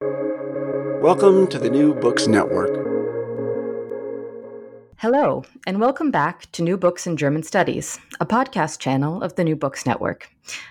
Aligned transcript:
Welcome 0.00 1.46
to 1.48 1.58
the 1.58 1.70
New 1.70 1.94
Books 1.94 2.26
Network. 2.26 2.74
Hello, 4.96 5.44
and 5.66 5.80
welcome 5.80 6.10
back 6.10 6.50
to 6.52 6.62
New 6.62 6.76
Books 6.76 7.06
in 7.06 7.16
German 7.16 7.44
Studies, 7.44 8.00
a 8.18 8.26
podcast 8.26 8.80
channel 8.80 9.22
of 9.22 9.36
the 9.36 9.44
New 9.44 9.54
Books 9.54 9.86
Network. 9.86 10.30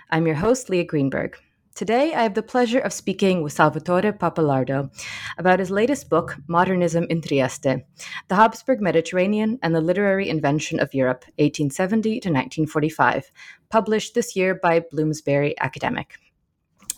I'm 0.09 0.25
your 0.25 0.35
host, 0.35 0.69
Leah 0.69 0.83
Greenberg. 0.83 1.37
Today, 1.73 2.13
I 2.13 2.23
have 2.23 2.33
the 2.33 2.43
pleasure 2.43 2.79
of 2.79 2.91
speaking 2.91 3.43
with 3.43 3.53
Salvatore 3.53 4.11
Pappalardo 4.11 4.91
about 5.37 5.59
his 5.59 5.71
latest 5.71 6.09
book, 6.09 6.35
Modernism 6.47 7.05
in 7.09 7.21
Trieste 7.21 7.83
The 8.27 8.35
Habsburg 8.35 8.81
Mediterranean 8.81 9.57
and 9.63 9.73
the 9.73 9.81
Literary 9.81 10.27
Invention 10.27 10.79
of 10.79 10.93
Europe, 10.93 11.23
1870 11.37 12.09
to 12.09 12.29
1945, 12.29 13.31
published 13.69 14.15
this 14.15 14.35
year 14.35 14.53
by 14.53 14.81
Bloomsbury 14.91 15.55
Academic. 15.59 16.19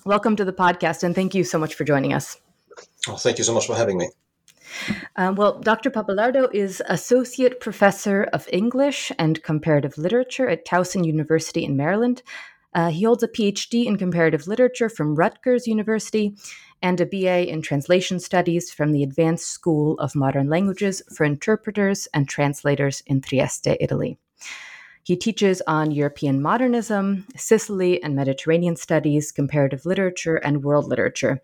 Welcome 0.05 0.35
to 0.35 0.45
the 0.45 0.53
podcast, 0.53 1.01
and 1.01 1.15
thank 1.15 1.33
you 1.33 1.43
so 1.43 1.57
much 1.57 1.73
for 1.73 1.83
joining 1.83 2.13
us. 2.13 2.39
Well, 3.07 3.17
thank 3.17 3.39
you 3.39 3.43
so 3.43 3.55
much 3.55 3.65
for 3.65 3.73
having 3.73 3.97
me. 3.97 4.09
Um, 5.15 5.33
well, 5.33 5.59
Dr. 5.59 5.89
Pappalardo 5.89 6.47
is 6.53 6.79
Associate 6.87 7.59
Professor 7.59 8.25
of 8.31 8.47
English 8.53 9.11
and 9.17 9.41
Comparative 9.41 9.97
Literature 9.97 10.47
at 10.47 10.63
Towson 10.63 11.07
University 11.07 11.65
in 11.65 11.75
Maryland. 11.75 12.21
Uh, 12.75 12.91
he 12.91 13.03
holds 13.03 13.23
a 13.23 13.27
PhD 13.27 13.87
in 13.87 13.97
Comparative 13.97 14.45
Literature 14.45 14.89
from 14.89 15.15
Rutgers 15.15 15.65
University 15.65 16.35
and 16.83 17.01
a 17.01 17.05
BA 17.07 17.49
in 17.49 17.63
Translation 17.63 18.19
Studies 18.19 18.71
from 18.71 18.91
the 18.91 19.01
Advanced 19.01 19.47
School 19.47 19.97
of 19.97 20.13
Modern 20.13 20.49
Languages 20.49 21.01
for 21.15 21.23
Interpreters 21.23 22.07
and 22.13 22.29
Translators 22.29 23.01
in 23.07 23.21
Trieste, 23.21 23.75
Italy. 23.79 24.19
He 25.05 25.15
teaches 25.15 25.61
on 25.67 25.91
European 25.91 26.41
modernism, 26.41 27.27
Sicily 27.35 28.01
and 28.01 28.15
Mediterranean 28.15 28.75
studies, 28.75 29.31
comparative 29.31 29.85
literature, 29.85 30.37
and 30.37 30.63
world 30.63 30.87
literature. 30.87 31.43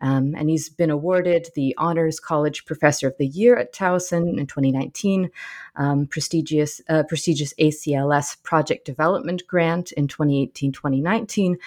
Um, 0.00 0.36
and 0.36 0.48
he's 0.48 0.68
been 0.68 0.90
awarded 0.90 1.48
the 1.56 1.74
Honors 1.76 2.20
College 2.20 2.64
Professor 2.66 3.08
of 3.08 3.16
the 3.18 3.26
Year 3.26 3.56
at 3.56 3.74
Towson 3.74 4.38
in 4.38 4.46
2019, 4.46 5.28
um, 5.74 6.06
prestigious, 6.06 6.80
uh, 6.88 7.02
prestigious 7.02 7.52
ACLS 7.54 8.40
Project 8.44 8.84
Development 8.84 9.42
Grant 9.44 9.90
in 9.90 10.06
2018 10.06 10.70
2019, 10.70 11.58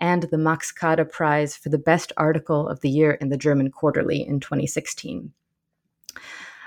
and 0.00 0.24
the 0.24 0.36
Max 0.36 0.70
Kade 0.70 1.10
Prize 1.10 1.56
for 1.56 1.70
the 1.70 1.78
Best 1.78 2.12
Article 2.18 2.68
of 2.68 2.80
the 2.80 2.90
Year 2.90 3.12
in 3.12 3.30
the 3.30 3.38
German 3.38 3.70
Quarterly 3.70 4.20
in 4.20 4.38
2016. 4.38 5.32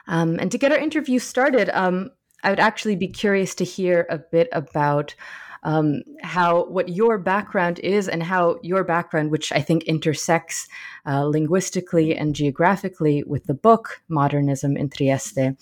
Um, 0.07 0.39
and 0.39 0.51
to 0.51 0.57
get 0.57 0.71
our 0.71 0.77
interview 0.79 1.19
started, 1.19 1.69
um, 1.69 2.09
I 2.43 2.49
would 2.49 2.59
actually 2.59 2.95
be 2.95 3.07
curious 3.07 3.55
to 3.55 3.63
hear 3.63 4.05
a 4.09 4.17
bit 4.17 4.49
about 4.51 5.15
um, 5.63 6.01
how 6.21 6.65
what 6.65 6.89
your 6.89 7.17
background 7.17 7.79
is 7.79 8.09
and 8.09 8.21
how 8.21 8.59
your 8.61 8.83
background, 8.83 9.31
which 9.31 9.51
I 9.51 9.61
think 9.61 9.83
intersects 9.83 10.67
uh, 11.05 11.23
linguistically 11.23 12.15
and 12.15 12.35
geographically 12.35 13.23
with 13.25 13.45
the 13.45 13.53
book 13.53 14.01
Modernism 14.09 14.75
in 14.75 14.89
Trieste. 14.89 15.55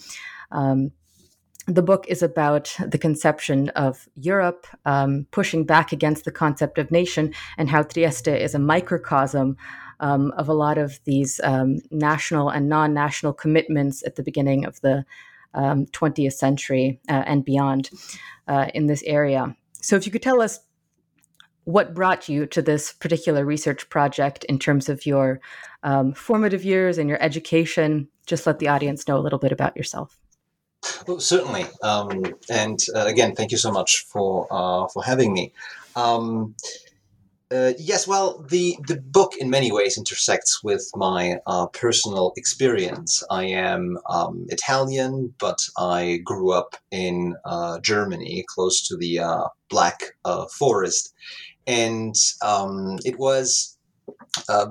Um, 0.51 0.91
the 1.67 1.83
book 1.83 2.05
is 2.07 2.23
about 2.23 2.75
the 2.85 2.97
conception 2.97 3.69
of 3.69 4.09
Europe, 4.15 4.65
um, 4.85 5.27
pushing 5.29 5.63
back 5.63 5.91
against 5.91 6.25
the 6.25 6.31
concept 6.31 6.79
of 6.79 6.89
nation, 6.89 7.33
and 7.57 7.69
how 7.69 7.83
Trieste 7.83 8.29
is 8.29 8.55
a 8.55 8.59
microcosm 8.59 9.55
um, 9.99 10.31
of 10.31 10.49
a 10.49 10.53
lot 10.53 10.79
of 10.79 10.99
these 11.05 11.39
um, 11.43 11.77
national 11.91 12.49
and 12.49 12.67
non 12.67 12.93
national 12.95 13.33
commitments 13.33 14.03
at 14.03 14.15
the 14.15 14.23
beginning 14.23 14.65
of 14.65 14.81
the 14.81 15.05
um, 15.53 15.85
20th 15.87 16.33
century 16.33 16.99
uh, 17.09 17.23
and 17.25 17.45
beyond 17.45 17.89
uh, 18.47 18.67
in 18.73 18.87
this 18.87 19.03
area. 19.03 19.55
So, 19.81 19.95
if 19.95 20.05
you 20.05 20.11
could 20.11 20.21
tell 20.21 20.41
us 20.41 20.59
what 21.65 21.93
brought 21.93 22.27
you 22.27 22.45
to 22.47 22.61
this 22.61 22.93
particular 22.93 23.45
research 23.45 23.87
project 23.89 24.43
in 24.45 24.57
terms 24.57 24.89
of 24.89 25.05
your 25.05 25.39
um, 25.83 26.13
formative 26.13 26.65
years 26.65 26.97
and 26.97 27.07
your 27.07 27.21
education, 27.21 28.07
just 28.25 28.47
let 28.47 28.59
the 28.59 28.67
audience 28.67 29.07
know 29.07 29.17
a 29.17 29.21
little 29.21 29.39
bit 29.39 29.51
about 29.51 29.77
yourself. 29.77 30.17
Well, 31.07 31.19
certainly, 31.19 31.65
um, 31.83 32.23
and 32.49 32.79
uh, 32.95 33.05
again, 33.05 33.35
thank 33.35 33.51
you 33.51 33.57
so 33.57 33.71
much 33.71 34.05
for 34.05 34.47
uh, 34.49 34.87
for 34.87 35.03
having 35.03 35.33
me. 35.33 35.53
Um, 35.95 36.55
uh, 37.51 37.73
yes, 37.77 38.07
well, 38.07 38.45
the 38.49 38.77
the 38.87 38.97
book 38.97 39.33
in 39.37 39.49
many 39.49 39.71
ways 39.71 39.97
intersects 39.97 40.63
with 40.63 40.89
my 40.95 41.37
uh, 41.45 41.67
personal 41.67 42.33
experience. 42.37 43.23
I 43.29 43.45
am 43.45 43.97
um, 44.09 44.45
Italian, 44.49 45.33
but 45.37 45.59
I 45.77 46.19
grew 46.23 46.51
up 46.51 46.75
in 46.91 47.35
uh, 47.43 47.79
Germany, 47.81 48.45
close 48.47 48.87
to 48.87 48.95
the 48.95 49.19
uh, 49.19 49.47
Black 49.69 50.01
Forest, 50.57 51.13
and 51.67 52.15
um, 52.41 52.97
it 53.03 53.19
was 53.19 53.77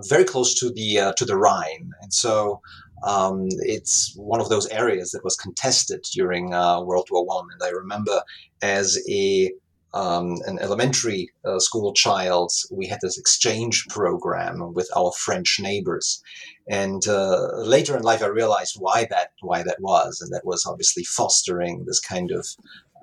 very 0.08 0.24
close 0.24 0.54
to 0.60 0.70
the 0.70 1.12
to 1.16 1.24
the 1.24 1.36
Rhine, 1.36 1.90
and 2.02 2.12
so. 2.12 2.60
Um, 3.02 3.46
it's 3.60 4.12
one 4.14 4.42
of 4.42 4.50
those 4.50 4.66
areas 4.66 5.12
that 5.12 5.24
was 5.24 5.34
contested 5.34 6.02
during 6.12 6.52
uh, 6.52 6.82
World 6.82 7.08
War 7.10 7.24
One, 7.24 7.46
and 7.50 7.62
I 7.62 7.70
remember 7.70 8.20
as 8.60 8.98
a 9.08 9.50
um, 9.92 10.36
an 10.46 10.58
elementary 10.60 11.30
uh, 11.44 11.58
school 11.58 11.92
child, 11.92 12.52
we 12.70 12.86
had 12.86 12.98
this 13.02 13.18
exchange 13.18 13.86
program 13.88 14.72
with 14.72 14.88
our 14.96 15.12
French 15.12 15.58
neighbors, 15.60 16.22
and 16.68 17.06
uh, 17.08 17.48
later 17.56 17.96
in 17.96 18.02
life, 18.02 18.22
I 18.22 18.26
realized 18.26 18.76
why 18.78 19.06
that 19.10 19.32
why 19.40 19.62
that 19.62 19.78
was, 19.80 20.20
and 20.20 20.32
that 20.32 20.46
was 20.46 20.64
obviously 20.66 21.04
fostering 21.04 21.84
this 21.86 22.00
kind 22.00 22.30
of 22.30 22.46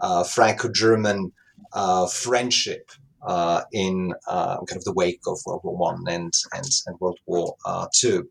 uh, 0.02 0.24
Franco-German 0.24 1.32
uh, 1.74 2.08
friendship 2.08 2.92
uh, 3.26 3.64
in 3.74 4.14
uh, 4.28 4.58
kind 4.58 4.78
of 4.78 4.86
the 4.86 4.94
wake 4.94 5.22
of 5.28 5.40
World 5.46 5.62
War 5.64 5.76
One 5.76 6.04
and, 6.08 6.34
and 6.54 6.66
and 6.86 7.00
World 7.00 7.20
War 7.26 7.56
Two. 7.94 8.30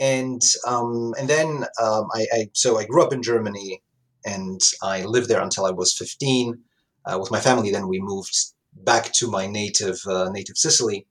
And 0.00 0.42
um, 0.66 1.14
and 1.18 1.28
then 1.28 1.64
um, 1.82 2.06
I, 2.14 2.26
I, 2.32 2.50
so 2.52 2.78
I 2.78 2.84
grew 2.84 3.02
up 3.02 3.12
in 3.12 3.22
Germany 3.22 3.82
and 4.24 4.60
I 4.82 5.02
lived 5.04 5.28
there 5.28 5.40
until 5.40 5.64
I 5.64 5.70
was 5.70 5.94
15 5.94 6.62
uh, 7.08 7.18
with 7.18 7.30
my 7.30 7.40
family. 7.40 7.70
Then 7.70 7.88
we 7.88 8.00
moved 8.00 8.36
back 8.72 9.12
to 9.14 9.30
my 9.30 9.46
native 9.46 10.00
uh, 10.06 10.28
native 10.30 10.56
Sicily, 10.56 11.06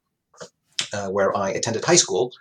uh, 0.94 1.10
where 1.10 1.36
I 1.36 1.50
attended 1.50 1.86
high 1.86 1.96
school. 1.96 2.32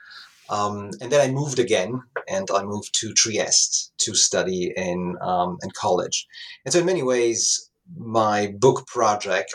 Um, 0.49 0.91
and 1.01 1.11
then 1.11 1.21
I 1.21 1.33
moved 1.33 1.59
again, 1.59 2.03
and 2.29 2.49
I 2.53 2.63
moved 2.63 2.95
to 3.01 3.13
Trieste 3.13 3.93
to 3.99 4.15
study 4.15 4.73
in 4.77 5.17
um, 5.21 5.59
in 5.63 5.71
college. 5.71 6.27
And 6.65 6.73
so, 6.73 6.81
in 6.81 6.87
many 6.87 7.03
ways, 7.03 7.71
my 7.97 8.55
book 8.59 8.87
project 8.87 9.55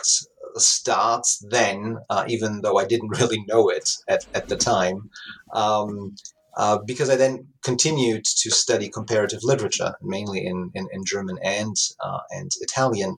starts 0.56 1.42
then, 1.48 1.98
uh, 2.10 2.24
even 2.28 2.60
though 2.60 2.78
I 2.78 2.84
didn't 2.84 3.18
really 3.20 3.42
know 3.46 3.68
it 3.68 3.90
at, 4.08 4.26
at 4.34 4.48
the 4.48 4.56
time. 4.56 5.10
Um, 5.54 6.16
uh, 6.54 6.78
because 6.84 7.08
I 7.08 7.16
then 7.16 7.46
continued 7.64 8.26
to 8.26 8.50
study 8.50 8.90
comparative 8.90 9.40
literature, 9.42 9.94
mainly 10.02 10.44
in, 10.44 10.70
in, 10.74 10.86
in 10.92 11.02
German 11.04 11.38
and 11.42 11.74
uh, 12.04 12.20
and 12.30 12.50
Italian. 12.60 13.16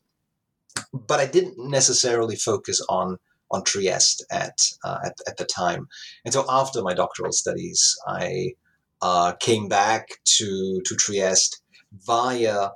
But 0.93 1.21
I 1.21 1.27
didn't 1.27 1.59
necessarily 1.59 2.37
focus 2.37 2.85
on 2.89 3.19
on 3.51 3.63
Trieste 3.63 4.25
at, 4.31 4.59
uh, 4.85 4.99
at 5.05 5.15
at 5.27 5.37
the 5.37 5.45
time. 5.45 5.89
And 6.25 6.35
so 6.35 6.45
after 6.49 6.83
my 6.83 6.95
doctoral 6.95 7.33
studies, 7.33 7.97
I 8.07 8.55
uh, 9.03 9.33
came 9.41 9.69
back 9.69 10.09
to 10.39 10.81
to 10.85 10.97
Trieste 10.97 11.63
via 12.07 12.71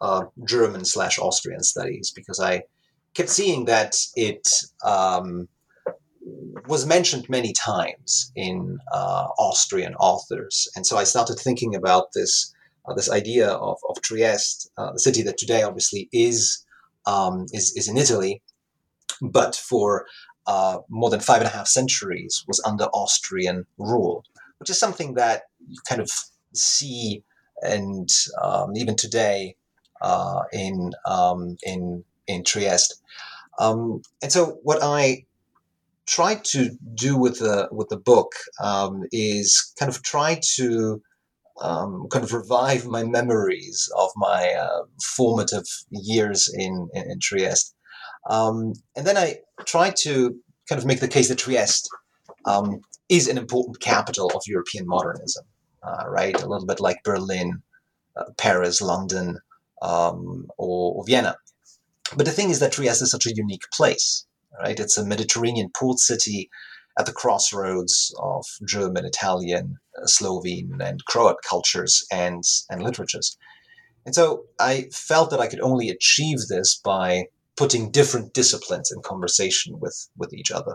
uh, 0.00 0.24
German 0.44 0.84
slash 0.84 1.18
Austrian 1.18 1.62
studies 1.62 2.12
because 2.14 2.40
I 2.40 2.62
kept 3.14 3.28
seeing 3.28 3.64
that 3.64 3.96
it 4.14 4.48
um, 4.84 5.48
was 6.68 6.86
mentioned 6.86 7.28
many 7.28 7.52
times 7.52 8.30
in 8.36 8.78
uh, 8.92 9.28
Austrian 9.38 9.94
authors, 9.96 10.68
and 10.76 10.86
so 10.86 10.96
I 10.96 11.04
started 11.04 11.38
thinking 11.38 11.74
about 11.74 12.12
this 12.14 12.54
uh, 12.86 12.94
this 12.94 13.10
idea 13.10 13.48
of, 13.48 13.78
of 13.88 14.00
Trieste, 14.02 14.70
uh, 14.78 14.92
the 14.92 15.00
city 15.00 15.22
that 15.22 15.38
today 15.38 15.62
obviously 15.62 16.08
is 16.12 16.64
um, 17.06 17.46
is, 17.52 17.74
is 17.76 17.88
in 17.88 17.96
Italy, 17.96 18.42
but 19.20 19.54
for 19.54 20.06
uh, 20.46 20.78
more 20.88 21.10
than 21.10 21.20
five 21.20 21.38
and 21.38 21.48
a 21.48 21.52
half 21.52 21.66
centuries 21.66 22.44
was 22.46 22.62
under 22.66 22.84
Austrian 22.86 23.66
rule, 23.78 24.24
which 24.58 24.70
is 24.70 24.78
something 24.78 25.14
that 25.14 25.42
you 25.66 25.78
kind 25.88 26.00
of 26.00 26.10
see 26.54 27.22
and 27.62 28.08
um, 28.42 28.74
even 28.76 28.96
today 28.96 29.56
uh, 30.00 30.42
in 30.52 30.92
um, 31.06 31.56
in 31.62 32.04
in 32.26 32.42
Trieste. 32.44 33.00
Um, 33.58 34.02
and 34.22 34.32
so 34.32 34.58
what 34.62 34.78
I 34.82 35.26
try 36.06 36.34
to 36.34 36.70
do 36.94 37.16
with 37.16 37.38
the 37.38 37.68
with 37.70 37.88
the 37.88 37.96
book 37.96 38.32
um, 38.62 39.04
is 39.12 39.72
kind 39.78 39.90
of 39.90 40.02
try 40.02 40.40
to 40.56 41.02
um, 41.60 42.06
kind 42.10 42.24
of 42.24 42.32
revive 42.32 42.86
my 42.86 43.04
memories 43.04 43.88
of 43.96 44.10
my 44.16 44.52
uh, 44.52 44.82
formative 45.16 45.64
years 45.90 46.52
in 46.56 46.88
in, 46.94 47.10
in 47.10 47.18
Trieste, 47.20 47.74
um, 48.28 48.74
and 48.96 49.06
then 49.06 49.16
I 49.16 49.38
tried 49.64 49.96
to 50.02 50.36
kind 50.68 50.78
of 50.78 50.86
make 50.86 51.00
the 51.00 51.08
case 51.08 51.28
that 51.28 51.38
Trieste 51.38 51.88
um, 52.44 52.80
is 53.08 53.28
an 53.28 53.38
important 53.38 53.80
capital 53.80 54.30
of 54.34 54.42
European 54.46 54.86
modernism, 54.86 55.44
uh, 55.82 56.04
right? 56.08 56.40
A 56.40 56.46
little 56.46 56.66
bit 56.66 56.80
like 56.80 57.02
Berlin, 57.02 57.62
uh, 58.16 58.24
Paris, 58.38 58.80
London, 58.80 59.38
um, 59.82 60.46
or, 60.56 60.94
or 60.94 61.04
Vienna. 61.04 61.36
But 62.16 62.26
the 62.26 62.32
thing 62.32 62.50
is 62.50 62.60
that 62.60 62.72
Trieste 62.72 63.02
is 63.02 63.10
such 63.10 63.26
a 63.26 63.34
unique 63.34 63.64
place, 63.72 64.26
right? 64.60 64.78
It's 64.78 64.98
a 64.98 65.04
Mediterranean 65.04 65.70
port 65.76 65.98
city 65.98 66.50
at 67.00 67.06
the 67.06 67.20
crossroads 67.22 68.14
of 68.20 68.44
German, 68.66 69.04
Italian, 69.06 69.78
uh, 69.96 70.06
Slovene, 70.06 70.78
and 70.80 71.04
Croat 71.06 71.36
cultures 71.48 72.04
and, 72.12 72.44
and 72.70 72.82
literatures. 72.82 73.38
And 74.04 74.14
so 74.14 74.44
I 74.58 74.88
felt 74.92 75.30
that 75.30 75.40
I 75.40 75.48
could 75.50 75.60
only 75.60 75.88
achieve 75.88 76.40
this 76.48 76.80
by 76.84 77.26
putting 77.56 77.90
different 77.90 78.34
disciplines 78.34 78.92
in 78.94 79.02
conversation 79.02 79.80
with, 79.80 80.08
with 80.16 80.32
each 80.32 80.50
other. 80.50 80.74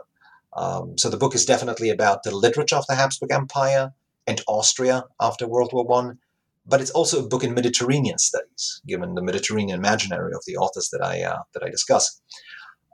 Um, 0.58 0.98
so 0.98 1.10
the 1.10 1.18
book 1.24 1.36
is 1.36 1.46
definitely 1.46 1.90
about 1.90 2.24
the 2.24 2.36
literature 2.36 2.78
of 2.78 2.88
the 2.88 2.96
Habsburg 2.96 3.32
Empire 3.32 3.94
and 4.26 4.42
Austria 4.48 5.04
after 5.20 5.48
World 5.48 5.72
War 5.74 5.86
One, 5.86 6.18
but 6.66 6.82
it's 6.82 6.92
also 6.92 7.24
a 7.24 7.28
book 7.28 7.44
in 7.44 7.54
Mediterranean 7.54 8.18
studies, 8.18 8.82
given 8.88 9.14
the 9.14 9.22
Mediterranean 9.22 9.78
imaginary 9.78 10.34
of 10.34 10.44
the 10.48 10.58
authors 10.58 10.90
that 10.92 11.04
I 11.04 11.24
uh, 11.24 11.42
that 11.54 11.64
I 11.64 11.70
discuss. 11.70 12.22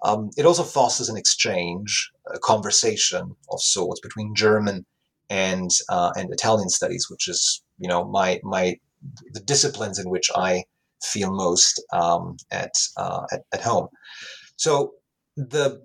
Um, 0.04 0.32
it 0.36 0.46
also 0.46 0.64
fosters 0.64 1.10
an 1.10 1.18
exchange, 1.18 2.12
a 2.34 2.40
conversation 2.40 3.36
of 3.52 3.62
sorts 3.62 4.00
between 4.02 4.36
German 4.36 4.86
and 5.30 5.70
uh, 5.90 6.12
and 6.16 6.32
Italian 6.32 6.70
studies, 6.70 7.08
which 7.10 7.28
is 7.28 7.64
you 7.78 7.88
know 7.88 8.06
my 8.06 8.40
my 8.44 8.78
the 9.34 9.40
disciplines 9.40 10.00
in 10.00 10.10
which 10.10 10.30
I 10.36 10.64
feel 11.04 11.34
most 11.34 11.84
um, 11.94 12.38
at, 12.52 12.74
uh, 12.98 13.26
at 13.32 13.42
at 13.54 13.62
home. 13.62 13.88
So 14.58 14.94
the 15.38 15.82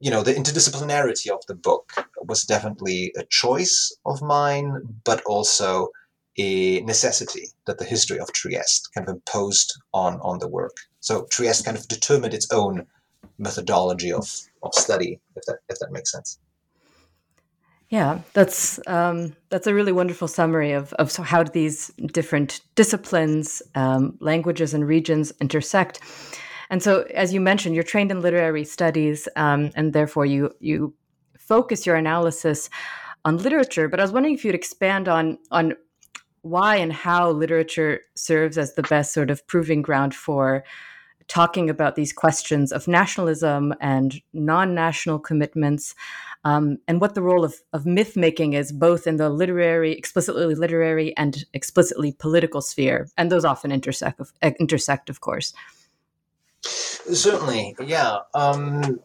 you 0.00 0.10
know 0.10 0.22
the 0.22 0.34
interdisciplinarity 0.34 1.30
of 1.30 1.40
the 1.46 1.54
book 1.54 1.92
was 2.22 2.42
definitely 2.42 3.12
a 3.16 3.24
choice 3.24 3.96
of 4.04 4.22
mine, 4.22 4.80
but 5.04 5.22
also 5.24 5.88
a 6.36 6.80
necessity 6.80 7.48
that 7.66 7.78
the 7.78 7.84
history 7.84 8.18
of 8.18 8.32
Trieste 8.32 8.88
kind 8.94 9.08
of 9.08 9.14
imposed 9.14 9.72
on 9.92 10.14
on 10.20 10.38
the 10.38 10.48
work. 10.48 10.76
So 11.00 11.26
Trieste 11.30 11.64
kind 11.64 11.76
of 11.76 11.86
determined 11.86 12.34
its 12.34 12.50
own 12.50 12.86
methodology 13.38 14.12
of 14.12 14.28
of 14.62 14.74
study, 14.74 15.20
if 15.36 15.44
that 15.46 15.58
if 15.68 15.78
that 15.78 15.92
makes 15.92 16.12
sense. 16.12 16.38
Yeah, 17.90 18.20
that's 18.32 18.80
um, 18.86 19.36
that's 19.50 19.66
a 19.66 19.74
really 19.74 19.92
wonderful 19.92 20.26
summary 20.26 20.72
of 20.72 20.92
of 20.94 21.14
how 21.16 21.44
these 21.44 21.92
different 22.12 22.60
disciplines, 22.74 23.62
um, 23.74 24.16
languages, 24.20 24.74
and 24.74 24.86
regions 24.86 25.32
intersect. 25.40 26.00
And 26.70 26.82
so, 26.82 27.02
as 27.14 27.32
you 27.34 27.40
mentioned, 27.40 27.74
you're 27.74 27.84
trained 27.84 28.10
in 28.10 28.20
literary 28.20 28.64
studies, 28.64 29.28
um, 29.36 29.70
and 29.76 29.92
therefore 29.92 30.26
you 30.26 30.50
you 30.60 30.94
focus 31.38 31.86
your 31.86 31.96
analysis 31.96 32.70
on 33.24 33.36
literature. 33.36 33.88
But 33.88 34.00
I 34.00 34.02
was 34.02 34.12
wondering 34.12 34.34
if 34.34 34.44
you'd 34.44 34.54
expand 34.54 35.08
on 35.08 35.38
on 35.50 35.74
why 36.42 36.76
and 36.76 36.92
how 36.92 37.30
literature 37.30 38.00
serves 38.16 38.58
as 38.58 38.74
the 38.74 38.82
best 38.82 39.12
sort 39.14 39.30
of 39.30 39.46
proving 39.46 39.82
ground 39.82 40.14
for 40.14 40.64
talking 41.28 41.70
about 41.70 41.96
these 41.96 42.12
questions 42.12 42.72
of 42.72 42.86
nationalism 42.86 43.74
and 43.80 44.20
non-national 44.32 45.18
commitments 45.18 45.94
um, 46.44 46.78
and 46.86 47.00
what 47.00 47.14
the 47.14 47.22
role 47.22 47.44
of, 47.44 47.54
of 47.72 47.86
myth 47.86 48.16
making 48.16 48.52
is 48.52 48.70
both 48.70 49.06
in 49.06 49.16
the 49.16 49.30
literary 49.30 49.92
explicitly 49.92 50.54
literary 50.54 51.16
and 51.16 51.44
explicitly 51.54 52.12
political 52.12 52.60
sphere. 52.60 53.08
And 53.16 53.32
those 53.32 53.44
often 53.44 53.72
intersect 53.72 54.20
intersect 54.60 55.08
of 55.08 55.20
course. 55.20 55.54
Certainly. 56.62 57.76
Yeah 57.80 58.18
um, 58.34 59.00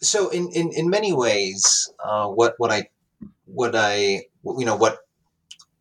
so 0.00 0.30
in, 0.30 0.50
in, 0.52 0.70
in 0.72 0.88
many 0.88 1.12
ways 1.12 1.92
uh, 2.02 2.26
what 2.26 2.54
what 2.58 2.70
i 2.70 2.88
what 3.46 3.74
i 3.74 4.22
you 4.44 4.64
know 4.64 4.76
what 4.76 5.00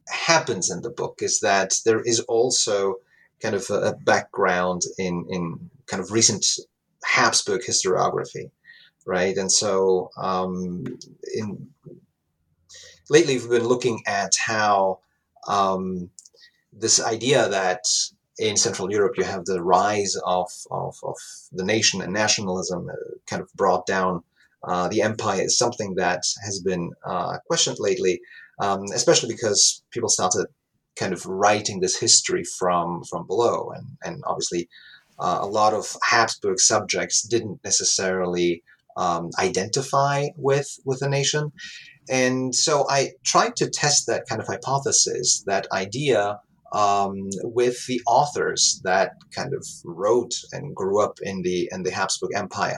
happens 0.07 0.69
in 0.69 0.81
the 0.81 0.89
book 0.89 1.19
is 1.21 1.39
that 1.39 1.80
there 1.86 2.01
is 2.01 2.19
also 2.21 2.95
kind 3.42 3.56
of 3.56 3.70
a, 3.70 3.96
background 4.04 4.82
in, 4.98 5.26
in 5.30 5.70
kind 5.88 6.02
of 6.02 6.12
recent 6.12 6.46
Habsburg 7.04 7.62
historiography, 7.62 8.52
right? 9.06 9.36
And 9.38 9.52
so 9.52 10.10
um, 10.18 10.86
in 11.34 11.68
lately 13.10 13.38
we've 13.38 13.50
been 13.50 13.68
looking 13.68 14.02
at 14.06 14.34
how 14.36 15.00
um, 15.48 16.10
this 16.72 17.02
idea 17.02 17.50
that 17.50 17.84
in 18.38 18.56
Central 18.56 18.92
Europe 18.92 19.18
you 19.18 19.24
have 19.24 19.46
the 19.46 19.62
rise 19.62 20.16
of, 20.26 20.50
of, 20.72 20.96
of 21.04 21.18
the 21.52 21.66
nation 21.66 22.02
and 22.02 22.14
nationalism 22.14 22.90
uh, 22.90 22.94
kind 23.28 23.42
of 23.42 23.52
brought 23.54 23.86
down 23.86 24.24
uh, 24.64 24.90
the 24.90 25.02
empire 25.02 25.42
is 25.42 25.58
something 25.58 25.96
that 25.96 26.22
has 26.44 26.60
been 26.60 26.92
uh, 27.06 27.38
questioned 27.48 27.78
lately 27.80 28.22
um, 28.60 28.84
especially 28.94 29.34
because 29.34 29.84
people 29.92 30.10
started 30.10 30.46
kind 31.00 31.13
of 31.13 31.25
writing 31.25 31.80
this 31.80 31.98
history 31.98 32.44
from 32.44 33.04
from 33.10 33.25
below, 33.25 33.72
and 33.75 33.88
and 34.04 34.24
obviously 34.28 34.69
uh, 35.19 35.40
a 35.42 35.48
lot 35.48 35.74
of 35.74 35.96
Habsburg 36.04 36.60
subjects 36.60 37.22
didn't 37.22 37.60
necessarily 37.63 38.63
um, 38.98 39.30
identify 39.40 40.28
with 40.36 40.69
with 40.86 41.01
a 41.01 41.10
nation, 41.10 41.51
and 42.10 42.54
so 42.54 42.86
I 42.90 43.12
tried 43.24 43.56
to 43.57 43.69
test 43.69 44.07
that 44.07 44.28
kind 44.28 44.42
of 44.42 44.48
hypothesis, 44.48 45.44
that 45.48 45.68
idea. 45.72 46.40
Um, 46.72 47.30
with 47.42 47.88
the 47.88 48.00
authors 48.06 48.80
that 48.84 49.13
kind 49.36 49.56
of 49.56 49.66
wrote 49.84 50.36
and 50.52 50.75
grew 50.75 51.04
up 51.04 51.18
in 51.19 51.42
the 51.42 51.68
in 51.72 51.81
the 51.81 51.90
Habsburg 51.90 52.30
Empire, 52.36 52.78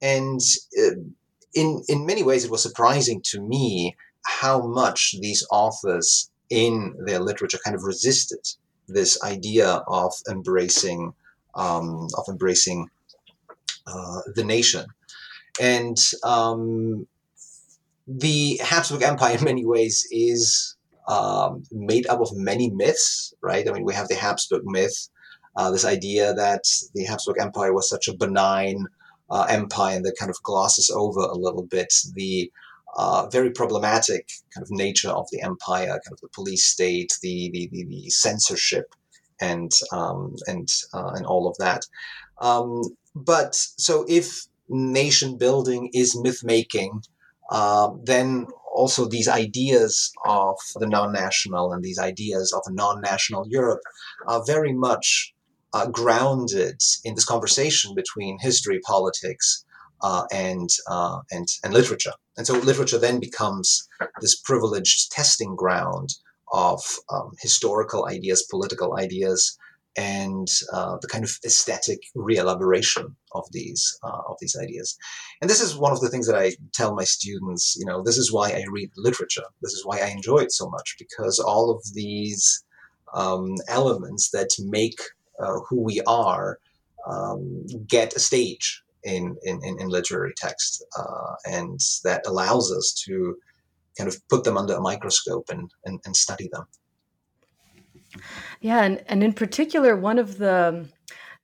and 0.00 0.40
uh, 0.78 1.00
in 1.52 1.82
in 1.88 2.06
many 2.06 2.22
ways 2.22 2.44
it 2.44 2.52
was 2.52 2.62
surprising 2.62 3.20
to 3.30 3.40
me 3.40 3.96
how 4.24 4.66
much 4.66 5.16
these 5.20 5.44
authors 5.50 6.30
in 6.50 6.94
their 7.04 7.20
literature 7.20 7.58
kind 7.64 7.76
of 7.76 7.84
resisted 7.84 8.40
this 8.88 9.22
idea 9.22 9.82
of 9.88 10.12
embracing 10.30 11.12
um, 11.54 12.08
of 12.16 12.24
embracing 12.28 12.88
uh, 13.86 14.20
the 14.34 14.44
nation, 14.44 14.86
and 15.60 15.98
um, 16.22 17.06
the 18.06 18.60
Habsburg 18.62 19.02
Empire 19.02 19.38
in 19.38 19.44
many 19.44 19.64
ways 19.64 20.06
is 20.10 20.76
um, 21.08 21.64
made 21.72 22.06
up 22.06 22.20
of 22.20 22.36
many 22.36 22.70
myths, 22.70 23.34
right? 23.40 23.68
I 23.68 23.72
mean, 23.72 23.84
we 23.84 23.94
have 23.94 24.08
the 24.08 24.14
Habsburg 24.14 24.62
myth, 24.64 25.08
uh, 25.56 25.70
this 25.70 25.84
idea 25.84 26.34
that 26.34 26.64
the 26.94 27.04
Habsburg 27.04 27.36
Empire 27.40 27.72
was 27.72 27.88
such 27.88 28.08
a 28.08 28.16
benign 28.16 28.86
uh, 29.30 29.46
empire 29.48 29.96
and 29.96 30.04
that 30.04 30.16
kind 30.18 30.30
of 30.30 30.42
glosses 30.42 30.90
over 30.90 31.20
a 31.20 31.34
little 31.34 31.64
bit 31.64 31.92
the 32.14 32.50
uh, 32.96 33.28
very 33.30 33.50
problematic 33.50 34.28
kind 34.54 34.62
of 34.62 34.70
nature 34.70 35.10
of 35.10 35.26
the 35.30 35.40
empire, 35.42 35.88
kind 35.88 36.12
of 36.12 36.20
the 36.20 36.28
police 36.34 36.64
state, 36.64 37.12
the 37.22 37.50
the, 37.52 37.68
the, 37.72 37.84
the 37.84 38.10
censorship, 38.10 38.94
and 39.40 39.72
um, 39.92 40.34
and 40.46 40.68
uh, 40.94 41.10
and 41.14 41.26
all 41.26 41.48
of 41.48 41.56
that. 41.58 41.82
Um, 42.40 42.82
but 43.14 43.54
so 43.54 44.04
if 44.08 44.46
nation 44.68 45.38
building 45.38 45.90
is 45.94 46.18
myth 46.18 46.42
making, 46.44 47.02
uh, 47.50 47.90
then 48.02 48.46
also 48.74 49.06
these 49.06 49.28
ideas 49.28 50.12
of 50.26 50.56
the 50.76 50.86
non-national 50.86 51.72
and 51.72 51.82
these 51.82 51.98
ideas 51.98 52.52
of 52.52 52.62
a 52.66 52.72
non-national 52.72 53.46
Europe 53.48 53.80
are 54.26 54.44
very 54.46 54.72
much 54.72 55.34
uh, 55.72 55.86
grounded 55.86 56.80
in 57.04 57.14
this 57.14 57.24
conversation 57.24 57.94
between 57.94 58.38
history, 58.38 58.80
politics, 58.80 59.64
uh, 60.02 60.24
and 60.32 60.68
uh, 60.88 61.20
and 61.30 61.48
and 61.64 61.72
literature. 61.72 62.12
And 62.36 62.46
so 62.46 62.54
literature 62.54 62.98
then 62.98 63.18
becomes 63.20 63.88
this 64.20 64.36
privileged 64.36 65.10
testing 65.12 65.56
ground 65.56 66.10
of 66.52 66.80
um, 67.10 67.32
historical 67.40 68.06
ideas, 68.06 68.46
political 68.50 68.96
ideas, 68.98 69.58
and 69.96 70.48
uh, 70.72 70.98
the 71.00 71.08
kind 71.08 71.24
of 71.24 71.38
aesthetic 71.44 72.00
reelaboration 72.14 73.16
of 73.32 73.44
these 73.52 73.98
uh, 74.02 74.22
of 74.28 74.36
these 74.40 74.54
ideas. 74.54 74.96
And 75.40 75.48
this 75.48 75.60
is 75.60 75.76
one 75.76 75.92
of 75.92 76.00
the 76.00 76.10
things 76.10 76.26
that 76.26 76.36
I 76.36 76.52
tell 76.74 76.94
my 76.94 77.04
students. 77.04 77.76
You 77.78 77.86
know, 77.86 78.02
this 78.02 78.18
is 78.18 78.32
why 78.32 78.50
I 78.50 78.64
read 78.70 78.90
literature. 78.96 79.44
This 79.62 79.72
is 79.72 79.86
why 79.86 80.00
I 80.00 80.08
enjoy 80.08 80.38
it 80.38 80.52
so 80.52 80.68
much 80.68 80.96
because 80.98 81.38
all 81.38 81.70
of 81.70 81.82
these 81.94 82.62
um, 83.14 83.54
elements 83.68 84.30
that 84.30 84.50
make 84.58 85.00
uh, 85.40 85.60
who 85.68 85.80
we 85.80 86.02
are 86.06 86.58
um, 87.06 87.66
get 87.86 88.14
a 88.14 88.20
stage 88.20 88.82
in, 89.06 89.36
in, 89.44 89.60
in 89.80 89.88
literary 89.88 90.32
text. 90.36 90.84
Uh, 90.98 91.34
and 91.46 91.80
that 92.04 92.26
allows 92.26 92.72
us 92.72 92.92
to 93.06 93.36
kind 93.96 94.08
of 94.08 94.16
put 94.28 94.44
them 94.44 94.56
under 94.56 94.74
a 94.74 94.80
microscope 94.80 95.48
and, 95.48 95.70
and, 95.84 96.00
and 96.04 96.14
study 96.14 96.48
them. 96.52 96.64
Yeah, 98.60 98.82
and, 98.82 99.02
and 99.06 99.22
in 99.22 99.32
particular, 99.32 99.96
one 99.96 100.18
of 100.18 100.38
the 100.38 100.88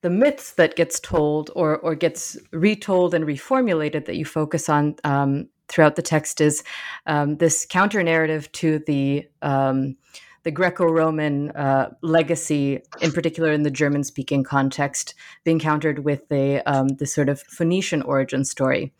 the 0.03 0.11
myths 0.11 0.55
that 0.55 0.75
gets 0.75 0.99
told 0.99 1.51
or 1.55 1.79
or 1.79 1.95
gets 1.95 2.37
retold 2.51 3.15
and 3.15 3.25
reformulated 3.25 4.05
that 4.07 4.17
you 4.17 4.25
focus 4.25 4.69
on 4.69 4.97
um, 5.05 5.49
throughout 5.69 5.97
the 5.97 6.03
text 6.03 6.41
is 6.41 6.63
um, 7.07 7.37
this 7.37 7.67
counter 7.69 8.03
narrative 8.03 8.51
to 8.53 8.81
the 8.81 9.27
um, 9.43 9.97
the 10.45 10.51
Greco-Roman 10.51 11.51
uh, 11.53 11.95
legacy, 12.03 12.81
in 13.01 13.13
particular 13.13 13.53
in 13.53 13.63
the 13.63 13.71
German-speaking 13.71 14.45
context, 14.45 15.15
being 15.45 15.59
countered 15.59 16.01
with 16.05 16.29
the 16.29 16.63
um, 16.67 16.89
the 16.89 17.07
sort 17.07 17.29
of 17.29 17.41
Phoenician 17.43 18.03
origin 18.03 18.45
story, 18.45 18.93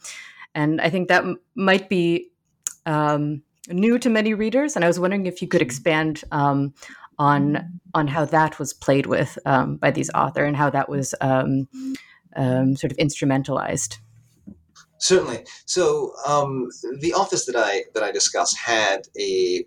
and 0.55 0.81
I 0.81 0.91
think 0.91 1.09
that 1.09 1.25
m- 1.25 1.41
might 1.55 1.89
be 1.89 2.31
um, 2.87 3.43
new 3.69 3.99
to 3.99 4.09
many 4.09 4.35
readers. 4.35 4.77
And 4.77 4.85
I 4.85 4.89
was 4.89 5.01
wondering 5.01 5.27
if 5.27 5.43
you 5.43 5.49
could 5.49 5.63
expand 5.63 6.23
um, 6.31 6.75
on 7.19 7.81
on 7.95 8.09
how 8.09 8.25
that 8.27 8.59
was 8.59 8.73
played 8.73 9.07
with 9.07 9.39
um, 9.45 9.77
by 9.77 9.91
these 9.91 10.11
author 10.15 10.45
and 10.45 10.57
how 10.57 10.71
that 10.71 10.89
was 10.89 11.15
um, 11.21 11.69
um, 12.37 12.77
sort 12.77 12.93
of 12.93 12.99
instrumentalized. 12.99 13.99
Certainly. 14.99 15.45
So 15.67 16.13
the 17.01 17.13
office 17.13 17.47
that 17.47 17.57
I 17.57 17.85
that 17.95 18.05
I 18.05 18.13
discuss 18.13 18.55
had 18.57 19.09
a 19.19 19.65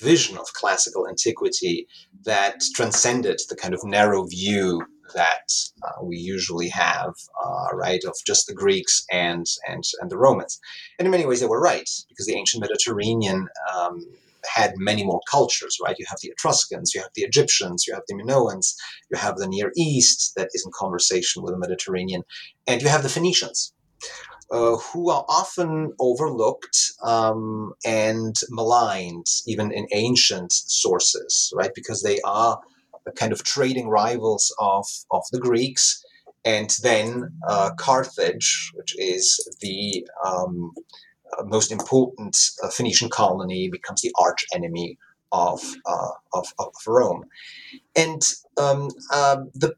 vision 0.00 0.36
of 0.38 0.52
classical 0.52 1.08
antiquity 1.08 1.86
that 2.24 2.62
transcended 2.74 3.40
the 3.48 3.56
kind 3.56 3.74
of 3.74 3.84
narrow 3.84 4.24
view 4.24 4.84
that 5.14 5.52
uh, 5.82 6.02
we 6.02 6.16
usually 6.16 6.68
have, 6.68 7.14
uh, 7.44 7.74
right, 7.74 8.02
of 8.04 8.14
just 8.26 8.46
the 8.46 8.54
Greeks 8.54 9.04
and 9.10 9.46
and 9.68 9.84
and 10.00 10.10
the 10.10 10.18
Romans. 10.18 10.58
And 10.98 11.06
in 11.06 11.12
many 11.12 11.26
ways, 11.26 11.40
they 11.40 11.46
were 11.46 11.60
right 11.60 11.88
because 12.08 12.26
the 12.26 12.36
ancient 12.36 12.62
Mediterranean 12.62 13.48
um, 13.74 14.04
had 14.46 14.74
many 14.76 15.04
more 15.04 15.20
cultures, 15.30 15.78
right? 15.82 15.96
You 15.98 16.06
have 16.08 16.18
the 16.22 16.28
Etruscans, 16.28 16.94
you 16.94 17.00
have 17.00 17.10
the 17.14 17.22
Egyptians, 17.22 17.86
you 17.86 17.94
have 17.94 18.02
the 18.08 18.14
Minoans, 18.14 18.74
you 19.10 19.18
have 19.18 19.36
the 19.36 19.48
Near 19.48 19.72
East 19.76 20.32
that 20.36 20.48
is 20.52 20.64
in 20.64 20.72
conversation 20.74 21.42
with 21.42 21.52
the 21.52 21.58
Mediterranean, 21.58 22.22
and 22.66 22.82
you 22.82 22.88
have 22.88 23.02
the 23.02 23.08
Phoenicians. 23.08 23.72
Uh, 24.54 24.76
who 24.76 25.10
are 25.10 25.24
often 25.28 25.92
overlooked 25.98 26.92
um, 27.02 27.72
and 27.84 28.36
maligned, 28.50 29.26
even 29.48 29.72
in 29.72 29.84
ancient 29.92 30.52
sources, 30.52 31.52
right? 31.56 31.72
Because 31.74 32.04
they 32.04 32.20
are 32.20 32.60
the 33.04 33.10
kind 33.10 33.32
of 33.32 33.42
trading 33.42 33.88
rivals 33.88 34.54
of, 34.60 34.86
of 35.10 35.24
the 35.32 35.40
Greeks. 35.40 36.04
And 36.44 36.70
then 36.84 37.32
uh, 37.48 37.70
Carthage, 37.76 38.70
which 38.74 38.94
is 38.96 39.24
the 39.60 40.06
um, 40.24 40.72
uh, 41.36 41.42
most 41.46 41.72
important 41.72 42.36
uh, 42.62 42.68
Phoenician 42.68 43.08
colony, 43.08 43.68
becomes 43.68 44.02
the 44.02 44.14
arch 44.20 44.44
enemy 44.54 44.96
of, 45.32 45.60
uh, 45.84 46.10
of, 46.32 46.46
of, 46.60 46.72
Rome. 46.86 47.24
And 47.96 48.22
um, 48.56 48.88
um, 49.12 49.50
the 49.54 49.74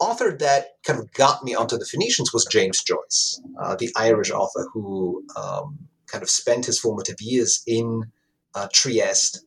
author 0.00 0.36
that 0.38 0.66
kind 0.84 0.98
of 0.98 1.12
got 1.12 1.44
me 1.44 1.54
onto 1.54 1.76
the 1.76 1.84
Phoenicians 1.84 2.32
was 2.32 2.46
James 2.46 2.82
Joyce, 2.82 3.40
uh, 3.60 3.76
the 3.76 3.90
Irish 3.96 4.30
author 4.30 4.68
who 4.72 5.24
um, 5.36 5.78
kind 6.06 6.22
of 6.22 6.30
spent 6.30 6.66
his 6.66 6.78
formative 6.78 7.20
years 7.20 7.62
in 7.66 8.04
uh, 8.54 8.68
Trieste 8.72 9.44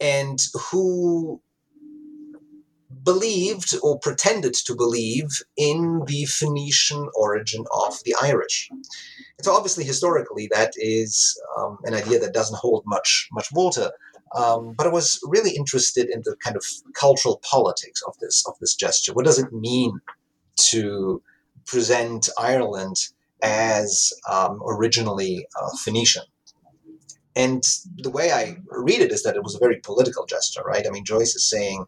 and 0.00 0.38
who 0.70 1.40
believed 3.02 3.74
or 3.82 3.98
pretended 3.98 4.54
to 4.54 4.76
believe 4.76 5.28
in 5.56 6.02
the 6.06 6.24
Phoenician 6.26 7.08
origin 7.14 7.64
of 7.72 7.98
the 8.04 8.14
Irish. 8.22 8.68
so 9.40 9.52
obviously, 9.52 9.84
historically, 9.84 10.48
that 10.52 10.72
is 10.76 11.40
um, 11.58 11.78
an 11.84 11.94
idea 11.94 12.18
that 12.20 12.34
doesn't 12.34 12.58
hold 12.58 12.84
much 12.86 13.28
much 13.32 13.48
water. 13.52 13.90
Um, 14.36 14.74
but 14.76 14.86
I 14.86 14.90
was 14.90 15.20
really 15.24 15.54
interested 15.56 16.08
in 16.08 16.22
the 16.24 16.36
kind 16.42 16.56
of 16.56 16.64
cultural 16.94 17.40
politics 17.48 18.02
of 18.06 18.16
this 18.18 18.44
of 18.46 18.54
this 18.60 18.74
gesture. 18.74 19.12
What 19.12 19.24
does 19.24 19.38
it 19.38 19.52
mean 19.52 20.00
to 20.70 21.22
present 21.66 22.28
Ireland 22.38 22.96
as 23.42 24.12
um, 24.30 24.60
originally 24.66 25.46
uh, 25.60 25.76
Phoenician? 25.76 26.24
And 27.34 27.62
the 27.96 28.10
way 28.10 28.30
I 28.30 28.56
read 28.68 29.00
it 29.00 29.10
is 29.10 29.22
that 29.22 29.36
it 29.36 29.42
was 29.42 29.54
a 29.54 29.58
very 29.58 29.80
political 29.80 30.26
gesture, 30.26 30.62
right? 30.62 30.86
I 30.86 30.90
mean, 30.90 31.04
Joyce 31.04 31.34
is 31.34 31.48
saying 31.48 31.86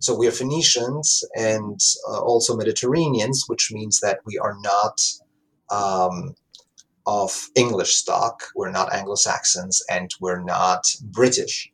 so 0.00 0.14
we 0.14 0.26
are 0.26 0.32
Phoenicians 0.32 1.22
and 1.36 1.78
uh, 2.08 2.20
also 2.20 2.56
Mediterraneans, 2.56 3.44
which 3.48 3.70
means 3.70 4.00
that 4.00 4.20
we 4.24 4.38
are 4.38 4.56
not 4.62 5.02
um, 5.70 6.34
of 7.10 7.50
English 7.56 7.96
stock. 7.96 8.44
We're 8.54 8.70
not 8.70 8.94
Anglo 8.94 9.16
Saxons 9.16 9.82
and 9.90 10.08
we're 10.20 10.44
not 10.44 10.86
British. 11.02 11.68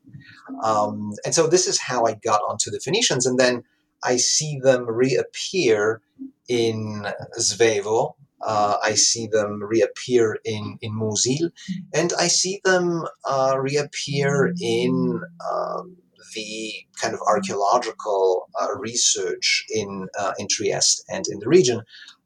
Um, 0.65 1.13
and 1.27 1.35
so 1.35 1.47
this 1.47 1.67
is 1.67 1.79
how 1.79 2.07
I 2.07 2.15
got 2.15 2.41
onto 2.49 2.71
the 2.71 2.81
Phoenicians. 2.81 3.27
And 3.27 3.39
then 3.39 3.63
I 4.03 4.17
see 4.17 4.59
them 4.63 4.89
reappear 4.89 6.01
in 6.49 7.07
Svevo. 7.39 8.15
Uh, 8.41 8.77
I 8.83 8.95
see 8.95 9.27
them 9.27 9.63
reappear 9.63 10.39
in, 10.45 10.79
in 10.81 10.93
Musil, 10.93 11.51
and 11.95 12.13
I 12.19 12.29
see 12.29 12.61
them 12.65 13.05
uh, 13.29 13.57
reappear 13.59 14.55
in 14.61 15.23
um, 15.51 15.97
the 16.35 16.73
kind 17.01 17.15
of 17.15 17.21
archaeological 17.27 18.49
uh, 18.61 18.77
research 18.79 19.65
in 19.71 20.07
uh, 20.19 20.33
in 20.39 20.47
Trieste 20.49 21.03
and 21.09 21.25
in 21.29 21.39
the 21.41 21.49
region. 21.49 21.83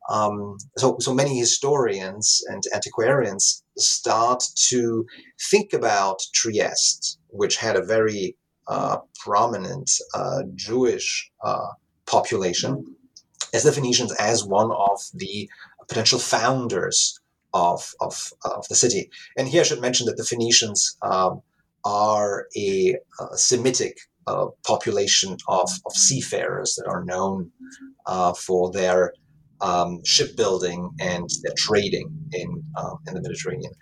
Um, 0.09 0.57
so, 0.77 0.97
so 1.01 1.15
many 1.15 1.39
historians 1.39 2.43
and 2.49 2.63
antiquarians 2.75 3.63
start 3.77 4.43
to 4.69 5.07
think 5.51 5.73
about 5.73 6.21
Trieste, 6.35 7.19
which 7.29 7.57
had 7.57 7.77
a 7.77 7.85
very 7.85 8.37
uh, 8.67 8.99
prominent 9.25 9.91
uh, 10.15 10.43
Jewish 10.55 11.31
uh, 11.45 11.69
population, 12.07 12.85
as 13.53 13.63
the 13.63 13.73
Phoenicians 13.73 14.13
as 14.13 14.45
one 14.45 14.71
of 14.73 15.01
the 15.15 15.49
potential 15.89 16.19
founders 16.19 17.19
of, 17.53 17.93
of, 18.01 18.33
of 18.45 18.67
the 18.69 18.77
city. 18.77 19.11
And 19.37 19.49
here 19.49 19.63
I 19.63 19.65
should 19.65 19.81
mention 19.81 20.07
that 20.07 20.17
the 20.17 20.25
Phoenicians 20.25 20.97
um, 21.03 21.43
are 21.85 22.47
a, 22.57 22.97
a 23.19 23.37
Semitic 23.37 23.99
uh, 24.27 24.47
population 24.65 25.37
of, 25.49 25.69
of 25.87 25.93
seafarers 25.93 26.77
that 26.77 26.89
are 26.89 27.05
known 27.05 27.51
uh, 28.07 28.33
for 28.35 28.71
their 28.71 29.15
um, 29.61 30.01
shipbuilding 30.05 30.91
and 31.01 31.29
trading 31.57 32.11
in, 32.33 32.63
uh, 32.77 32.95
in 33.07 33.15
the 33.15 33.21
Mediterranean. 33.21 33.73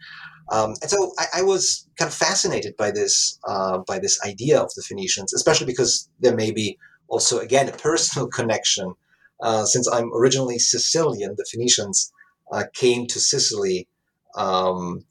Um, 0.50 0.74
and 0.80 0.90
so 0.90 1.12
I, 1.18 1.40
I, 1.40 1.42
was 1.42 1.86
kind 1.98 2.08
of 2.08 2.14
fascinated 2.14 2.74
by 2.78 2.90
this 2.90 3.38
uh, 3.46 3.78
by 3.86 3.98
this 3.98 4.18
idea 4.24 4.58
of 4.58 4.72
the 4.74 4.82
Phoenicians, 4.82 5.34
especially 5.34 5.66
because 5.66 6.08
there 6.20 6.34
may 6.34 6.52
be 6.52 6.78
also 7.08 7.38
again 7.38 7.68
a 7.68 7.72
personal 7.72 8.28
connection. 8.38 8.94
Uh, 9.40 9.64
since 9.66 9.86
I'm 9.92 10.10
originally 10.14 10.58
Sicilian, 10.58 11.34
the 11.36 11.46
Phoenicians 11.50 12.12
uh, 12.50 12.64
came 12.74 13.06
to 13.08 13.20
Sicily 13.20 13.88
um, 14.36 15.04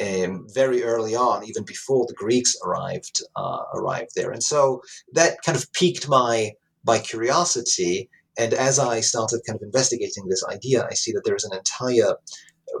um, 0.00 0.46
very 0.52 0.84
early 0.84 1.16
on, 1.16 1.44
even 1.46 1.64
before 1.64 2.04
the 2.06 2.14
Greeks 2.14 2.54
arrived 2.64 3.22
uh, 3.34 3.62
arrived 3.74 4.10
there, 4.14 4.30
and 4.30 4.42
so 4.42 4.82
that 5.14 5.38
kind 5.42 5.56
of 5.56 5.72
piqued 5.72 6.08
my 6.08 6.52
my 6.84 6.98
curiosity. 6.98 8.10
And 8.38 8.52
as 8.54 8.78
I 8.78 9.00
started 9.00 9.40
kind 9.46 9.56
of 9.56 9.62
investigating 9.62 10.28
this 10.28 10.44
idea, 10.44 10.86
I 10.90 10.94
see 10.94 11.12
that 11.12 11.22
there 11.24 11.36
is 11.36 11.44
an 11.44 11.56
entire 11.56 12.14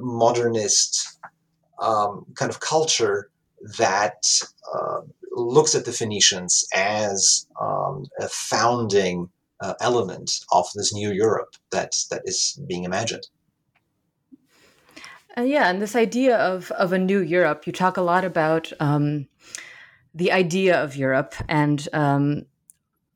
modernist 0.00 1.18
um, 1.80 2.26
kind 2.34 2.50
of 2.50 2.60
culture 2.60 3.30
that 3.78 4.22
uh, 4.74 5.00
looks 5.32 5.74
at 5.74 5.84
the 5.84 5.92
Phoenicians 5.92 6.66
as 6.74 7.46
um, 7.60 8.06
a 8.20 8.28
founding 8.28 9.28
uh, 9.60 9.74
element 9.80 10.40
of 10.52 10.66
this 10.74 10.92
new 10.92 11.10
Europe 11.10 11.54
that 11.70 11.92
that 12.10 12.22
is 12.24 12.60
being 12.66 12.84
imagined. 12.84 13.26
Uh, 15.36 15.42
yeah, 15.42 15.68
and 15.68 15.80
this 15.80 15.96
idea 15.96 16.36
of 16.36 16.70
of 16.72 16.92
a 16.92 16.98
new 16.98 17.20
Europe, 17.20 17.66
you 17.66 17.72
talk 17.72 17.96
a 17.96 18.02
lot 18.02 18.24
about 18.24 18.72
um, 18.80 19.28
the 20.14 20.32
idea 20.32 20.82
of 20.82 20.96
Europe 20.96 21.34
and 21.48 21.88
um, 21.92 22.46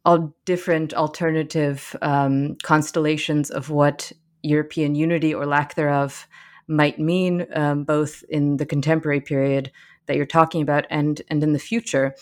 all 0.05 0.35
different 0.45 0.95
alternative 0.95 1.95
um, 2.03 2.57
constellations 2.63 3.51
of 3.51 3.71
what 3.71 4.13
European 4.43 4.95
unity 4.95 5.35
or 5.35 5.47
lack 5.47 5.75
thereof 5.75 6.27
might 6.67 6.99
mean, 6.99 7.47
um, 7.55 7.85
both 7.85 8.23
in 8.29 8.57
the 8.57 8.67
contemporary 8.67 9.21
period 9.21 9.71
that 10.07 10.17
you're 10.17 10.27
talking 10.27 10.63
about 10.63 10.87
and 10.91 11.23
and 11.29 11.43
in 11.43 11.53
the 11.53 11.59
future. 11.59 12.15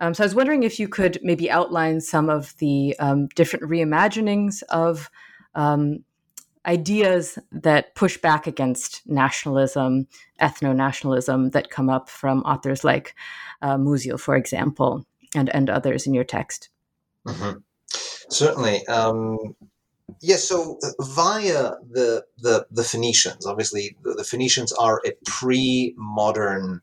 Um, 0.00 0.14
so 0.14 0.24
I 0.24 0.26
was 0.26 0.34
wondering 0.34 0.62
if 0.62 0.80
you 0.80 0.88
could 0.88 1.18
maybe 1.22 1.50
outline 1.50 2.00
some 2.00 2.30
of 2.30 2.56
the 2.56 2.96
um, 2.98 3.28
different 3.28 3.66
reimaginings 3.66 4.62
of 4.70 5.10
um, 5.54 6.04
ideas 6.66 7.38
that 7.52 7.94
push 7.94 8.16
back 8.16 8.46
against 8.46 9.02
nationalism, 9.06 10.06
ethno 10.40 10.74
nationalism 10.74 11.50
that 11.50 11.70
come 11.70 11.90
up 11.90 12.08
from 12.08 12.40
authors 12.40 12.82
like 12.82 13.14
uh, 13.62 13.76
Musil, 13.76 14.18
for 14.18 14.36
example, 14.36 15.04
and, 15.34 15.50
and 15.50 15.68
others 15.68 16.06
in 16.06 16.14
your 16.14 16.24
text. 16.24 16.70
Mm-hmm. 17.26 17.58
Certainly. 18.30 18.86
Um, 18.86 19.38
yes, 20.20 20.44
so 20.48 20.78
uh, 20.82 21.04
via 21.04 21.72
the, 21.90 22.24
the, 22.38 22.66
the 22.70 22.84
Phoenicians, 22.84 23.46
obviously, 23.46 23.96
the, 24.02 24.14
the 24.14 24.24
Phoenicians 24.24 24.72
are 24.72 25.00
a 25.06 25.12
pre 25.26 25.94
modern 25.96 26.80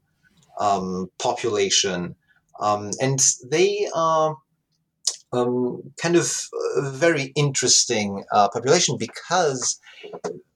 um, 0.59 1.09
population, 1.19 2.15
um, 2.59 2.91
and 2.99 3.19
they 3.49 3.87
are 3.95 4.37
um, 5.31 5.93
kind 6.01 6.15
of 6.15 6.47
a 6.77 6.89
very 6.91 7.31
interesting 7.35 8.23
uh, 8.31 8.49
population 8.49 8.97
because 8.97 9.79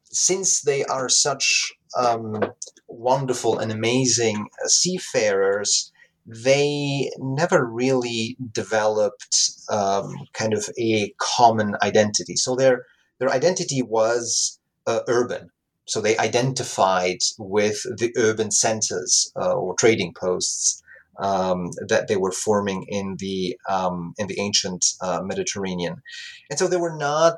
since 0.06 0.62
they 0.62 0.84
are 0.86 1.10
such 1.10 1.74
um, 1.98 2.40
wonderful 2.88 3.60
and 3.60 3.72
amazing 3.72 4.48
seafarers, 4.66 5.91
they 6.26 7.12
never 7.18 7.66
really 7.66 8.38
developed 8.52 9.52
um, 9.70 10.14
kind 10.34 10.54
of 10.54 10.70
a 10.80 11.14
common 11.18 11.76
identity. 11.82 12.36
So 12.36 12.56
their 12.56 12.86
their 13.20 13.30
identity 13.30 13.82
was 13.82 14.60
uh, 14.88 15.02
urban. 15.08 15.50
So 15.86 16.00
they 16.00 16.18
identified 16.18 17.18
with 17.38 17.84
the 17.84 18.14
urban 18.18 18.52
centers 18.52 19.32
uh, 19.36 19.54
or 19.54 19.76
trading 19.76 20.14
posts 20.14 20.82
um, 21.20 21.72
that 21.88 22.08
they 22.08 22.18
were 22.18 22.32
forming 22.32 22.86
in 22.88 23.18
the 23.20 23.58
um, 23.70 24.14
in 24.18 24.28
the 24.28 24.40
ancient 24.40 24.86
uh, 25.02 25.22
Mediterranean, 25.24 26.02
and 26.50 26.58
so 26.58 26.68
they 26.68 26.78
were 26.78 26.96
not 26.96 27.38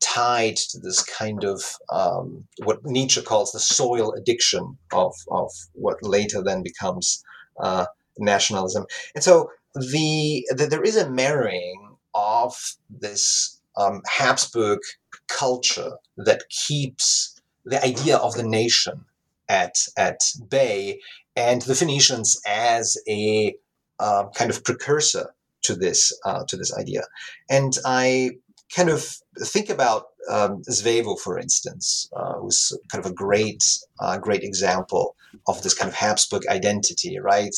tied 0.00 0.56
to 0.56 0.78
this 0.78 1.02
kind 1.02 1.44
of 1.44 1.62
um, 1.92 2.46
what 2.64 2.84
Nietzsche 2.84 3.20
calls 3.20 3.52
the 3.52 3.60
soil 3.60 4.12
addiction 4.12 4.78
of 4.92 5.14
of 5.30 5.50
what 5.72 6.02
later 6.02 6.42
then 6.42 6.62
becomes 6.62 7.22
uh, 7.60 7.86
nationalism, 8.20 8.86
and 9.14 9.24
so 9.24 9.50
the, 9.74 10.46
the, 10.50 10.66
there 10.66 10.82
is 10.82 10.96
a 10.96 11.10
marrying 11.10 11.96
of 12.14 12.54
this 12.88 13.60
um, 13.76 14.02
Habsburg 14.06 14.80
culture 15.28 15.92
that 16.16 16.48
keeps 16.48 17.40
the 17.64 17.82
idea 17.84 18.16
of 18.16 18.34
the 18.34 18.42
nation 18.42 19.04
at 19.48 19.76
at 19.96 20.22
bay 20.48 21.00
and 21.36 21.62
the 21.62 21.74
Phoenicians 21.74 22.40
as 22.46 22.96
a 23.08 23.54
uh, 23.98 24.24
kind 24.34 24.50
of 24.50 24.64
precursor 24.64 25.34
to 25.62 25.74
this 25.74 26.12
uh, 26.24 26.44
to 26.44 26.56
this 26.56 26.76
idea. 26.76 27.02
And 27.48 27.76
I 27.84 28.30
kind 28.74 28.88
of 28.88 29.16
think 29.38 29.68
about 29.68 30.06
um, 30.30 30.62
Svevo, 30.62 31.18
for 31.18 31.38
instance, 31.38 32.08
uh, 32.14 32.34
was 32.40 32.76
kind 32.90 33.04
of 33.04 33.10
a 33.10 33.14
great 33.14 33.64
uh, 34.00 34.18
great 34.18 34.42
example 34.42 35.16
of 35.46 35.62
this 35.62 35.74
kind 35.74 35.88
of 35.88 35.94
Habsburg 35.94 36.46
identity, 36.48 37.18
right? 37.18 37.54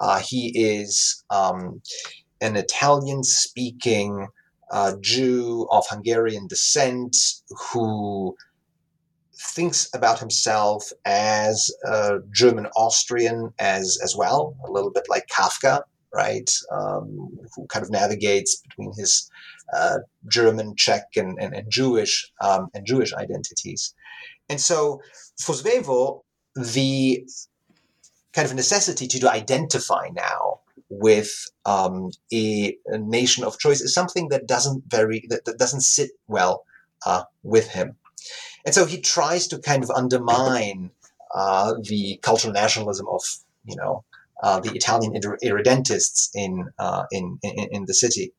Uh, 0.00 0.18
he 0.20 0.52
is 0.54 1.24
um, 1.30 1.80
an 2.40 2.56
Italian-speaking 2.56 4.28
uh, 4.70 4.94
Jew 5.00 5.68
of 5.70 5.84
Hungarian 5.88 6.46
descent 6.46 7.16
who 7.72 8.34
thinks 9.54 9.88
about 9.94 10.18
himself 10.18 10.92
as 11.04 11.70
a 11.84 12.18
German 12.32 12.66
Austrian 12.76 13.52
as 13.58 13.98
as 14.02 14.16
well, 14.16 14.56
a 14.66 14.70
little 14.70 14.90
bit 14.90 15.04
like 15.08 15.26
Kafka, 15.26 15.82
right? 16.14 16.50
Um, 16.70 17.38
who 17.54 17.66
kind 17.66 17.84
of 17.84 17.90
navigates 17.90 18.56
between 18.56 18.92
his 18.96 19.30
uh, 19.76 19.98
German, 20.28 20.74
Czech, 20.76 21.04
and, 21.16 21.38
and, 21.40 21.54
and 21.54 21.70
Jewish 21.70 22.30
um, 22.40 22.68
and 22.74 22.86
Jewish 22.86 23.12
identities. 23.14 23.94
And 24.48 24.60
so 24.60 25.00
for 25.40 25.54
Svevo, 25.54 26.22
the 26.54 27.24
kind 28.32 28.46
of 28.46 28.54
necessity 28.54 29.06
to 29.06 29.30
identify 29.30 30.08
now 30.12 30.60
with 30.88 31.50
um, 31.64 32.10
a, 32.32 32.76
a, 32.86 32.98
nation 32.98 33.44
of 33.44 33.58
choice 33.58 33.80
is 33.80 33.94
something 33.94 34.28
that 34.28 34.46
doesn't 34.46 34.84
very 34.88 35.24
that, 35.28 35.44
that 35.46 35.58
doesn't 35.58 35.80
sit 35.80 36.10
well 36.28 36.64
uh, 37.06 37.24
with 37.42 37.68
him. 37.68 37.96
And 38.64 38.74
so 38.74 38.84
he 38.84 39.00
tries 39.00 39.46
to 39.48 39.58
kind 39.58 39.82
of 39.82 39.90
undermine 39.90 40.90
uh, 41.34 41.74
the 41.82 42.18
cultural 42.22 42.52
nationalism 42.52 43.06
of, 43.08 43.22
you 43.64 43.76
know, 43.76 44.04
uh, 44.42 44.60
the 44.60 44.72
Italian 44.72 45.14
irredentists 45.42 46.30
in, 46.34 46.68
uh, 46.78 47.04
in, 47.10 47.38
in, 47.42 47.68
in 47.70 47.84
the 47.86 47.94
city. 47.94 48.32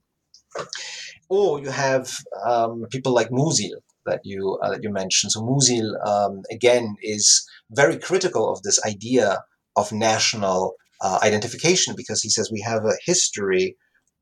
Or 1.29 1.59
you 1.59 1.69
have 1.69 2.11
um, 2.45 2.85
people 2.91 3.13
like 3.13 3.29
Musil 3.29 3.81
that 4.05 4.21
you 4.23 4.59
uh, 4.61 4.69
that 4.71 4.83
you 4.83 4.91
mentioned. 4.91 5.31
So 5.31 5.41
Musil 5.41 5.95
um, 6.05 6.43
again 6.51 6.95
is 7.01 7.49
very 7.71 7.97
critical 7.97 8.51
of 8.51 8.61
this 8.61 8.79
idea 8.85 9.43
of 9.75 9.91
national 9.91 10.75
uh, 11.01 11.19
identification 11.23 11.95
because 11.95 12.21
he 12.21 12.29
says 12.29 12.49
we 12.51 12.61
have 12.61 12.85
a 12.85 12.97
history 13.05 13.75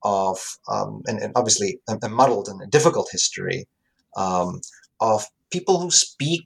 of 0.03 0.39
um, 0.67 1.01
and, 1.05 1.19
and, 1.19 1.31
obviously 1.35 1.79
a, 1.87 1.97
a, 2.03 2.09
muddled 2.09 2.47
and 2.47 2.61
a 2.61 2.67
difficult 2.67 3.07
history 3.11 3.67
um, 4.17 4.59
of 4.99 5.25
people 5.51 5.79
who 5.79 5.91
speak 5.91 6.45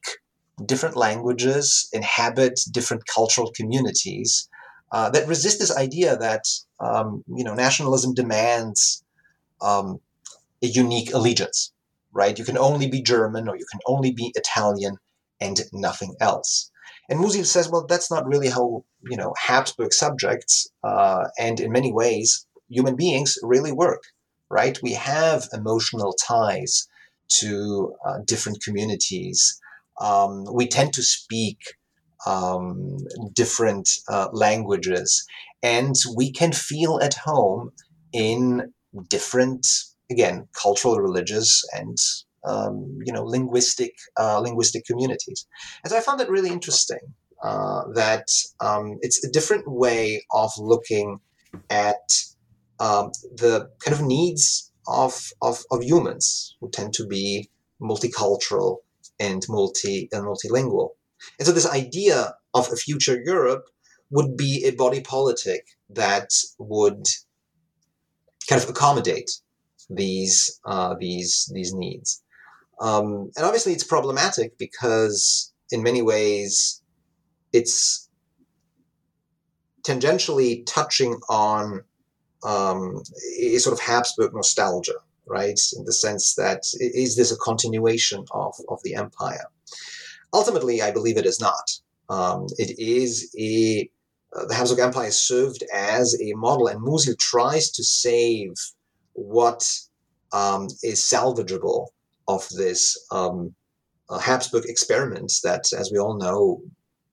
different 0.65 0.96
languages, 0.96 1.89
inhabit 1.94 2.60
different 2.72 3.04
cultural 3.08 3.52
communities, 3.56 4.50
uh, 4.91 5.10
that 5.10 5.28
resist 5.28 5.60
this 5.60 5.76
idea 5.76 6.18
that 6.18 6.44
um, 6.80 7.24
you 7.28 7.44
know 7.44 7.54
nationalism 7.54 8.13
demands 8.13 9.04
um, 9.62 10.00
a 10.63 10.68
unique 10.68 11.13
allegiance, 11.13 11.72
right? 12.13 12.38
You 12.38 12.46
can 12.46 12.58
only 12.58 12.88
be 12.88 13.02
German 13.02 13.48
or 13.48 13.56
you 13.56 13.65
can 13.72 13.80
only 13.88 14.12
be 14.12 14.32
Italian 14.36 14.98
and 15.41 15.60
nothing 15.74 16.15
else. 16.20 16.72
And 17.10 17.20
Musil 17.20 17.46
says, 17.46 17.70
well, 17.70 17.86
that's 17.88 18.10
not 18.12 18.26
really 18.26 18.50
how 18.50 18.84
you 19.04 19.18
know 19.18 19.34
Habsburg 19.38 19.94
subjects 19.94 20.68
uh, 20.84 21.26
and 21.39 21.60
in 21.60 21.72
many 21.72 21.91
ways 21.94 22.46
human 22.70 22.96
beings 22.96 23.38
really 23.44 23.72
work, 23.72 24.04
right? 24.50 24.78
We 24.82 24.94
have 24.94 25.48
emotional 25.54 26.13
ties 26.13 26.88
to 27.39 27.94
uh, 28.06 28.20
different 28.26 28.62
communities. 28.63 29.60
Um, 30.02 30.46
we 30.52 30.68
tend 30.68 30.94
to 30.94 31.04
speak 31.04 31.60
um, 32.26 32.98
different 33.34 33.89
uh, 34.10 34.30
languages, 34.34 35.26
and 35.62 35.96
we 36.15 36.32
can 36.32 36.52
feel 36.52 37.00
at 37.02 37.13
home 37.13 37.72
in 38.13 38.74
different, 39.10 39.68
again, 40.10 40.48
cultural, 40.62 41.00
religious, 41.00 41.63
and 41.74 41.98
um, 42.45 42.99
you 43.05 43.13
know, 43.13 43.23
linguistic 43.23 43.93
uh, 44.19 44.39
linguistic 44.39 44.86
communities. 44.86 45.47
And 45.84 45.91
so 45.91 45.97
I 45.97 46.01
found 46.01 46.19
that 46.19 46.29
really 46.29 46.49
interesting. 46.49 46.99
Uh, 47.43 47.84
that 47.93 48.27
um, 48.60 48.97
it's 49.01 49.23
a 49.23 49.31
different 49.31 49.65
way 49.67 50.25
of 50.31 50.51
looking 50.58 51.19
at 51.69 52.10
um, 52.79 53.12
the 53.38 53.69
kind 53.79 53.93
of 53.93 54.01
needs 54.01 54.71
of, 54.88 55.31
of, 55.41 55.63
of 55.69 55.84
humans 55.84 56.55
who 56.60 56.69
tend 56.71 56.93
to 56.93 57.05
be 57.05 57.49
multicultural 57.81 58.77
and 59.19 59.43
multi 59.49 60.10
and 60.12 60.23
multilingual. 60.23 60.91
And 61.38 61.45
so 61.45 61.51
this 61.51 61.69
idea 61.69 62.34
of 62.53 62.71
a 62.71 62.75
future 62.75 63.21
Europe 63.23 63.65
would 64.10 64.38
be 64.38 64.65
a 64.65 64.71
body 64.71 65.01
politic 65.01 65.65
that 65.89 66.31
would 66.58 67.05
kind 68.49 68.62
of 68.63 68.69
accommodate 68.69 69.29
these 69.89 70.60
uh, 70.65 70.95
these 70.99 71.51
these 71.53 71.73
needs. 71.73 72.23
Um, 72.82 73.32
and 73.36 73.46
obviously, 73.46 73.74
it's 73.74 73.84
problematic 73.84 74.58
because 74.58 75.54
in 75.72 75.84
many 75.84 76.02
ways, 76.02 76.82
it's 77.54 78.10
tangentially 79.84 80.66
touching 80.66 81.20
on 81.30 81.82
um, 82.44 83.02
a 83.40 83.58
sort 83.58 83.74
of 83.74 83.80
Habsburg 83.80 84.34
nostalgia, 84.34 84.96
right? 85.28 85.60
In 85.78 85.86
the 85.86 85.94
sense 85.94 86.36
that 86.36 86.64
is 86.80 87.16
this 87.16 87.32
a 87.32 87.38
continuation 87.38 88.26
of, 88.32 88.56
of 88.70 88.80
the 88.84 88.96
empire? 88.96 89.46
Ultimately, 90.34 90.82
I 90.82 90.92
believe 90.92 91.18
it 91.18 91.26
is 91.26 91.40
not. 91.40 91.72
Um, 92.10 92.48
it 92.58 92.78
is 92.78 93.34
a 93.40 93.90
uh, 94.36 94.46
the 94.48 94.54
Habsburg 94.54 94.80
Empire 94.80 95.12
served 95.12 95.64
as 95.74 96.20
a 96.22 96.34
model, 96.34 96.68
and 96.68 96.82
Musil 96.82 97.18
tries 97.18 97.72
to 97.72 97.84
save 97.84 98.54
what 99.14 99.66
um, 100.34 100.68
is 100.84 101.00
salvageable 101.00 101.88
of 102.28 102.48
this 102.50 102.98
um, 103.12 103.54
uh, 104.10 104.20
Habsburg 104.20 104.66
experiment 104.66 105.32
that, 105.44 105.66
as 105.74 105.92
we 105.92 106.00
all 106.00 106.18
know, 106.18 106.62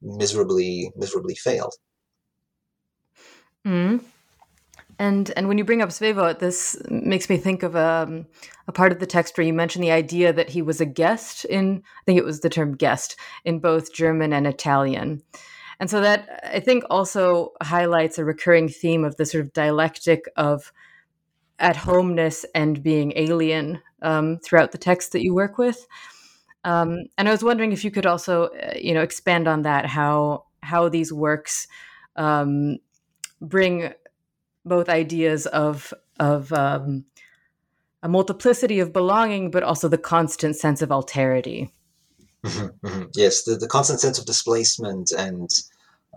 miserably 0.02 0.92
miserably 0.96 1.34
failed. 1.34 1.74
Mm. 3.66 4.02
And 4.98 5.32
and 5.36 5.48
when 5.48 5.58
you 5.58 5.64
bring 5.64 5.82
up 5.82 5.88
Svevo, 5.88 6.38
this 6.38 6.80
makes 6.90 7.28
me 7.28 7.36
think 7.36 7.62
of 7.62 7.74
um, 7.74 8.26
a 8.68 8.72
part 8.72 8.92
of 8.92 9.00
the 9.00 9.06
text 9.06 9.36
where 9.36 9.46
you 9.46 9.52
mentioned 9.52 9.82
the 9.82 9.90
idea 9.90 10.32
that 10.32 10.50
he 10.50 10.62
was 10.62 10.80
a 10.80 10.86
guest 10.86 11.44
in, 11.46 11.82
I 11.84 12.02
think 12.04 12.18
it 12.18 12.24
was 12.24 12.40
the 12.40 12.50
term 12.50 12.76
guest, 12.76 13.16
in 13.44 13.58
both 13.58 13.92
German 13.92 14.32
and 14.32 14.46
Italian. 14.46 15.22
And 15.80 15.90
so 15.90 16.00
that 16.00 16.40
I 16.44 16.60
think 16.60 16.84
also 16.90 17.52
highlights 17.60 18.18
a 18.18 18.24
recurring 18.24 18.68
theme 18.68 19.04
of 19.04 19.16
the 19.16 19.26
sort 19.26 19.44
of 19.44 19.52
dialectic 19.52 20.26
of 20.36 20.72
at 21.62 21.76
homeness 21.76 22.44
and 22.54 22.82
being 22.82 23.12
alien 23.16 23.80
um, 24.02 24.38
throughout 24.38 24.72
the 24.72 24.78
text 24.78 25.12
that 25.12 25.22
you 25.22 25.32
work 25.32 25.56
with. 25.56 25.86
Um, 26.64 27.04
and 27.16 27.28
I 27.28 27.32
was 27.32 27.42
wondering 27.42 27.72
if 27.72 27.84
you 27.84 27.90
could 27.90 28.06
also, 28.06 28.48
uh, 28.48 28.74
you 28.76 28.92
know, 28.92 29.00
expand 29.00 29.48
on 29.48 29.62
that 29.62 29.86
how 29.86 30.44
how 30.62 30.88
these 30.88 31.12
works 31.12 31.66
um, 32.16 32.78
bring 33.40 33.92
both 34.64 34.88
ideas 34.88 35.46
of 35.46 35.94
of 36.20 36.52
um, 36.52 37.04
a 38.02 38.08
multiplicity 38.08 38.80
of 38.80 38.92
belonging, 38.92 39.50
but 39.50 39.62
also 39.62 39.88
the 39.88 39.98
constant 39.98 40.56
sense 40.56 40.82
of 40.82 40.90
alterity. 40.90 41.70
Mm-hmm, 42.44 42.86
mm-hmm. 42.86 43.02
Yes, 43.14 43.44
the, 43.44 43.56
the 43.56 43.68
constant 43.68 44.00
sense 44.00 44.18
of 44.18 44.26
displacement 44.26 45.12
and 45.12 45.48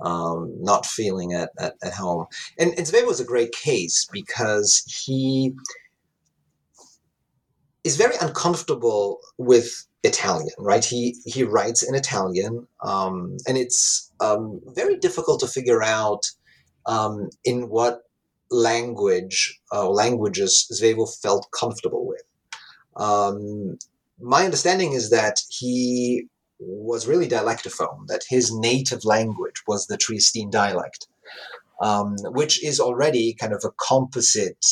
um, 0.01 0.53
not 0.61 0.85
feeling 0.85 1.33
at, 1.33 1.49
at, 1.59 1.75
at 1.83 1.93
home. 1.93 2.25
And, 2.59 2.73
and 2.77 2.85
Zweig 2.85 3.05
was 3.05 3.19
a 3.19 3.25
great 3.25 3.51
case 3.51 4.07
because 4.11 4.83
he 5.05 5.53
is 7.83 7.97
very 7.97 8.15
uncomfortable 8.19 9.19
with 9.37 9.85
Italian, 10.03 10.49
right? 10.57 10.83
He 10.83 11.15
he 11.25 11.43
writes 11.43 11.81
in 11.87 11.95
Italian, 11.95 12.67
um, 12.83 13.37
and 13.47 13.57
it's 13.57 14.11
um, 14.19 14.61
very 14.75 14.97
difficult 14.97 15.39
to 15.41 15.47
figure 15.47 15.83
out 15.83 16.25
um, 16.85 17.29
in 17.43 17.69
what 17.69 18.01
language 18.51 19.59
uh, 19.71 19.89
languages 19.89 20.67
Svevo 20.71 21.07
felt 21.21 21.47
comfortable 21.59 22.07
with. 22.07 22.23
Um, 22.95 23.77
my 24.19 24.45
understanding 24.45 24.93
is 24.93 25.09
that 25.09 25.39
he 25.49 26.27
was 26.59 27.07
really 27.07 27.27
dialectophone, 27.27 28.07
that 28.07 28.23
his 28.29 28.53
native 28.53 29.05
language 29.05 29.63
was 29.67 29.87
the 29.87 29.97
Triestine 29.97 30.51
dialect, 30.51 31.07
um, 31.81 32.15
which 32.25 32.63
is 32.63 32.79
already 32.79 33.33
kind 33.33 33.53
of 33.53 33.63
a 33.65 33.71
composite 33.87 34.65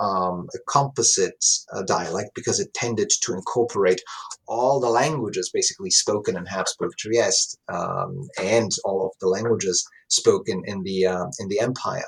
um, 0.00 0.48
a 0.54 0.58
composite 0.68 1.44
uh, 1.72 1.82
dialect 1.82 2.30
because 2.34 2.60
it 2.60 2.72
tended 2.74 3.10
to 3.22 3.32
incorporate 3.34 4.00
all 4.46 4.80
the 4.80 4.88
languages 4.88 5.50
basically 5.52 5.90
spoken 5.90 6.36
in 6.36 6.46
Habsburg 6.46 6.92
Trieste 6.98 7.58
um, 7.68 8.28
and 8.40 8.70
all 8.84 9.06
of 9.06 9.12
the 9.20 9.28
languages 9.28 9.84
spoken 10.08 10.62
in 10.64 10.82
the 10.84 11.06
uh, 11.06 11.26
in 11.38 11.48
the 11.48 11.60
empire. 11.60 12.04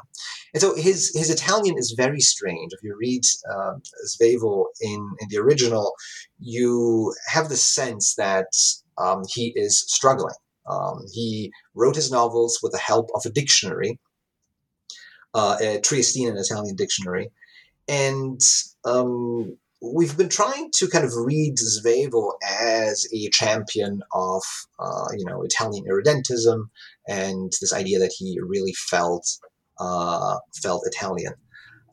And 0.55 0.61
so 0.61 0.75
his 0.75 1.13
his 1.15 1.31
Italian 1.31 1.77
is 1.79 1.95
very 1.97 2.21
strange. 2.21 2.73
If 2.73 2.83
you 2.83 2.97
read 2.99 3.23
uh, 3.53 3.75
Svevo 4.07 4.67
in 4.81 5.11
in 5.21 5.29
the 5.29 5.39
original, 5.39 5.93
you 6.39 7.15
have 7.27 7.49
the 7.49 7.57
sense 7.57 8.15
that 8.15 8.47
um, 9.01 9.23
he 9.33 9.53
is 9.57 9.81
struggling. 9.81 10.35
Um, 10.69 11.05
he 11.13 11.53
wrote 11.75 11.97
his 11.97 12.11
novels 12.13 12.61
with 12.63 12.73
the 12.73 12.79
help 12.79 13.09
of 13.15 13.23
a 13.25 13.31
dictionary, 13.31 13.99
uh, 15.35 15.57
a 15.61 15.81
Triestine 15.81 16.29
and 16.29 16.39
Italian 16.39 16.77
dictionary, 16.77 17.31
and 17.89 18.41
um, 18.85 19.57
we've 19.83 20.17
been 20.17 20.29
trying 20.29 20.71
to 20.73 20.89
kind 20.89 21.05
of 21.05 21.13
read 21.17 21.57
Svevo 21.57 22.33
as 22.49 23.07
a 23.13 23.29
champion 23.31 24.03
of, 24.13 24.43
uh, 24.79 25.09
you 25.17 25.25
know, 25.25 25.43
Italian 25.43 25.85
irredentism 25.85 26.69
and 27.09 27.53
this 27.61 27.73
idea 27.73 27.99
that 27.99 28.13
he 28.17 28.39
really 28.41 28.75
felt 28.75 29.27
uh, 29.79 30.39
felt 30.63 30.87
Italian. 30.87 31.33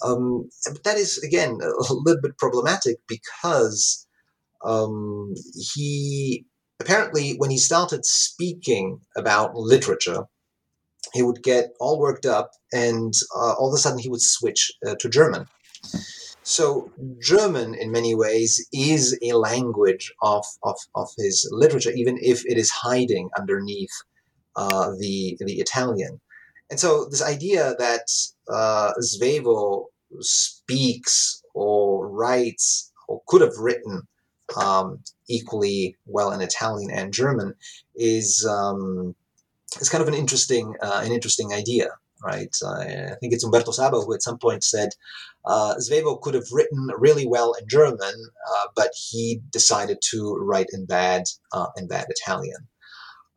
Um, 0.03 0.49
but 0.65 0.83
that 0.83 0.97
is 0.97 1.17
again 1.19 1.59
a 1.61 1.93
little 1.93 2.21
bit 2.21 2.37
problematic 2.37 2.97
because 3.07 4.05
um, 4.63 5.33
he 5.73 6.45
apparently 6.79 7.35
when 7.37 7.49
he 7.49 7.57
started 7.57 8.05
speaking 8.05 8.99
about 9.15 9.55
literature, 9.55 10.25
he 11.13 11.21
would 11.21 11.41
get 11.41 11.69
all 11.79 11.99
worked 11.99 12.25
up, 12.25 12.51
and 12.73 13.13
uh, 13.35 13.53
all 13.53 13.69
of 13.69 13.73
a 13.73 13.77
sudden 13.77 13.99
he 13.99 14.09
would 14.09 14.21
switch 14.21 14.71
uh, 14.85 14.95
to 14.99 15.09
German 15.09 15.47
so 16.47 16.89
German, 17.21 17.75
in 17.75 17.91
many 17.91 18.15
ways, 18.15 18.65
is 18.71 19.19
a 19.21 19.33
language 19.33 20.13
of, 20.21 20.45
of, 20.63 20.77
of 20.95 21.09
his 21.17 21.45
literature, 21.51 21.91
even 21.91 22.17
if 22.21 22.45
it 22.45 22.57
is 22.57 22.69
hiding 22.69 23.29
underneath 23.37 23.91
uh, 24.55 24.91
the 24.97 25.35
the 25.41 25.59
Italian. 25.59 26.21
And 26.69 26.79
so 26.79 27.05
this 27.11 27.21
idea 27.21 27.75
that 27.79 28.07
uh, 28.49 28.93
speaks 30.21 31.43
or 31.53 32.07
writes 32.07 32.93
or 33.09 33.21
could 33.27 33.41
have 33.41 33.57
written 33.59 34.07
um, 34.55 34.99
equally 35.27 35.95
well 36.05 36.31
in 36.31 36.41
Italian 36.41 36.91
and 36.91 37.13
German 37.13 37.53
is 37.95 38.47
um, 38.49 39.15
is 39.81 39.89
kind 39.89 40.01
of 40.01 40.07
an 40.07 40.13
interesting 40.13 40.75
uh, 40.81 41.01
an 41.03 41.11
interesting 41.11 41.53
idea 41.53 41.89
right? 42.23 42.55
I 42.65 43.15
think 43.19 43.33
it's 43.33 43.43
Umberto 43.43 43.71
Saba 43.71 43.99
who 43.99 44.13
at 44.13 44.23
some 44.23 44.37
point 44.37 44.63
said 44.63 44.89
uh, 45.45 45.75
Svevo 45.75 46.19
could 46.21 46.33
have 46.33 46.51
written 46.51 46.89
really 46.97 47.25
well 47.25 47.53
in 47.53 47.67
German, 47.67 48.01
uh, 48.01 48.67
but 48.75 48.91
he 48.95 49.41
decided 49.51 49.99
to 50.11 50.35
write 50.35 50.67
in 50.73 50.85
bad 50.85 51.23
uh, 51.53 51.67
in 51.77 51.87
bad 51.87 52.07
Italian. 52.09 52.67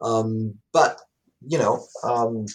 Um, 0.01 0.55
but 0.73 1.01
you 1.47 1.59
know, 1.59 1.85
um, 2.03 2.47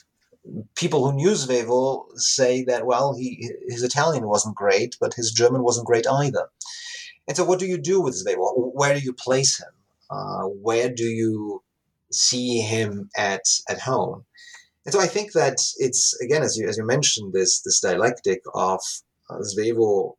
people 0.76 1.06
who 1.06 1.16
knew 1.16 1.32
Svevo 1.32 2.06
say 2.16 2.64
that 2.66 2.86
well, 2.86 3.16
he 3.16 3.50
his 3.68 3.84
Italian 3.84 4.28
wasn't 4.28 4.56
great, 4.56 4.98
but 5.00 5.14
his 5.14 5.32
German 5.32 5.64
wasn't 5.64 5.88
great 5.88 6.06
either. 6.08 6.50
And 7.28 7.36
so, 7.36 7.44
what 7.44 7.60
do 7.60 7.66
you 7.66 7.78
do 7.78 8.02
with 8.02 8.16
Svevo? 8.16 8.72
Where 8.74 8.94
do 8.94 9.02
you 9.02 9.14
place 9.14 9.60
him? 9.60 9.74
Uh, 10.10 10.44
where 10.44 10.90
do 10.90 11.06
you 11.06 11.64
see 12.12 12.60
him 12.60 13.10
at 13.18 13.46
at 13.70 13.80
home? 13.80 14.26
And 14.86 14.94
so 14.94 15.00
I 15.00 15.08
think 15.08 15.34
that 15.34 15.58
it's 15.78 16.20
again, 16.22 16.44
as 16.44 16.58
you 16.58 16.68
as 16.68 16.78
you 16.78 16.86
mentioned, 16.86 17.34
this 17.34 17.62
this 17.62 17.80
dialectic 17.80 18.42
of 18.54 18.82
uh, 19.30 19.40
Svevo 19.40 20.16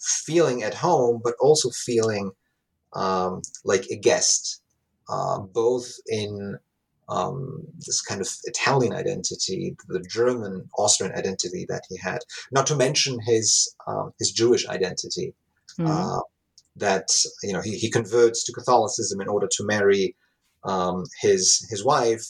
feeling 0.00 0.62
at 0.62 0.74
home, 0.74 1.20
but 1.22 1.34
also 1.40 1.70
feeling 1.70 2.32
um, 2.94 3.42
like 3.64 3.86
a 3.90 3.96
guest, 3.96 4.62
uh, 5.08 5.38
both 5.38 5.92
in 6.08 6.58
um, 7.08 7.66
this 7.78 8.00
kind 8.00 8.20
of 8.20 8.28
Italian 8.44 8.92
identity, 8.92 9.76
the 9.88 10.00
German 10.00 10.68
Austrian 10.78 11.12
identity 11.12 11.66
that 11.68 11.84
he 11.88 11.96
had, 11.96 12.20
not 12.50 12.66
to 12.68 12.76
mention 12.76 13.20
his 13.20 13.74
um, 13.86 14.12
his 14.18 14.32
Jewish 14.32 14.66
identity. 14.66 15.34
Mm-hmm. 15.78 15.90
Uh, 15.90 16.20
that 16.76 17.08
you 17.42 17.52
know 17.52 17.60
he, 17.60 17.76
he 17.76 17.90
converts 17.90 18.44
to 18.44 18.52
Catholicism 18.52 19.20
in 19.20 19.28
order 19.28 19.48
to 19.50 19.64
marry 19.64 20.16
um, 20.64 21.04
his 21.20 21.66
his 21.70 21.84
wife, 21.84 22.24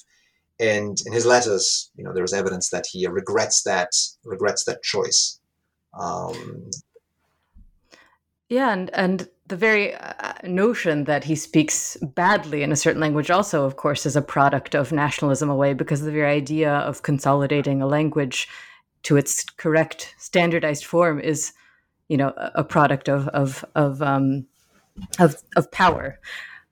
and 0.61 0.98
in 1.07 1.12
his 1.12 1.24
letters, 1.24 1.90
you 1.96 2.05
know, 2.05 2.12
there 2.12 2.24
is 2.24 2.35
evidence 2.35 2.68
that 2.70 2.85
he 2.90 3.07
regrets 3.07 3.62
that 3.62 3.90
regrets 4.24 4.64
that 4.64 4.83
choice. 4.83 5.40
Um, 5.98 6.70
yeah, 8.50 8.72
and 8.72 8.90
and 8.92 9.29
the 9.46 9.57
very 9.57 9.94
uh, 9.94 10.33
notion 10.44 11.05
that 11.05 11.24
he 11.24 11.35
speaks 11.35 11.96
badly 12.14 12.62
in 12.62 12.72
a 12.72 12.76
certain 12.76 13.00
language 13.00 13.31
also, 13.31 13.64
of 13.64 13.76
course, 13.76 14.05
is 14.05 14.16
a 14.16 14.22
product 14.22 14.74
of 14.74 14.92
nationalism 14.92 15.48
away 15.48 15.72
because 15.72 16.03
the 16.03 16.12
very 16.12 16.31
idea 16.31 16.70
of 16.70 17.03
consolidating 17.03 17.81
a 17.81 17.87
language 17.87 18.46
to 19.03 19.16
its 19.16 19.44
correct 19.44 20.14
standardized 20.18 20.85
form 20.85 21.20
is, 21.20 21.53
you 22.10 22.16
know, 22.16 22.32
a, 22.36 22.64
product 22.64 23.08
of 23.08 23.28
of 23.28 23.64
of 23.74 24.02
um, 24.02 24.46
of, 25.18 25.36
of 25.56 25.70
power. 25.70 26.18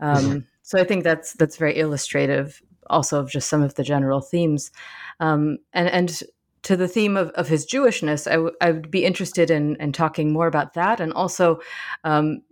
Um, 0.00 0.46
so 0.62 0.78
I 0.78 0.84
think 0.84 1.04
that's 1.04 1.32
that's 1.34 1.56
very 1.56 1.78
illustrative 1.78 2.60
also 2.90 3.20
of 3.20 3.30
just 3.30 3.48
some 3.48 3.62
of 3.62 3.74
the 3.74 3.84
general 3.84 4.20
themes. 4.20 4.72
Um, 5.20 5.58
and 5.72 5.88
and 5.88 6.22
to 6.62 6.76
the 6.76 6.88
theme 6.88 7.16
of, 7.16 7.30
of 7.30 7.48
his 7.48 7.64
Jewishness, 7.64 8.26
I, 8.26 8.34
w- 8.34 8.56
I 8.60 8.72
would 8.72 8.90
be 8.90 9.04
interested 9.04 9.50
in, 9.50 9.76
in 9.76 9.92
talking 9.92 10.32
more 10.32 10.48
about 10.48 10.74
that. 10.74 10.98
And 11.00 11.12
also, 11.12 11.60
um, 12.02 12.42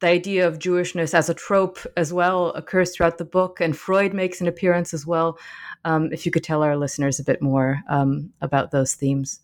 the 0.00 0.06
idea 0.08 0.48
of 0.48 0.58
Jewishness 0.58 1.14
as 1.14 1.28
a 1.28 1.34
trope 1.34 1.78
as 1.96 2.12
well 2.12 2.50
occurs 2.50 2.96
throughout 2.96 3.18
the 3.18 3.24
book, 3.24 3.60
and 3.60 3.76
Freud 3.76 4.14
makes 4.14 4.40
an 4.40 4.48
appearance 4.48 4.94
as 4.94 5.06
well. 5.06 5.38
Um, 5.84 6.10
if 6.10 6.24
you 6.24 6.32
could 6.32 6.42
tell 6.42 6.62
our 6.62 6.76
listeners 6.76 7.20
a 7.20 7.24
bit 7.24 7.42
more 7.42 7.80
um, 7.88 8.32
about 8.40 8.70
those 8.70 8.94
themes. 8.94 9.40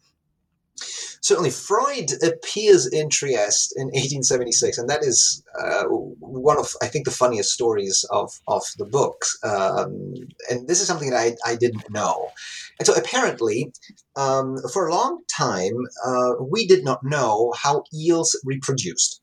Certainly, 1.23 1.51
Freud 1.51 2.13
appears 2.23 2.87
in 2.87 3.11
Trieste 3.11 3.75
in 3.77 3.87
1876, 3.89 4.79
and 4.79 4.89
that 4.89 5.05
is 5.05 5.45
uh, 5.61 5.85
one 5.85 6.59
of, 6.59 6.75
I 6.81 6.87
think, 6.87 7.05
the 7.05 7.11
funniest 7.11 7.53
stories 7.53 8.05
of, 8.11 8.33
of 8.49 8.63
the 8.79 8.87
book. 8.87 9.25
Um, 9.45 10.15
and 10.51 10.67
this 10.67 10.81
is 10.81 10.87
something 10.87 11.11
that 11.11 11.19
I, 11.19 11.37
I 11.51 11.57
didn't 11.57 11.91
know. 11.91 12.31
And 12.79 12.87
so, 12.87 12.95
apparently, 12.95 13.73
um, 14.17 14.57
for 14.73 14.89
a 14.89 14.95
long 14.95 15.23
time, 15.31 15.75
uh, 16.05 16.35
we 16.41 16.67
did 16.67 16.85
not 16.85 17.05
know 17.05 17.53
how 17.57 17.85
eels 17.95 18.39
reproduced. 18.45 19.21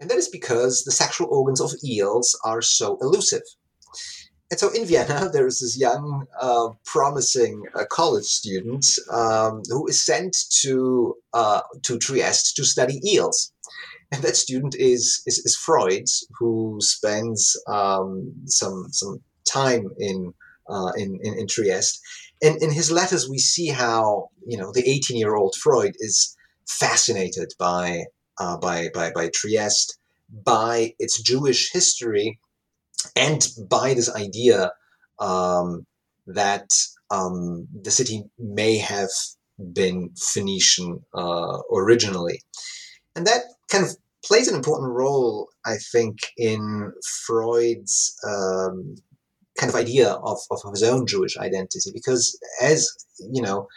And 0.00 0.10
that 0.10 0.18
is 0.18 0.28
because 0.28 0.84
the 0.84 0.92
sexual 0.92 1.28
organs 1.30 1.60
of 1.60 1.72
eels 1.84 2.38
are 2.44 2.62
so 2.62 2.98
elusive. 3.00 3.42
And 4.50 4.60
so 4.60 4.70
in 4.70 4.86
Vienna, 4.86 5.28
there 5.32 5.46
is 5.46 5.60
this 5.60 5.78
young, 5.78 6.26
uh, 6.40 6.68
promising 6.84 7.64
uh, 7.74 7.84
college 7.90 8.26
student 8.26 8.86
um, 9.10 9.62
who 9.68 9.86
is 9.88 10.04
sent 10.04 10.36
to 10.62 11.16
uh, 11.32 11.62
to 11.82 11.98
Trieste 11.98 12.56
to 12.56 12.64
study 12.64 13.00
eels. 13.04 13.52
And 14.12 14.22
that 14.22 14.36
student 14.36 14.76
is 14.76 15.22
is, 15.26 15.38
is 15.38 15.56
Freud, 15.56 16.04
who 16.38 16.78
spends 16.80 17.60
um, 17.66 18.32
some 18.46 18.86
some 18.92 19.22
time 19.44 19.90
in, 19.98 20.32
uh, 20.68 20.92
in, 20.96 21.18
in 21.22 21.34
in 21.38 21.46
Trieste. 21.48 22.00
And 22.42 22.62
in 22.62 22.70
his 22.70 22.90
letters, 22.90 23.28
we 23.28 23.38
see 23.38 23.68
how 23.68 24.30
you 24.46 24.58
know 24.58 24.70
the 24.72 24.88
18 24.88 25.16
year 25.16 25.34
old 25.34 25.56
Freud 25.56 25.94
is 25.98 26.36
fascinated 26.68 27.52
by 27.58 28.04
uh, 28.38 28.58
by 28.58 28.90
by 28.94 29.10
by 29.10 29.28
Trieste, 29.34 29.98
by 30.30 30.94
its 31.00 31.20
Jewish 31.20 31.72
history 31.72 32.38
and 33.14 33.46
by 33.68 33.94
this 33.94 34.14
idea 34.14 34.72
um, 35.18 35.86
that 36.26 36.68
um, 37.10 37.68
the 37.82 37.90
city 37.90 38.24
may 38.38 38.78
have 38.78 39.10
been 39.72 40.10
Phoenician 40.18 41.04
uh, 41.14 41.58
originally. 41.72 42.42
And 43.14 43.26
that 43.26 43.42
kind 43.70 43.84
of 43.84 43.96
plays 44.24 44.48
an 44.48 44.54
important 44.54 44.92
role, 44.92 45.48
I 45.64 45.76
think, 45.92 46.18
in 46.36 46.92
Freud's 47.26 48.14
um, 48.26 48.96
kind 49.58 49.70
of 49.70 49.76
idea 49.76 50.10
of, 50.10 50.38
of 50.50 50.60
his 50.70 50.82
own 50.82 51.06
Jewish 51.06 51.38
identity, 51.38 51.90
because 51.94 52.38
as 52.60 52.88
you 53.18 53.40
know, 53.40 53.68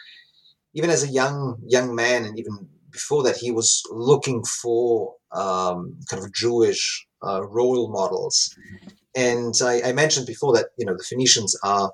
even 0.74 0.90
as 0.90 1.02
a 1.02 1.08
young 1.08 1.56
young 1.66 1.94
man, 1.94 2.24
and 2.24 2.38
even 2.38 2.68
before 2.90 3.22
that 3.22 3.36
he 3.36 3.50
was 3.50 3.82
looking 3.90 4.42
for 4.44 5.14
um, 5.32 5.96
kind 6.10 6.22
of 6.22 6.34
Jewish 6.34 7.06
uh, 7.26 7.42
role 7.46 7.90
models, 7.90 8.54
and 9.20 9.54
I, 9.62 9.82
I, 9.88 9.92
mentioned 9.92 10.26
before 10.26 10.52
that 10.54 10.66
you 10.78 10.86
know 10.86 10.96
the 10.96 11.08
Phoenicians 11.10 11.54
are 11.62 11.92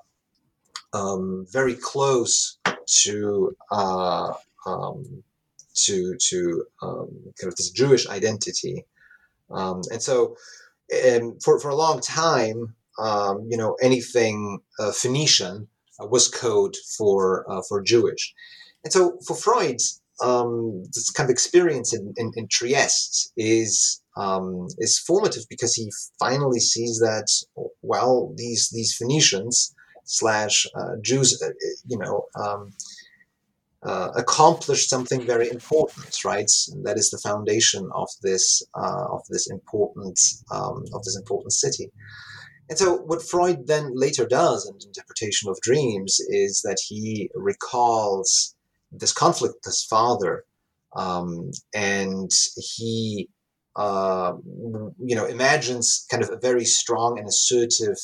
um, 0.93 1.45
very 1.51 1.75
close 1.75 2.57
to 3.03 3.55
uh, 3.71 4.33
um, 4.65 5.23
to 5.85 6.15
to 6.29 6.65
um, 6.81 7.09
kind 7.39 7.51
of 7.51 7.55
this 7.57 7.69
Jewish 7.69 8.07
identity, 8.07 8.85
um, 9.51 9.81
and 9.91 10.01
so 10.01 10.37
and 10.89 11.41
for 11.43 11.59
for 11.59 11.69
a 11.69 11.75
long 11.75 11.99
time, 11.99 12.75
um, 12.97 13.45
you 13.49 13.57
know, 13.57 13.75
anything 13.81 14.59
uh, 14.79 14.91
Phoenician 14.91 15.67
was 15.99 16.27
code 16.27 16.75
for 16.97 17.49
uh, 17.51 17.61
for 17.67 17.81
Jewish, 17.81 18.33
and 18.83 18.93
so 18.93 19.17
for 19.25 19.35
Freud, 19.35 19.79
um, 20.21 20.83
this 20.93 21.09
kind 21.11 21.29
of 21.29 21.31
experience 21.31 21.93
in, 21.93 22.13
in, 22.17 22.31
in 22.35 22.47
Trieste 22.47 23.31
is 23.37 24.01
um, 24.15 24.67
is 24.79 24.97
formative 24.97 25.43
because 25.49 25.75
he 25.75 25.91
finally 26.19 26.59
sees 26.59 26.99
that 26.99 27.27
well 27.81 28.33
these 28.35 28.69
these 28.69 28.95
Phoenicians 28.95 29.75
slash 30.07 30.65
uh, 30.73 30.95
Jews, 31.01 31.41
uh, 31.41 31.49
you 31.85 31.97
know, 31.97 32.25
um, 32.35 32.73
uh, 33.83 34.09
accomplished 34.15 34.89
something 34.89 35.21
very 35.21 35.49
important, 35.49 36.23
right? 36.25 36.51
And 36.71 36.85
that 36.85 36.97
is 36.97 37.09
the 37.09 37.19
foundation 37.19 37.89
of 37.93 38.09
this 38.23 38.63
uh, 38.73 39.05
of 39.11 39.21
this 39.29 39.49
important 39.49 40.19
um, 40.51 40.85
of 40.93 41.03
this 41.03 41.15
important 41.15 41.53
city. 41.53 41.91
And 42.69 42.77
so, 42.77 42.97
what 42.97 43.21
Freud 43.21 43.67
then 43.67 43.91
later 43.95 44.25
does 44.25 44.67
in 44.67 44.75
interpretation 44.85 45.49
of 45.49 45.59
dreams 45.61 46.19
is 46.27 46.63
that 46.63 46.79
he 46.85 47.29
recalls 47.35 48.55
this 48.91 49.13
conflict 49.13 49.55
with 49.55 49.65
his 49.65 49.83
father, 49.83 50.43
um, 50.95 51.51
and 51.73 52.31
he, 52.57 53.29
uh, 53.75 54.33
you 54.45 55.15
know, 55.15 55.25
imagines 55.25 56.05
kind 56.09 56.23
of 56.23 56.29
a 56.29 56.37
very 56.37 56.65
strong 56.65 57.19
and 57.19 57.27
assertive 57.27 57.97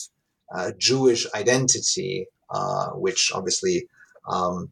uh, 0.53 0.71
Jewish 0.77 1.25
identity, 1.33 2.27
uh, 2.49 2.89
which 2.91 3.31
obviously 3.33 3.87
um, 4.29 4.69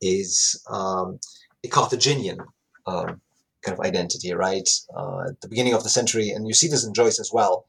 is 0.00 0.62
um, 0.70 1.18
a 1.64 1.68
Carthaginian 1.68 2.38
um, 2.86 3.20
kind 3.62 3.78
of 3.78 3.80
identity, 3.80 4.32
right? 4.32 4.68
Uh, 4.96 5.24
at 5.28 5.40
the 5.40 5.48
beginning 5.48 5.74
of 5.74 5.82
the 5.82 5.90
century, 5.90 6.30
and 6.30 6.46
you 6.46 6.54
see 6.54 6.68
this 6.68 6.84
in 6.84 6.94
Joyce 6.94 7.20
as 7.20 7.30
well. 7.32 7.66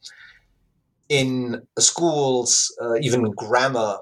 In 1.10 1.64
schools, 1.78 2.74
uh, 2.82 2.96
even 3.02 3.32
grammar 3.32 3.98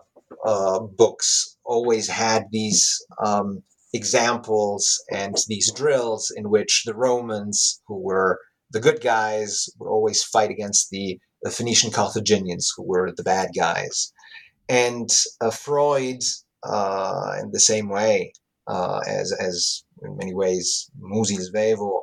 uh, 0.46 0.80
books 0.80 1.58
always 1.66 2.08
had 2.08 2.46
these 2.52 3.04
um, 3.24 3.64
examples 3.94 5.04
and 5.12 5.36
these 5.48 5.72
drills 5.72 6.32
in 6.36 6.50
which 6.50 6.84
the 6.86 6.96
Romans, 6.96 7.82
who 7.88 8.00
were 8.00 8.40
the 8.72 8.80
good 8.80 9.02
guys, 9.02 9.70
would 9.80 9.90
always 9.90 10.24
fight 10.24 10.52
against 10.52 10.90
the, 10.92 11.20
the 11.42 11.52
Phoenician 11.52 11.92
Carthaginians, 11.92 12.72
who 12.76 12.84
were 12.84 13.12
the 13.16 13.24
bad 13.24 13.50
guys. 13.58 14.12
And 14.68 15.10
uh, 15.42 15.50
Freud 15.50 16.22
uh, 16.64 17.34
in 17.42 17.52
the 17.52 17.60
same 17.60 17.90
way 17.90 18.34
uh, 18.68 19.02
as, 19.08 19.32
as 19.32 19.84
in 20.04 20.18
many 20.18 20.34
ways 20.34 20.90
Musil 21.02 21.40
Svevo 21.40 22.02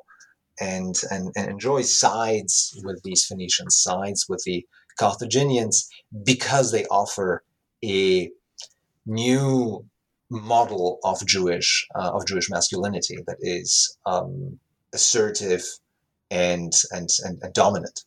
and, 0.60 0.94
and, 1.10 1.30
and 1.36 1.84
sides 1.84 2.80
with 2.84 3.00
these 3.04 3.24
Phoenicians, 3.24 3.78
sides 3.78 4.26
with 4.28 4.42
the 4.44 4.64
Carthaginians, 4.98 5.88
because 6.24 6.72
they 6.72 6.86
offer 6.86 7.44
a 7.86 8.30
new 9.06 9.84
model 10.28 10.98
of 11.04 11.24
Jewish 11.26 11.86
uh, 11.94 12.10
of 12.12 12.26
Jewish 12.26 12.50
masculinity 12.50 13.18
that 13.26 13.36
is 13.40 13.96
um, 14.06 14.58
assertive 14.92 15.62
and, 16.30 16.72
and 16.90 17.08
and, 17.24 17.38
and 17.42 17.54
dominant. 17.54 18.04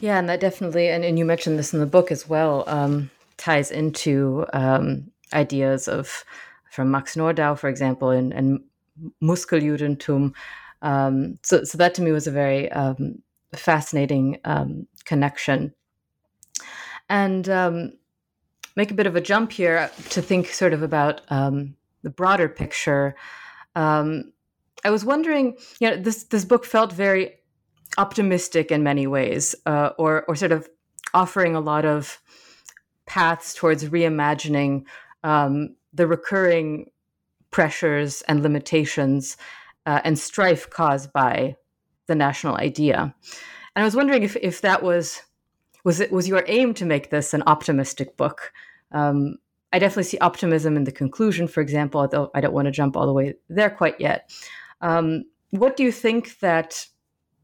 Yeah, 0.00 0.18
and 0.18 0.28
that 0.28 0.40
definitely, 0.40 0.88
and, 0.88 1.04
and 1.04 1.18
you 1.18 1.24
mentioned 1.24 1.58
this 1.58 1.72
in 1.72 1.80
the 1.80 1.86
book 1.86 2.10
as 2.10 2.28
well. 2.28 2.64
Um, 2.66 3.10
ties 3.36 3.70
into 3.70 4.46
um, 4.52 5.10
ideas 5.32 5.88
of 5.88 6.24
from 6.70 6.90
Max 6.90 7.14
Nordau, 7.14 7.56
for 7.56 7.68
example, 7.68 8.10
and, 8.10 8.32
and 8.32 8.60
Muskeljudentum. 9.22 10.32
Um, 10.82 11.38
so, 11.42 11.64
so 11.64 11.78
that 11.78 11.94
to 11.94 12.02
me 12.02 12.12
was 12.12 12.26
a 12.26 12.32
very 12.32 12.70
um, 12.72 13.22
fascinating 13.54 14.40
um, 14.44 14.86
connection. 15.04 15.72
And 17.14 17.48
um, 17.48 17.92
make 18.74 18.90
a 18.90 18.94
bit 18.94 19.06
of 19.06 19.14
a 19.14 19.20
jump 19.20 19.52
here 19.52 19.88
to 20.10 20.20
think 20.20 20.48
sort 20.48 20.72
of 20.72 20.82
about 20.82 21.20
um, 21.28 21.76
the 22.02 22.10
broader 22.10 22.48
picture. 22.48 23.14
I 24.84 24.90
was 24.90 25.04
wondering, 25.04 25.56
you 25.80 25.90
know, 25.90 25.96
this 25.96 26.24
this 26.24 26.44
book 26.44 26.64
felt 26.64 26.92
very 26.92 27.36
optimistic 27.98 28.70
in 28.70 28.82
many 28.82 29.06
ways, 29.06 29.54
uh, 29.64 29.90
or 29.96 30.24
or 30.28 30.36
sort 30.36 30.52
of 30.52 30.68
offering 31.12 31.54
a 31.54 31.60
lot 31.60 31.84
of 31.84 32.20
paths 33.06 33.54
towards 33.54 33.84
reimagining 33.84 34.84
um, 35.22 35.76
the 35.92 36.06
recurring 36.06 36.90
pressures 37.50 38.22
and 38.22 38.42
limitations 38.42 39.36
uh, 39.86 40.00
and 40.04 40.18
strife 40.18 40.68
caused 40.68 41.12
by 41.12 41.56
the 42.08 42.14
national 42.14 42.56
idea. 42.56 43.14
And 43.76 43.82
I 43.82 43.84
was 43.84 43.94
wondering 43.96 44.24
if, 44.24 44.36
if 44.36 44.60
that 44.62 44.82
was 44.82 45.22
was 45.84 46.00
it 46.00 46.10
was 46.10 46.26
your 46.26 46.44
aim 46.48 46.74
to 46.74 46.86
make 46.86 47.10
this 47.10 47.34
an 47.34 47.42
optimistic 47.46 48.16
book. 48.16 48.52
Um, 48.92 49.36
I 49.72 49.78
definitely 49.78 50.04
see 50.04 50.18
optimism 50.18 50.76
in 50.76 50.84
the 50.84 50.92
conclusion, 50.92 51.48
for 51.48 51.60
example, 51.60 52.00
although 52.00 52.30
I 52.34 52.40
don't 52.40 52.54
want 52.54 52.66
to 52.66 52.72
jump 52.72 52.96
all 52.96 53.06
the 53.06 53.12
way 53.12 53.34
there 53.48 53.70
quite 53.70 54.00
yet. 54.00 54.30
Um, 54.80 55.24
what 55.50 55.76
do 55.76 55.82
you 55.82 55.92
think 55.92 56.38
that 56.40 56.86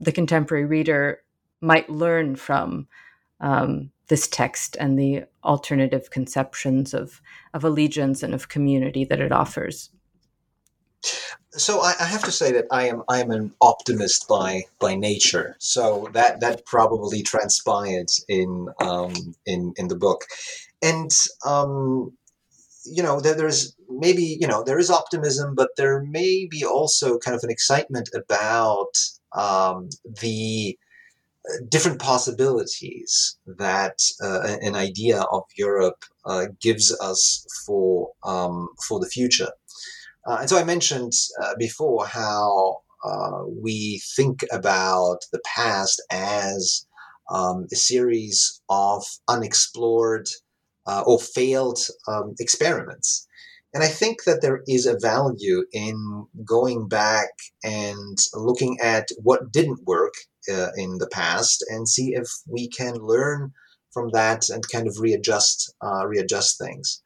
the 0.00 0.12
contemporary 0.12 0.64
reader 0.64 1.22
might 1.61 1.90
learn 1.90 2.37
from 2.37 2.87
um, 3.40 3.90
this 4.09 4.29
text 4.29 4.76
and 4.79 4.98
the 4.98 5.24
alternative 5.44 6.11
conceptions 6.11 6.94
of, 6.94 7.20
of 7.53 7.64
allegiance 7.64 8.22
and 8.22 8.33
of 8.33 8.48
community 8.48 9.05
that 9.05 9.20
it 9.20 9.33
offers? 9.33 9.90
So 11.52 11.80
I, 11.80 11.94
I, 11.98 12.04
have 12.04 12.22
to 12.24 12.32
say 12.32 12.52
that 12.52 12.66
I 12.70 12.86
am 12.86 13.02
I 13.08 13.20
am 13.20 13.32
an 13.32 13.52
optimist 13.60 14.28
by 14.28 14.64
by 14.78 14.94
nature. 14.94 15.56
So 15.58 16.08
that 16.12 16.40
that 16.40 16.64
probably 16.64 17.22
transpired 17.22 18.10
in 18.28 18.68
um, 18.80 19.14
in 19.46 19.74
in 19.76 19.88
the 19.88 19.96
book, 19.96 20.26
and 20.80 21.10
um, 21.44 22.16
you 22.84 23.02
know 23.02 23.20
there, 23.20 23.34
there's 23.34 23.74
maybe 23.88 24.38
you 24.40 24.46
know 24.46 24.62
there 24.62 24.78
is 24.78 24.90
optimism, 24.90 25.54
but 25.56 25.70
there 25.76 26.02
may 26.02 26.46
be 26.48 26.64
also 26.64 27.18
kind 27.18 27.36
of 27.36 27.42
an 27.42 27.50
excitement 27.50 28.10
about 28.14 28.92
um, 29.32 29.88
the 30.20 30.78
different 31.68 32.00
possibilities 32.00 33.36
that 33.46 33.98
uh, 34.22 34.56
an 34.62 34.76
idea 34.76 35.22
of 35.32 35.42
Europe 35.56 36.04
uh, 36.24 36.46
gives 36.60 36.96
us 37.00 37.46
for 37.66 38.10
um, 38.24 38.68
for 38.86 39.00
the 39.00 39.08
future. 39.08 39.50
Uh, 40.26 40.38
and 40.40 40.48
so 40.48 40.59
I 40.59 40.64
mentioned 40.64 41.12
uh, 41.42 41.54
before 41.59 42.06
how 42.06 42.80
uh, 43.04 43.42
we 43.46 44.02
think 44.16 44.44
about 44.52 45.18
the 45.33 45.40
past 45.56 46.02
as 46.11 46.87
um, 47.30 47.66
a 47.72 47.76
series 47.76 48.61
of 48.68 49.04
unexplored 49.28 50.28
uh, 50.87 51.02
or 51.06 51.18
failed 51.18 51.78
um, 52.09 52.35
experiments. 52.38 53.26
And 53.72 53.85
I 53.85 53.88
think 53.88 54.24
that 54.24 54.42
there 54.42 54.62
is 54.66 54.87
a 54.87 54.98
value 54.98 55.64
in 55.72 56.26
going 56.44 56.88
back 56.88 57.30
and 57.62 58.18
looking 58.35 58.78
at 58.83 59.09
what 59.22 59.52
didn't 59.52 59.87
work 59.87 60.14
uh, 60.52 60.68
in 60.76 60.98
the 60.98 61.09
past 61.09 61.64
and 61.68 61.88
see 61.88 62.14
if 62.14 62.28
we 62.48 62.68
can 62.68 62.94
learn 62.94 63.52
from 63.92 64.11
that 64.12 64.48
and 64.48 64.68
kind 64.68 64.88
of 64.88 64.98
readjust 64.98 65.72
uh, 65.85 66.06
readjust 66.06 66.59
things. 66.59 67.02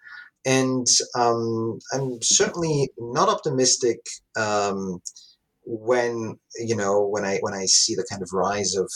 And 0.46 0.86
um, 1.14 1.78
I'm 1.92 2.20
certainly 2.22 2.90
not 2.98 3.28
optimistic 3.28 3.98
um, 4.36 5.00
when 5.64 6.38
you 6.56 6.76
know 6.76 7.06
when 7.06 7.24
I 7.24 7.38
when 7.40 7.54
I 7.54 7.64
see 7.64 7.94
the 7.94 8.06
kind 8.10 8.22
of 8.22 8.28
rise 8.32 8.74
of 8.74 8.90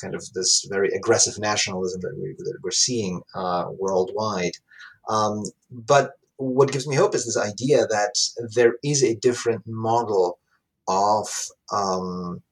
kind 0.00 0.14
of 0.14 0.24
this 0.34 0.66
very 0.70 0.90
aggressive 0.90 1.38
nationalism 1.38 2.00
that, 2.02 2.16
we, 2.16 2.34
we're 2.62 2.70
seeing 2.70 3.22
uh, 3.34 3.66
worldwide. 3.78 4.52
Um, 5.08 5.44
but 5.70 6.12
what 6.36 6.72
gives 6.72 6.88
me 6.88 6.96
hope 6.96 7.14
is 7.14 7.24
this 7.24 7.36
idea 7.36 7.86
that 7.86 8.14
there 8.54 8.74
is 8.82 9.02
a 9.02 9.16
different 9.16 9.62
model 9.66 10.38
of 10.88 11.28
um, 11.72 12.42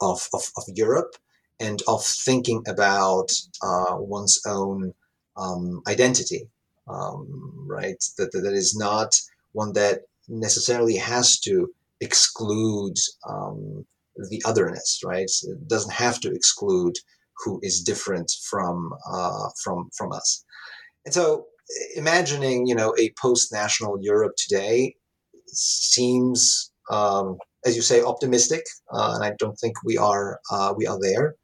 of, 0.00 0.28
of, 0.32 0.42
of 0.56 0.64
Europe 0.74 1.14
and 1.60 1.82
of 1.86 2.04
thinking 2.04 2.62
about 2.66 3.32
uh, 3.62 3.96
one's 3.96 4.40
own 4.46 4.94
um, 5.36 5.82
identity, 5.88 6.48
um, 6.92 7.66
right? 7.66 8.02
That, 8.18 8.32
that 8.32 8.52
is 8.52 8.76
not 8.76 9.14
one 9.52 9.72
that 9.74 10.00
necessarily 10.28 10.96
has 10.96 11.38
to 11.40 11.68
exclude 12.00 12.94
um, 13.28 13.84
the 14.30 14.42
otherness, 14.44 15.00
right? 15.04 15.30
It 15.42 15.68
doesn't 15.68 15.92
have 15.92 16.20
to 16.20 16.32
exclude 16.32 16.94
who 17.44 17.60
is 17.62 17.82
different 17.82 18.30
from 18.50 18.92
uh, 19.10 19.48
from 19.62 19.88
from 19.96 20.12
us. 20.12 20.44
And 21.04 21.14
so, 21.14 21.46
imagining 21.96 22.66
you 22.66 22.74
know 22.74 22.94
a 22.98 23.12
post-national 23.20 23.98
Europe 24.00 24.34
today, 24.36 24.94
seems, 25.46 26.72
um, 26.90 27.38
as 27.64 27.74
you 27.76 27.82
say, 27.82 28.02
optimistic, 28.02 28.64
uh, 28.92 29.12
and 29.14 29.24
I 29.24 29.32
don't 29.38 29.58
think 29.58 29.76
we 29.84 29.96
are 29.96 30.40
uh, 30.50 30.74
we 30.76 30.86
are 30.86 30.98
there. 31.00 31.36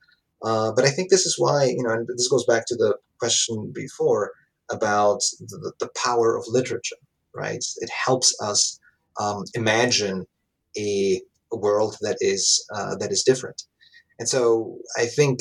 Uh, 0.44 0.70
but 0.72 0.84
I 0.84 0.90
think 0.90 1.10
this 1.10 1.26
is 1.26 1.34
why 1.38 1.64
you 1.64 1.82
know, 1.82 1.90
and 1.90 2.06
this 2.16 2.28
goes 2.28 2.44
back 2.46 2.64
to 2.66 2.76
the 2.76 2.96
question 3.18 3.72
before 3.74 4.32
about 4.70 5.20
the, 5.40 5.72
the 5.80 5.90
power 6.04 6.36
of 6.36 6.44
literature. 6.48 6.96
Right? 7.34 7.64
It 7.76 7.90
helps 7.90 8.34
us 8.42 8.80
um, 9.20 9.44
imagine 9.54 10.26
a, 10.76 11.20
a, 11.52 11.56
world 11.56 11.96
that 12.00 12.16
is 12.20 12.64
uh, 12.74 12.96
that 12.96 13.12
is 13.12 13.22
different. 13.22 13.62
And 14.18 14.28
so 14.28 14.78
I 14.96 15.06
think 15.06 15.40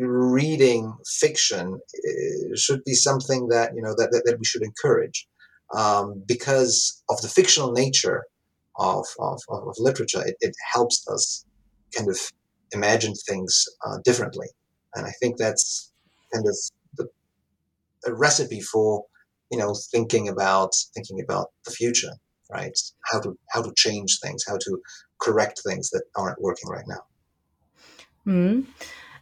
reading 0.00 0.94
fiction 1.06 1.74
uh, 1.74 2.56
should 2.56 2.82
be 2.84 2.94
something 2.94 3.48
that 3.48 3.72
you 3.74 3.82
know 3.82 3.94
that, 3.96 4.10
that, 4.12 4.22
that 4.24 4.38
we 4.38 4.44
should 4.44 4.62
encourage 4.62 5.26
um, 5.74 6.22
because 6.26 7.02
of 7.10 7.20
the 7.22 7.28
fictional 7.28 7.72
nature 7.72 8.24
of, 8.78 9.06
of, 9.18 9.40
of 9.48 9.74
literature 9.78 10.22
it, 10.26 10.36
it, 10.40 10.54
helps 10.72 11.06
us 11.08 11.44
kind 11.96 12.08
of 12.08 12.18
imagine 12.72 13.14
things 13.14 13.64
uh, 13.86 13.98
differently 14.04 14.46
and 14.94 15.06
i 15.06 15.10
think 15.20 15.36
that's 15.36 15.92
kind 16.32 16.46
of 16.46 16.56
a 18.06 18.14
recipe 18.14 18.60
for 18.60 19.04
you 19.50 19.58
know 19.58 19.74
thinking 19.90 20.28
about 20.28 20.70
thinking 20.94 21.20
about 21.20 21.48
the 21.64 21.70
future 21.70 22.12
right 22.50 22.78
how 23.04 23.20
to 23.20 23.36
how 23.50 23.62
to 23.62 23.72
change 23.76 24.18
things 24.20 24.44
how 24.46 24.56
to 24.56 24.80
correct 25.20 25.60
things 25.66 25.90
that 25.90 26.02
aren't 26.16 26.40
working 26.40 26.68
right 26.68 26.86
now 26.86 27.02
mm-hmm. 28.26 28.70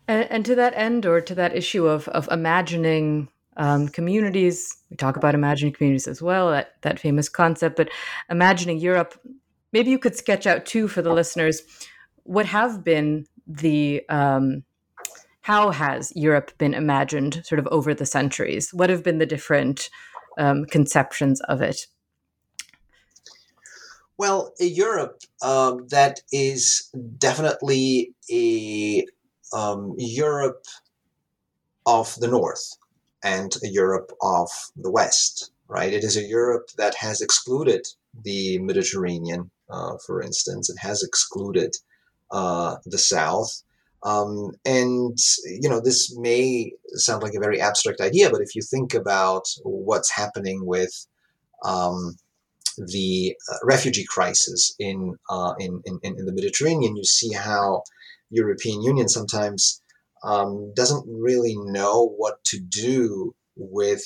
And, 0.06 0.30
and, 0.30 0.44
to 0.44 0.54
that 0.56 0.74
end, 0.76 1.06
or 1.06 1.22
to 1.22 1.34
that 1.34 1.56
issue 1.56 1.86
of 1.86 2.08
of 2.08 2.28
imagining 2.30 3.28
um, 3.56 3.88
communities, 3.88 4.76
we 4.90 4.98
talk 4.98 5.16
about 5.16 5.34
imagining 5.34 5.72
communities 5.72 6.06
as 6.06 6.20
well. 6.20 6.50
That 6.50 6.74
that 6.82 7.00
famous 7.00 7.30
concept, 7.30 7.76
but 7.76 7.88
imagining 8.28 8.76
Europe. 8.76 9.18
Maybe 9.72 9.90
you 9.90 9.98
could 9.98 10.14
sketch 10.14 10.46
out 10.46 10.66
too 10.66 10.88
for 10.88 11.00
the 11.00 11.10
listeners 11.10 11.62
what 12.24 12.46
have 12.46 12.82
been 12.82 13.26
the 13.46 14.02
um, 14.08 14.64
how 15.44 15.72
has 15.72 16.10
Europe 16.16 16.56
been 16.56 16.72
imagined 16.72 17.42
sort 17.44 17.58
of 17.58 17.66
over 17.66 17.92
the 17.92 18.06
centuries? 18.06 18.70
What 18.72 18.88
have 18.88 19.02
been 19.02 19.18
the 19.18 19.26
different 19.26 19.90
um, 20.38 20.64
conceptions 20.64 21.38
of 21.42 21.60
it? 21.60 21.86
Well, 24.16 24.54
Europe, 24.58 25.20
um, 25.42 25.86
that 25.88 26.20
is 26.32 26.88
definitely 27.18 28.14
a 28.32 29.04
um, 29.52 29.94
Europe 29.98 30.64
of 31.84 32.14
the 32.20 32.28
North 32.28 32.78
and 33.22 33.54
a 33.62 33.68
Europe 33.68 34.12
of 34.22 34.48
the 34.76 34.90
West, 34.90 35.52
right? 35.68 35.92
It 35.92 36.04
is 36.04 36.16
a 36.16 36.22
Europe 36.22 36.70
that 36.78 36.94
has 36.94 37.20
excluded 37.20 37.86
the 38.22 38.60
Mediterranean, 38.60 39.50
uh, 39.68 39.98
for 40.06 40.22
instance, 40.22 40.70
and 40.70 40.78
has 40.78 41.02
excluded 41.02 41.76
uh, 42.30 42.76
the 42.86 42.96
South. 42.96 43.62
Um, 44.04 44.52
and, 44.66 45.16
you 45.46 45.68
know, 45.68 45.80
this 45.80 46.14
may 46.18 46.72
sound 46.94 47.22
like 47.22 47.34
a 47.34 47.40
very 47.40 47.60
abstract 47.60 48.00
idea, 48.00 48.30
but 48.30 48.42
if 48.42 48.54
you 48.54 48.60
think 48.62 48.92
about 48.92 49.44
what's 49.62 50.10
happening 50.10 50.66
with 50.66 51.06
um, 51.64 52.16
the 52.76 53.34
uh, 53.50 53.56
refugee 53.62 54.04
crisis 54.06 54.74
in, 54.78 55.14
uh, 55.30 55.54
in, 55.58 55.82
in, 55.86 55.98
in 56.02 56.26
the 56.26 56.34
Mediterranean, 56.34 56.96
you 56.96 57.04
see 57.04 57.32
how 57.32 57.82
European 58.30 58.82
Union 58.82 59.08
sometimes 59.08 59.80
um, 60.22 60.72
doesn't 60.74 61.04
really 61.08 61.56
know 61.56 62.14
what 62.18 62.44
to 62.44 62.58
do 62.58 63.34
with 63.56 64.04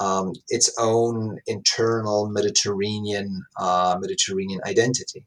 um, 0.00 0.32
its 0.48 0.72
own 0.78 1.38
internal 1.46 2.28
Mediterranean 2.28 3.42
uh, 3.58 3.96
Mediterranean 4.00 4.60
identity. 4.64 5.24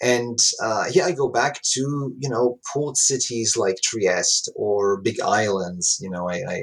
And 0.00 0.38
uh, 0.62 0.84
here 0.90 1.04
I 1.04 1.12
go 1.12 1.28
back 1.28 1.60
to 1.74 2.14
you 2.18 2.28
know 2.28 2.58
port 2.72 2.96
cities 2.96 3.56
like 3.56 3.76
Trieste 3.82 4.50
or 4.54 5.00
big 5.00 5.20
islands. 5.20 5.98
You 6.00 6.10
know 6.10 6.28
I, 6.28 6.42
I, 6.48 6.54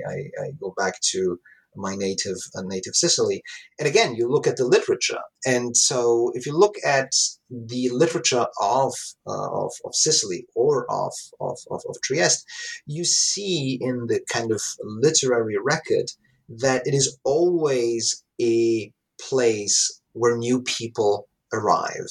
I 0.42 0.52
go 0.60 0.74
back 0.78 1.00
to 1.12 1.40
my 1.78 1.96
native 1.96 2.38
uh, 2.56 2.62
native 2.64 2.96
Sicily. 2.96 3.44
And 3.80 3.88
again, 3.88 4.16
you 4.16 4.30
look 4.30 4.48
at 4.48 4.58
the 4.58 4.66
literature, 4.66 5.20
and 5.46 5.76
so 5.76 6.32
if 6.34 6.46
you 6.46 6.58
look 6.58 6.76
at 6.86 7.12
the 7.50 7.90
literature 7.90 8.48
of 8.62 8.94
uh, 9.28 9.52
of, 9.52 9.72
of, 9.84 9.94
Sicily 9.94 10.48
or 10.56 10.86
of, 10.92 11.14
of, 11.40 11.58
of, 11.72 11.82
of 11.88 11.96
Trieste, 12.04 12.46
you 12.86 13.04
see 13.04 13.78
in 13.82 14.08
the 14.08 14.22
kind 14.32 14.52
of 14.52 14.62
literary 14.84 15.58
record 15.62 16.12
that 16.50 16.86
it 16.86 16.94
is 16.94 17.18
always 17.24 18.24
a 18.42 18.92
place 19.20 20.02
where 20.14 20.38
new 20.38 20.62
people 20.62 21.28
arrive, 21.54 22.10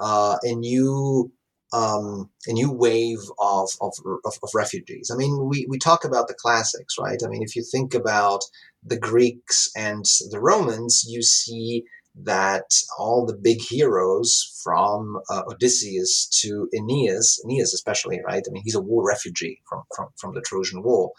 uh, 0.00 0.38
a 0.42 0.54
new 0.54 1.32
um, 1.72 2.30
a 2.46 2.52
new 2.52 2.72
wave 2.72 3.18
of, 3.38 3.68
of, 3.82 3.92
of, 4.24 4.38
of, 4.42 4.50
refugees. 4.54 5.10
I 5.12 5.16
mean, 5.16 5.48
we, 5.50 5.66
we 5.68 5.78
talk 5.78 6.02
about 6.02 6.26
the 6.26 6.32
classics, 6.34 6.94
right? 6.98 7.18
I 7.22 7.28
mean, 7.28 7.42
if 7.42 7.54
you 7.54 7.62
think 7.62 7.92
about 7.92 8.40
the 8.82 8.98
Greeks 8.98 9.70
and 9.76 10.02
the 10.30 10.40
Romans, 10.40 11.04
you 11.06 11.22
see 11.22 11.84
that 12.24 12.70
all 12.98 13.26
the 13.26 13.36
big 13.36 13.60
heroes 13.60 14.60
from 14.64 15.18
uh, 15.30 15.42
Odysseus 15.46 16.26
to 16.40 16.68
Aeneas, 16.74 17.40
Aeneas 17.44 17.74
especially, 17.74 18.20
right? 18.26 18.42
I 18.46 18.50
mean, 18.50 18.62
he's 18.64 18.74
a 18.74 18.80
war 18.80 19.06
refugee 19.06 19.60
from, 19.68 19.82
from, 19.94 20.08
from 20.16 20.34
the 20.34 20.40
Trojan 20.40 20.82
War. 20.82 21.12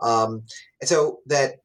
Um, 0.00 0.42
and 0.80 0.88
so 0.88 1.20
that 1.26 1.56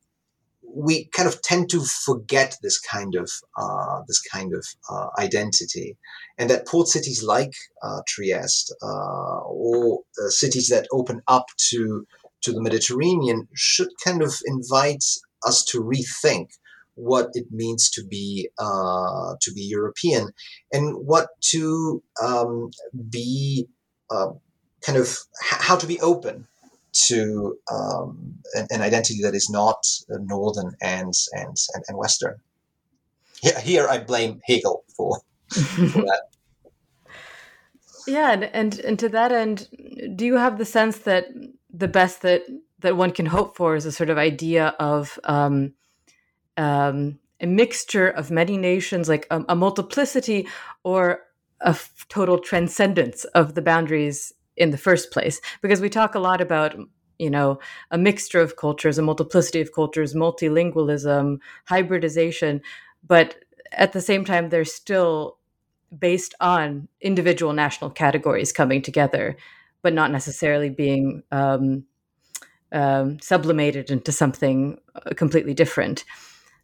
we 0.73 1.05
kind 1.05 1.27
of 1.27 1.41
tend 1.41 1.69
to 1.69 1.81
forget 1.81 2.57
this 2.61 2.79
kind 2.79 3.15
of 3.15 3.31
uh, 3.57 4.01
this 4.07 4.21
kind 4.21 4.53
of 4.53 4.65
uh, 4.89 5.07
identity, 5.17 5.97
and 6.37 6.49
that 6.49 6.67
port 6.67 6.87
cities 6.87 7.23
like 7.23 7.53
uh, 7.83 8.01
Trieste 8.07 8.73
uh, 8.81 9.39
or 9.45 10.01
uh, 10.21 10.29
cities 10.29 10.67
that 10.67 10.87
open 10.91 11.21
up 11.27 11.45
to 11.69 12.05
to 12.41 12.51
the 12.51 12.61
Mediterranean 12.61 13.47
should 13.53 13.89
kind 14.03 14.21
of 14.21 14.33
invite 14.45 15.03
us 15.45 15.63
to 15.65 15.81
rethink 15.81 16.47
what 16.95 17.29
it 17.33 17.45
means 17.51 17.89
to 17.91 18.05
be 18.05 18.49
uh, 18.59 19.35
to 19.41 19.51
be 19.53 19.61
European 19.61 20.29
and 20.71 20.95
what 21.05 21.29
to 21.41 22.03
um, 22.21 22.69
be 23.09 23.67
kind 24.09 24.97
of 24.97 25.17
how 25.41 25.75
to 25.75 25.85
be 25.85 25.99
open 26.01 26.47
to 26.93 27.57
um, 27.71 28.35
an, 28.53 28.67
an, 28.71 28.81
identity 28.81 29.21
that 29.21 29.35
is 29.35 29.49
not 29.49 29.85
northern 30.09 30.75
and 30.81 31.13
and 31.33 31.55
and, 31.73 31.83
and 31.87 31.97
western. 31.97 32.39
Here, 33.41 33.59
here 33.59 33.87
I 33.87 33.99
blame 33.99 34.41
Hegel 34.45 34.83
for, 34.95 35.21
for 35.49 36.01
that. 36.01 36.23
Yeah, 38.07 38.31
and, 38.31 38.43
and 38.43 38.79
and 38.79 38.99
to 38.99 39.09
that 39.09 39.31
end, 39.31 39.67
do 40.15 40.25
you 40.25 40.35
have 40.35 40.57
the 40.57 40.65
sense 40.65 40.99
that 40.99 41.27
the 41.71 41.87
best 41.87 42.21
that 42.23 42.43
that 42.79 42.97
one 42.97 43.11
can 43.11 43.27
hope 43.27 43.55
for 43.55 43.75
is 43.75 43.85
a 43.85 43.91
sort 43.91 44.09
of 44.09 44.17
idea 44.17 44.75
of 44.79 45.19
um, 45.25 45.73
um, 46.57 47.19
a 47.39 47.45
mixture 47.45 48.07
of 48.07 48.31
many 48.31 48.57
nations, 48.57 49.07
like 49.07 49.27
a, 49.29 49.43
a 49.49 49.55
multiplicity 49.55 50.47
or 50.83 51.21
a 51.61 51.69
f- 51.69 52.05
total 52.09 52.39
transcendence 52.39 53.25
of 53.25 53.53
the 53.53 53.61
boundaries 53.61 54.33
in 54.59 54.71
the 54.71 54.77
first 54.77 55.11
place 55.11 55.41
because 55.61 55.81
we 55.81 55.89
talk 55.89 56.13
a 56.15 56.19
lot 56.19 56.41
about 56.41 56.75
you 57.17 57.29
know 57.29 57.59
a 57.91 57.97
mixture 57.97 58.41
of 58.41 58.55
cultures 58.55 58.97
a 58.97 59.01
multiplicity 59.01 59.61
of 59.61 59.73
cultures 59.73 60.13
multilingualism 60.13 61.37
hybridization 61.65 62.61
but 63.05 63.35
at 63.71 63.93
the 63.93 64.01
same 64.01 64.23
time 64.23 64.49
they're 64.49 64.65
still 64.65 65.37
based 65.97 66.35
on 66.39 66.87
individual 67.01 67.53
national 67.53 67.89
categories 67.89 68.51
coming 68.51 68.81
together 68.81 69.35
but 69.81 69.93
not 69.93 70.11
necessarily 70.11 70.69
being 70.69 71.23
um, 71.31 71.85
um, 72.71 73.19
sublimated 73.19 73.89
into 73.89 74.11
something 74.11 74.77
uh, 74.95 75.13
completely 75.15 75.53
different. 75.53 76.03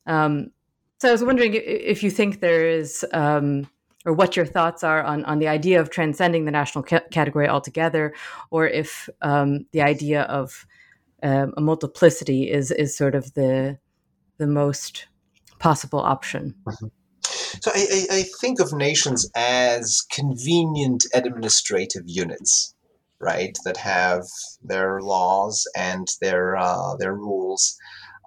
Um, 0.05 0.51
so 0.99 1.09
i 1.09 1.11
was 1.11 1.23
wondering 1.23 1.53
if 1.53 2.03
you 2.03 2.09
think 2.09 2.39
there 2.39 2.67
is 2.67 3.05
um, 3.11 3.67
or 4.05 4.13
what 4.13 4.35
your 4.37 4.45
thoughts 4.45 4.83
are 4.83 5.03
on, 5.03 5.25
on 5.25 5.39
the 5.39 5.47
idea 5.47 5.81
of 5.81 5.89
transcending 5.89 6.45
the 6.45 6.51
national 6.51 6.83
ca- 6.83 7.01
category 7.11 7.47
altogether, 7.47 8.13
or 8.51 8.67
if 8.67 9.09
um, 9.21 9.65
the 9.71 9.81
idea 9.81 10.21
of 10.23 10.65
um, 11.23 11.53
a 11.57 11.61
multiplicity 11.61 12.51
is 12.51 12.71
is 12.71 12.95
sort 12.95 13.15
of 13.15 13.33
the 13.33 13.79
the 14.37 14.47
most 14.47 15.07
possible 15.59 15.99
option. 15.99 16.53
Mm-hmm. 16.67 16.87
So 17.61 17.71
I, 17.73 18.05
I, 18.11 18.23
think 18.41 18.59
of 18.59 18.73
nations 18.73 19.29
as 19.35 20.01
convenient 20.11 21.05
administrative 21.13 22.03
units, 22.05 22.75
right? 23.19 23.57
That 23.65 23.77
have 23.77 24.25
their 24.61 25.01
laws 25.01 25.65
and 25.75 26.07
their 26.21 26.57
uh, 26.57 26.95
their 26.97 27.15
rules, 27.15 27.75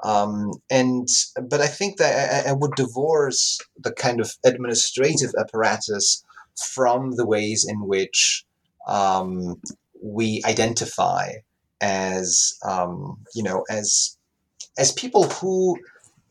um, 0.05 0.53
and 0.70 1.09
but 1.42 1.61
I 1.61 1.66
think 1.66 1.99
that 1.99 2.46
I, 2.46 2.51
I, 2.51 2.53
would 2.53 2.74
divorce 2.76 3.59
the 3.76 3.92
kind 3.92 4.20
of 4.20 4.32
administrative 4.44 5.32
apparatus 5.38 6.24
from 6.57 7.16
the 7.16 7.26
ways 7.26 7.66
in 7.68 7.86
which 7.86 8.44
um, 8.86 9.61
we 10.01 10.40
identify 10.44 11.32
as 11.80 12.57
um, 12.64 13.18
you 13.34 13.42
know 13.42 13.64
as 13.68 14.16
as 14.78 14.92
people 14.92 15.24
who 15.24 15.76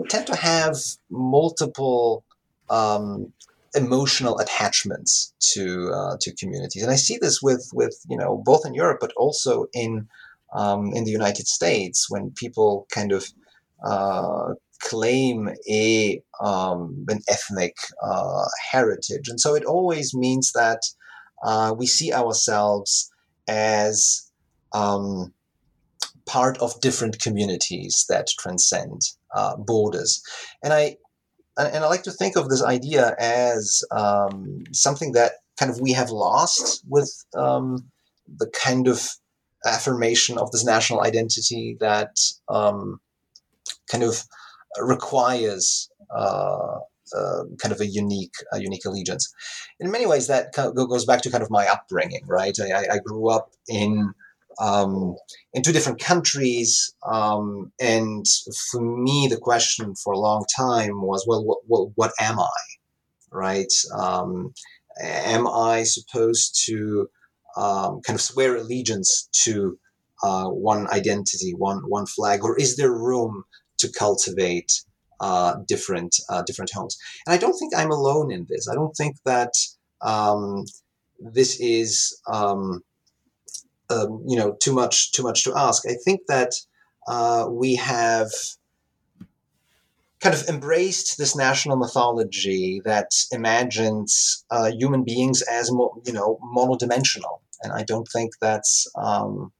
tend 0.07 0.27
to 0.27 0.35
have 0.35 0.77
multiple 1.09 2.23
um, 2.69 3.33
emotional 3.75 4.39
attachments 4.39 5.33
to 5.39 5.91
uh, 5.93 6.15
to 6.21 6.33
communities, 6.35 6.83
and 6.83 6.91
I 6.91 6.95
see 6.95 7.17
this 7.17 7.41
with 7.41 7.69
with 7.73 7.99
you 8.09 8.17
know 8.17 8.41
both 8.45 8.65
in 8.65 8.73
Europe 8.73 8.99
but 9.01 9.11
also 9.17 9.67
in 9.73 10.07
um, 10.53 10.93
in 10.93 11.03
the 11.03 11.11
United 11.11 11.47
States 11.47 12.09
when 12.09 12.31
people 12.31 12.87
kind 12.89 13.11
of 13.11 13.27
uh, 13.83 14.53
claim 14.79 15.49
a 15.69 16.21
um, 16.39 17.05
an 17.09 17.21
ethnic 17.29 17.75
uh, 18.03 18.45
heritage, 18.71 19.27
and 19.27 19.39
so 19.39 19.55
it 19.55 19.65
always 19.65 20.13
means 20.13 20.51
that 20.53 20.81
uh, 21.43 21.73
we 21.77 21.87
see 21.87 22.13
ourselves 22.13 23.11
as 23.47 24.29
um, 24.73 25.33
part 26.25 26.57
of 26.59 26.79
different 26.81 27.21
communities 27.21 28.05
that 28.09 28.27
transcend 28.39 29.01
uh, 29.35 29.55
borders, 29.57 30.21
and 30.63 30.73
I 30.73 30.97
and 31.57 31.83
I 31.83 31.87
like 31.87 32.03
to 32.03 32.11
think 32.11 32.35
of 32.35 32.49
this 32.49 32.63
idea 32.63 33.15
as 33.19 33.83
um, 33.91 34.63
something 34.71 35.13
that 35.13 35.33
kind 35.57 35.71
of 35.71 35.81
we 35.81 35.91
have 35.93 36.11
lost 36.11 36.83
with 36.87 37.11
um, 37.35 37.89
the 38.27 38.49
kind 38.49 38.87
of 38.87 39.09
affirmation 39.65 40.37
of 40.37 40.51
this 40.51 40.65
national 40.65 41.01
identity 41.01 41.77
that 41.79 42.15
um, 42.47 42.99
kind 43.91 44.03
of 44.03 44.23
requires 44.81 45.89
uh, 46.15 46.79
uh, 47.15 47.43
kind 47.61 47.71
of 47.71 47.79
a 47.79 47.87
unique, 47.87 48.35
a 48.51 48.59
unique 48.59 48.85
allegiance. 48.85 49.31
In 49.79 49.91
many 49.91 50.05
ways, 50.05 50.27
that 50.27 50.53
goes 50.53 51.05
back 51.05 51.21
to 51.21 51.31
kind 51.31 51.43
of 51.43 51.49
my 51.49 51.67
upbringing, 51.67 52.25
right? 52.27 52.55
I, 52.59 52.95
I 52.95 52.99
grew 53.03 53.29
up 53.29 53.51
in 53.67 54.13
um, 54.59 55.15
in 55.53 55.61
two 55.61 55.71
different 55.71 55.99
countries, 55.99 56.91
um, 57.05 57.71
and 57.79 58.25
for 58.71 58.81
me, 58.81 59.27
the 59.29 59.37
question 59.37 59.93
for 59.93 60.13
a 60.13 60.19
long 60.19 60.45
time 60.57 61.03
was, 61.03 61.25
well, 61.27 61.45
what, 61.45 61.59
what, 61.67 61.89
what 61.93 62.11
am 62.19 62.39
I, 62.39 62.63
right? 63.31 63.71
Um, 63.95 64.53
am 64.99 65.47
I 65.47 65.83
supposed 65.83 66.59
to 66.65 67.07
um, 67.55 68.01
kind 68.01 68.17
of 68.17 68.21
swear 68.21 68.55
allegiance 68.55 69.29
to 69.43 69.77
uh, 70.23 70.47
one 70.47 70.87
identity, 70.89 71.53
one 71.55 71.81
one 71.87 72.07
flag, 72.07 72.43
or 72.43 72.57
is 72.57 72.77
there 72.77 72.91
room 72.91 73.43
to 73.77 73.91
cultivate 73.91 74.71
uh, 75.19 75.55
different 75.67 76.15
uh, 76.29 76.43
different 76.43 76.71
homes. 76.73 76.97
And 77.25 77.33
I 77.33 77.37
don't 77.37 77.57
think 77.57 77.75
I'm 77.75 77.91
alone 77.91 78.31
in 78.31 78.45
this. 78.49 78.67
I 78.69 78.75
don't 78.75 78.93
think 78.93 79.17
that 79.25 79.53
um, 80.01 80.65
this 81.19 81.59
is 81.59 82.19
um, 82.27 82.81
um, 83.89 84.23
you 84.27 84.37
know 84.37 84.55
too 84.61 84.73
much 84.73 85.11
too 85.11 85.23
much 85.23 85.43
to 85.45 85.55
ask. 85.55 85.83
I 85.87 85.95
think 86.05 86.21
that 86.27 86.51
uh, 87.07 87.47
we 87.49 87.75
have 87.75 88.29
kind 90.19 90.33
of 90.33 90.47
embraced 90.49 91.17
this 91.17 91.35
national 91.35 91.77
mythology 91.77 92.81
that 92.85 93.11
imagines 93.31 94.43
uh, 94.49 94.71
human 94.71 95.03
beings 95.03 95.41
as 95.43 95.71
mo- 95.71 96.01
you 96.05 96.13
know 96.13 96.39
monodimensional, 96.55 97.39
and 97.63 97.73
I 97.73 97.83
don't 97.83 98.07
think 98.13 98.33
that's 98.41 98.87
um, 98.95 99.51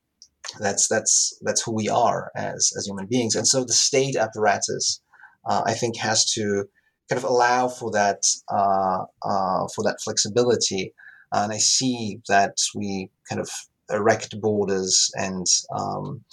that's 0.59 0.87
that's 0.87 1.37
that's 1.41 1.61
who 1.61 1.73
we 1.73 1.89
are 1.89 2.31
as 2.35 2.71
as 2.77 2.85
human 2.85 3.07
beings. 3.07 3.35
And 3.35 3.47
so 3.47 3.63
the 3.63 3.73
state 3.73 4.15
apparatus, 4.15 5.01
uh, 5.45 5.63
I 5.65 5.73
think, 5.73 5.97
has 5.97 6.31
to 6.33 6.65
kind 7.09 7.23
of 7.23 7.23
allow 7.23 7.67
for 7.67 7.91
that 7.91 8.23
uh, 8.51 9.03
uh, 9.23 9.67
for 9.75 9.83
that 9.83 9.99
flexibility. 10.03 10.93
and 11.31 11.51
I 11.51 11.57
see 11.57 12.19
that 12.27 12.57
we 12.75 13.09
kind 13.29 13.41
of 13.41 13.49
erect 13.89 14.39
borders 14.41 15.11
and 15.15 15.45
um, 15.77 16.23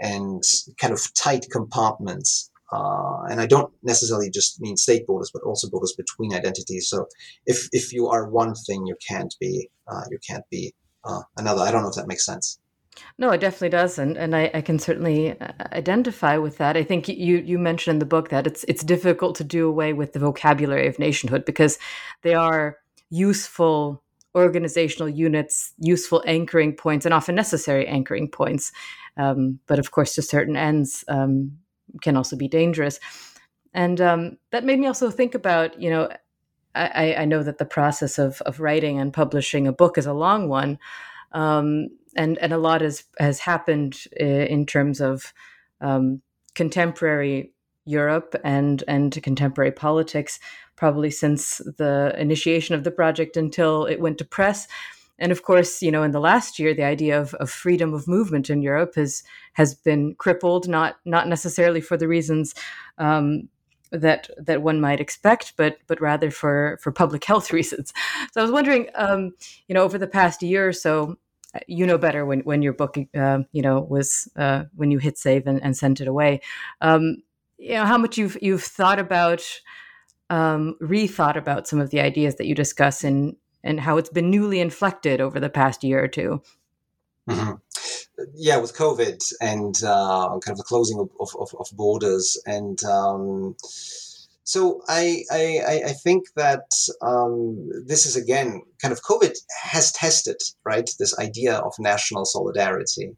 and 0.00 0.42
kind 0.80 0.92
of 0.92 1.00
tight 1.14 1.46
compartments. 1.50 2.50
Uh, 2.72 3.24
and 3.30 3.38
I 3.38 3.46
don't 3.46 3.70
necessarily 3.82 4.30
just 4.30 4.58
mean 4.58 4.78
state 4.78 5.06
borders, 5.06 5.30
but 5.32 5.42
also 5.42 5.68
borders 5.68 5.94
between 5.94 6.34
identities. 6.34 6.88
So 6.88 7.06
if 7.46 7.68
if 7.72 7.92
you 7.92 8.08
are 8.08 8.28
one 8.30 8.54
thing, 8.66 8.86
you 8.86 8.96
can't 9.06 9.34
be 9.40 9.68
uh, 9.88 10.04
you 10.10 10.18
can't 10.26 10.44
be 10.50 10.74
uh, 11.04 11.22
another. 11.36 11.62
I 11.62 11.70
don't 11.70 11.82
know 11.82 11.90
if 11.90 11.96
that 11.96 12.08
makes 12.08 12.24
sense. 12.24 12.58
No, 13.18 13.30
it 13.30 13.40
definitely 13.40 13.70
does, 13.70 13.98
and 13.98 14.16
and 14.16 14.36
I, 14.36 14.50
I, 14.52 14.60
can 14.60 14.78
certainly 14.78 15.38
uh, 15.40 15.52
identify 15.72 16.36
with 16.36 16.58
that. 16.58 16.76
I 16.76 16.82
think 16.82 17.08
you 17.08 17.38
you 17.38 17.58
mentioned 17.58 17.94
in 17.94 17.98
the 17.98 18.06
book 18.06 18.28
that 18.28 18.46
it's 18.46 18.64
it's 18.64 18.84
difficult 18.84 19.34
to 19.36 19.44
do 19.44 19.68
away 19.68 19.92
with 19.92 20.12
the 20.12 20.18
vocabulary 20.18 20.86
of 20.88 20.98
nationhood 20.98 21.44
because 21.44 21.78
they 22.22 22.34
are 22.34 22.78
useful 23.10 24.02
organizational 24.34 25.08
units, 25.08 25.72
useful 25.78 26.22
anchoring 26.26 26.74
points, 26.74 27.04
and 27.04 27.14
often 27.14 27.34
necessary 27.34 27.86
anchoring 27.86 28.28
points. 28.28 28.72
Um, 29.16 29.58
but 29.66 29.78
of 29.78 29.90
course, 29.90 30.14
to 30.14 30.22
certain 30.22 30.56
ends, 30.56 31.04
um, 31.08 31.58
can 32.00 32.16
also 32.16 32.36
be 32.36 32.48
dangerous. 32.48 32.98
And 33.74 34.00
um, 34.00 34.38
that 34.50 34.64
made 34.64 34.78
me 34.78 34.86
also 34.86 35.10
think 35.10 35.34
about, 35.34 35.80
you 35.80 35.90
know, 35.90 36.10
I, 36.74 37.14
I 37.18 37.24
know 37.26 37.42
that 37.42 37.58
the 37.58 37.66
process 37.66 38.18
of 38.18 38.40
of 38.42 38.60
writing 38.60 38.98
and 38.98 39.12
publishing 39.12 39.66
a 39.66 39.72
book 39.72 39.98
is 39.98 40.06
a 40.06 40.14
long 40.14 40.48
one. 40.48 40.78
Um, 41.32 41.88
and 42.16 42.38
and 42.38 42.52
a 42.52 42.58
lot 42.58 42.80
has 42.80 43.04
has 43.18 43.40
happened 43.40 44.04
uh, 44.20 44.24
in 44.24 44.66
terms 44.66 45.00
of 45.00 45.32
um, 45.80 46.22
contemporary 46.54 47.52
Europe 47.84 48.34
and 48.44 48.84
and 48.86 49.20
contemporary 49.22 49.72
politics, 49.72 50.38
probably 50.76 51.10
since 51.10 51.58
the 51.78 52.14
initiation 52.18 52.74
of 52.74 52.84
the 52.84 52.90
project 52.90 53.36
until 53.36 53.86
it 53.86 54.00
went 54.00 54.18
to 54.18 54.24
press. 54.24 54.68
And 55.18 55.30
of 55.30 55.42
course, 55.42 55.82
you 55.82 55.92
know, 55.92 56.02
in 56.02 56.10
the 56.10 56.20
last 56.20 56.58
year, 56.58 56.74
the 56.74 56.84
idea 56.84 57.20
of, 57.20 57.34
of 57.34 57.50
freedom 57.50 57.94
of 57.94 58.08
movement 58.08 58.50
in 58.50 58.62
Europe 58.62 58.94
has 58.96 59.22
has 59.54 59.74
been 59.74 60.14
crippled, 60.14 60.68
not 60.68 60.96
not 61.04 61.28
necessarily 61.28 61.80
for 61.80 61.96
the 61.96 62.08
reasons 62.08 62.54
um, 62.98 63.48
that 63.90 64.30
that 64.38 64.62
one 64.62 64.80
might 64.80 65.00
expect, 65.00 65.54
but 65.56 65.78
but 65.86 66.00
rather 66.00 66.30
for 66.30 66.78
for 66.82 66.92
public 66.92 67.24
health 67.30 67.52
reasons. 67.52 67.92
So 68.32 68.40
I 68.40 68.42
was 68.42 68.52
wondering, 68.52 68.88
um, 68.94 69.32
you 69.68 69.74
know, 69.74 69.82
over 69.82 69.98
the 69.98 70.06
past 70.06 70.42
year 70.42 70.66
or 70.66 70.72
so, 70.72 71.18
you 71.66 71.86
know 71.86 71.98
better 71.98 72.24
when 72.24 72.40
when 72.40 72.62
your 72.62 72.72
book 72.72 72.96
uh, 73.14 73.40
you 73.52 73.62
know 73.62 73.80
was 73.80 74.28
uh, 74.36 74.64
when 74.74 74.90
you 74.90 74.98
hit 74.98 75.18
save 75.18 75.46
and, 75.46 75.62
and 75.62 75.76
sent 75.76 76.00
it 76.00 76.08
away 76.08 76.40
um, 76.80 77.16
you 77.58 77.74
know 77.74 77.84
how 77.84 77.98
much 77.98 78.16
you've 78.16 78.36
you've 78.40 78.62
thought 78.62 78.98
about 78.98 79.60
um, 80.30 80.76
rethought 80.80 81.36
about 81.36 81.68
some 81.68 81.80
of 81.80 81.90
the 81.90 82.00
ideas 82.00 82.36
that 82.36 82.46
you 82.46 82.54
discuss 82.54 83.04
and 83.04 83.36
and 83.62 83.80
how 83.80 83.96
it's 83.96 84.10
been 84.10 84.30
newly 84.30 84.60
inflected 84.60 85.20
over 85.20 85.38
the 85.38 85.50
past 85.50 85.84
year 85.84 86.02
or 86.02 86.08
2 86.08 86.42
mm-hmm. 87.28 87.52
yeah 88.34 88.56
with 88.56 88.74
covid 88.76 89.22
and 89.40 89.82
uh, 89.84 90.28
kind 90.40 90.52
of 90.52 90.56
the 90.56 90.64
closing 90.64 90.98
of, 90.98 91.10
of, 91.38 91.54
of 91.58 91.66
borders 91.76 92.40
and 92.46 92.82
um, 92.84 93.54
so 94.44 94.80
I, 94.88 95.22
I, 95.30 95.82
I 95.86 95.92
think 95.92 96.24
that 96.36 96.64
um, 97.00 97.68
this 97.86 98.06
is 98.06 98.16
again 98.16 98.62
kind 98.80 98.92
of 98.92 99.02
COVID 99.02 99.34
has 99.62 99.92
tested 99.92 100.36
right 100.64 100.88
this 100.98 101.18
idea 101.18 101.56
of 101.56 101.72
national 101.78 102.24
solidarity 102.24 103.16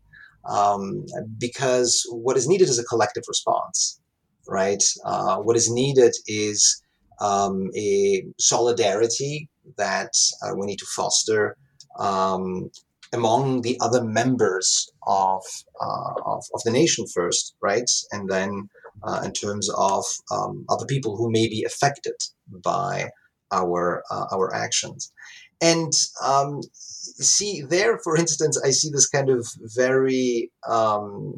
um, 0.48 1.06
because 1.38 2.06
what 2.10 2.36
is 2.36 2.46
needed 2.46 2.68
is 2.68 2.78
a 2.78 2.84
collective 2.84 3.24
response, 3.28 4.00
right? 4.46 4.82
Uh, 5.04 5.38
what 5.38 5.56
is 5.56 5.70
needed 5.70 6.14
is 6.26 6.82
um, 7.20 7.70
a 7.76 8.24
solidarity 8.38 9.48
that 9.78 10.12
uh, 10.42 10.54
we 10.54 10.66
need 10.66 10.78
to 10.78 10.86
foster 10.94 11.56
um, 11.98 12.70
among 13.12 13.62
the 13.62 13.78
other 13.80 14.02
members 14.02 14.90
of, 15.06 15.42
uh, 15.80 16.12
of, 16.26 16.44
of 16.54 16.62
the 16.64 16.70
nation 16.70 17.06
first, 17.06 17.54
right, 17.62 17.90
and 18.10 18.28
then 18.28 18.68
uh, 19.02 19.22
in 19.24 19.32
terms 19.32 19.68
of 19.76 20.04
um, 20.30 20.64
other 20.68 20.86
people 20.86 21.16
who 21.16 21.30
may 21.30 21.48
be 21.48 21.64
affected 21.64 22.14
by 22.50 23.10
our 23.52 24.02
uh, 24.10 24.26
our 24.32 24.54
actions. 24.54 25.12
And 25.60 25.92
um, 26.22 26.60
see 26.72 27.62
there, 27.62 27.98
for 27.98 28.16
instance, 28.16 28.60
I 28.62 28.70
see 28.70 28.90
this 28.90 29.08
kind 29.08 29.30
of 29.30 29.46
very 29.76 30.50
um, 30.68 31.34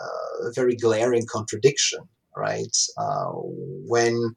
uh, 0.00 0.50
very 0.54 0.76
glaring 0.76 1.26
contradiction, 1.30 2.00
right? 2.36 2.76
Uh, 2.96 3.30
when 3.88 4.34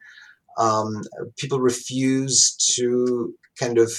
um, 0.57 1.01
people 1.37 1.59
refuse 1.59 2.55
to 2.75 3.33
kind 3.59 3.77
of 3.77 3.91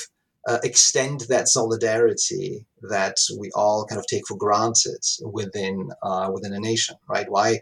uh, 0.48 0.58
extend 0.64 1.20
that 1.28 1.48
solidarity 1.48 2.64
that 2.88 3.16
we 3.38 3.50
all 3.54 3.86
kind 3.86 3.98
of 3.98 4.06
take 4.06 4.26
for 4.26 4.36
granted 4.36 5.04
within 5.22 5.90
uh, 6.02 6.30
within 6.32 6.54
a 6.54 6.60
nation, 6.60 6.96
right? 7.08 7.26
Why 7.28 7.60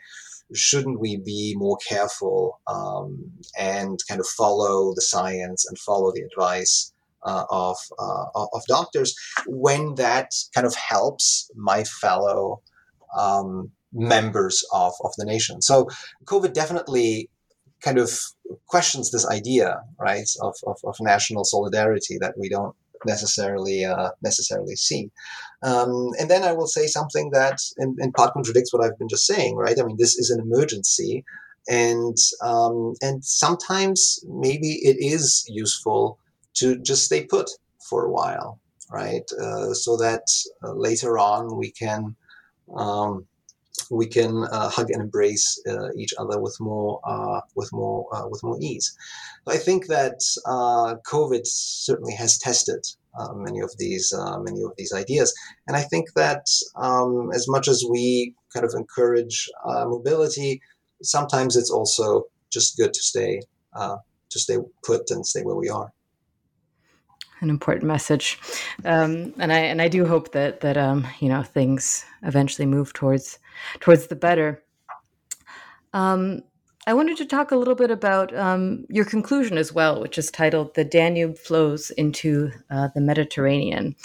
shouldn't 0.55 1.01
we 1.01 1.17
be 1.17 1.55
more 1.57 1.79
careful 1.89 2.61
um, 2.67 3.33
and 3.59 3.99
kind 4.09 4.21
of 4.21 4.27
follow 4.27 4.93
the 4.95 5.03
science 5.03 5.67
and 5.67 5.79
follow 5.79 6.13
the 6.13 6.23
advice 6.23 6.93
uh, 7.25 7.45
of 7.51 7.77
uh, 7.99 8.27
of 8.35 8.63
doctors 8.69 9.15
when 9.47 9.97
that 9.97 10.31
kind 10.55 10.67
of 10.67 10.75
helps 10.75 11.51
my 11.57 11.83
fellow 11.85 12.63
um, 13.19 13.71
members 13.93 14.65
of, 14.73 14.93
of 15.03 15.13
the 15.17 15.25
nation. 15.25 15.63
So 15.63 15.89
COVID 16.25 16.53
definitely 16.53 17.31
kind 17.83 17.99
of 17.99 18.11
questions 18.67 19.11
this 19.11 19.29
idea, 19.29 19.81
right, 19.99 20.29
of, 20.43 20.55
of, 20.67 20.79
of 20.85 20.97
national 21.01 21.45
solidarity 21.45 22.19
that 22.21 22.35
we 22.39 22.49
don't 22.49 22.75
necessarily 23.05 23.85
uh, 23.85 24.11
necessarily 24.23 24.77
see. 24.77 25.11
Um, 25.63 26.11
and 26.19 26.31
then 26.31 26.45
I 26.45 26.53
will 26.53 26.67
say 26.67 26.87
something 26.87 27.31
that 27.33 27.59
in, 27.79 27.97
in, 27.99 28.13
part 28.13 28.35
contradicts 28.35 28.73
what 28.73 28.85
I've 28.85 28.99
been 28.99 29.09
just 29.09 29.27
saying, 29.27 29.57
right? 29.57 29.79
I 29.79 29.85
mean, 29.85 29.97
this 29.99 30.17
is 30.17 30.31
an 30.31 30.41
emergency, 30.41 31.25
and 31.69 32.17
um, 32.43 32.95
and 33.03 33.25
sometimes 33.25 34.21
maybe 34.29 34.81
it 34.83 34.97
is 34.99 35.45
useful 35.49 36.19
to 36.55 36.79
just 36.79 37.05
stay 37.05 37.25
put 37.25 37.51
for 37.89 38.05
a 38.05 38.11
while, 38.11 38.61
right? 38.91 39.25
Uh, 39.41 39.73
so 39.73 39.97
that 39.97 40.23
uh, 40.63 40.73
later 40.73 41.19
on 41.19 41.57
we 41.57 41.71
can 41.71 42.15
um, 42.75 43.27
we 43.91 44.07
can 44.07 44.45
uh, 44.51 44.69
hug 44.69 44.91
and 44.91 45.03
embrace 45.03 45.61
uh, 45.69 45.89
each 45.97 46.13
other 46.19 46.41
with 46.41 46.57
more 46.61 47.01
uh, 47.05 47.41
with 47.55 47.73
more 47.73 48.07
uh, 48.15 48.27
with 48.29 48.43
more 48.43 48.59
ease. 48.61 48.97
I 49.49 49.57
think 49.57 49.87
that 49.87 50.21
COVID 51.07 51.43
certainly 51.45 52.15
has 52.15 52.39
tested 52.39 52.85
many 53.35 53.61
of 53.61 53.71
these 53.79 54.13
many 54.41 54.63
of 54.63 54.73
these 54.77 54.93
ideas, 54.93 55.33
and 55.67 55.77
I 55.77 55.83
think 55.83 56.15
that 56.15 56.47
um, 56.77 57.31
as 57.35 57.47
much 57.49 57.69
as 57.69 57.85
we 57.89 58.35
kind 58.53 58.65
of 58.65 58.73
encourage 58.75 59.49
mobility 59.65 60.61
sometimes 61.03 61.57
it's 61.57 61.71
also 61.71 62.25
just 62.51 62.77
good 62.77 62.93
to 62.93 63.03
stay 63.03 63.41
uh, 63.75 63.97
to 64.31 64.39
stay 64.39 64.59
put 64.85 65.11
and 65.11 65.27
stay 65.27 65.43
where 65.43 65.57
we 65.57 65.69
are. 65.69 65.93
An 67.41 67.51
important 67.51 67.85
message, 67.85 68.39
um, 68.85 69.35
and 69.39 69.53
I 69.53 69.59
and 69.59 69.83
I 69.83 69.89
do 69.89 70.07
hope 70.07 70.33
that 70.33 70.61
that 70.61 70.77
um, 70.79 71.07
you 71.21 71.29
know 71.29 71.43
things 71.43 72.05
eventually 72.23 72.67
move 72.67 72.93
towards 72.95 73.39
towards 73.81 74.07
the 74.07 74.17
better. 74.17 74.63
Um, 75.93 76.43
I 76.87 76.95
wanted 76.95 77.17
to 77.17 77.27
talk 77.27 77.51
a 77.51 77.57
little 77.57 77.75
bit 77.75 77.91
about 77.91 78.35
um, 78.37 78.85
your 78.89 79.05
conclusion 79.05 79.59
as 79.59 79.73
well, 79.73 80.01
which 80.01 80.19
is 80.19 80.31
titled 80.31 80.75
"The 80.75 80.85
Danube 80.85 81.37
Flows 81.37 81.91
into 81.91 82.53
uh, 82.71 82.89
the 82.95 83.01
Mediterranean," 83.01 83.97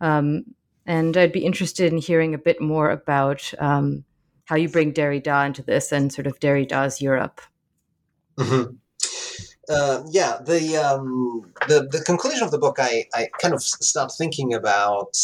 um, 0.00 0.44
and 0.86 1.16
I'd 1.16 1.32
be 1.32 1.44
interested 1.44 1.92
in 1.92 1.98
hearing 1.98 2.34
a 2.34 2.38
bit 2.38 2.60
more 2.60 2.90
about 2.90 3.52
um, 3.58 4.04
how 4.46 4.56
you 4.56 4.68
bring 4.68 4.92
Derrida 4.92 5.46
into 5.46 5.62
this 5.62 5.92
and 5.92 6.12
sort 6.12 6.26
of 6.26 6.40
Derrida's 6.40 7.02
Europe. 7.02 7.40
Mm-hmm. 8.38 8.74
Uh, 9.68 10.02
yeah, 10.10 10.38
the, 10.44 10.76
um, 10.76 11.52
the 11.68 11.86
the 11.90 12.02
conclusion 12.04 12.42
of 12.42 12.50
the 12.50 12.58
book, 12.58 12.76
I, 12.78 13.04
I 13.14 13.28
kind 13.40 13.54
of 13.54 13.62
start 13.62 14.12
thinking 14.16 14.54
about 14.54 15.16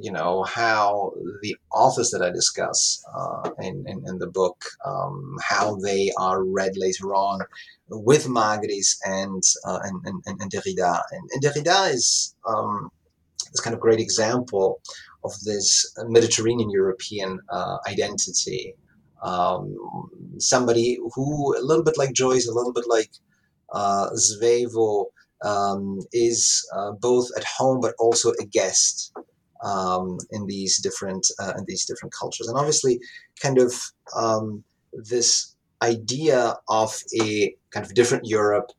you 0.00 0.10
know 0.10 0.42
how 0.42 1.12
the 1.42 1.56
authors 1.72 2.10
that 2.10 2.22
I 2.22 2.30
discuss 2.30 3.04
uh, 3.16 3.50
in, 3.60 3.84
in, 3.86 4.02
in 4.06 4.18
the 4.18 4.26
book, 4.26 4.64
um, 4.84 5.36
how 5.42 5.76
they 5.76 6.10
are 6.18 6.44
read 6.44 6.72
later 6.76 7.14
on 7.14 7.40
with 7.88 8.26
Magris 8.26 8.96
and 9.04 9.42
uh, 9.66 9.80
and, 9.82 10.22
and, 10.26 10.40
and 10.40 10.50
Derrida, 10.50 11.00
and, 11.10 11.30
and 11.32 11.42
Derrida 11.42 11.92
is 11.92 12.34
um, 12.48 12.90
this 13.52 13.60
kind 13.60 13.74
of 13.74 13.80
great 13.80 14.00
example 14.00 14.80
of 15.24 15.32
this 15.44 15.94
Mediterranean 16.06 16.70
European 16.70 17.40
uh, 17.50 17.78
identity. 17.88 18.74
Um, 19.22 19.74
somebody 20.38 20.98
who, 21.14 21.56
a 21.56 21.62
little 21.62 21.84
bit 21.84 21.96
like 21.96 22.12
Joyce, 22.12 22.46
a 22.46 22.52
little 22.52 22.74
bit 22.74 22.84
like 22.86 23.10
uh, 23.72 24.10
Svevo, 24.10 25.06
um, 25.42 26.00
is 26.12 26.66
uh, 26.74 26.92
both 26.92 27.28
at 27.36 27.44
home 27.44 27.80
but 27.80 27.94
also 27.98 28.32
a 28.40 28.46
guest 28.46 29.12
um, 29.64 30.18
in 30.30 30.46
these 30.46 30.78
different 30.78 31.26
uh, 31.40 31.54
in 31.58 31.64
these 31.66 31.84
different 31.84 32.14
cultures, 32.18 32.48
and 32.48 32.56
obviously, 32.56 33.00
kind 33.42 33.58
of 33.58 33.74
um, 34.14 34.62
this 34.92 35.54
idea 35.82 36.56
of 36.68 37.02
a 37.20 37.54
kind 37.70 37.84
of 37.84 37.94
different 37.94 38.26
Europe 38.26 38.70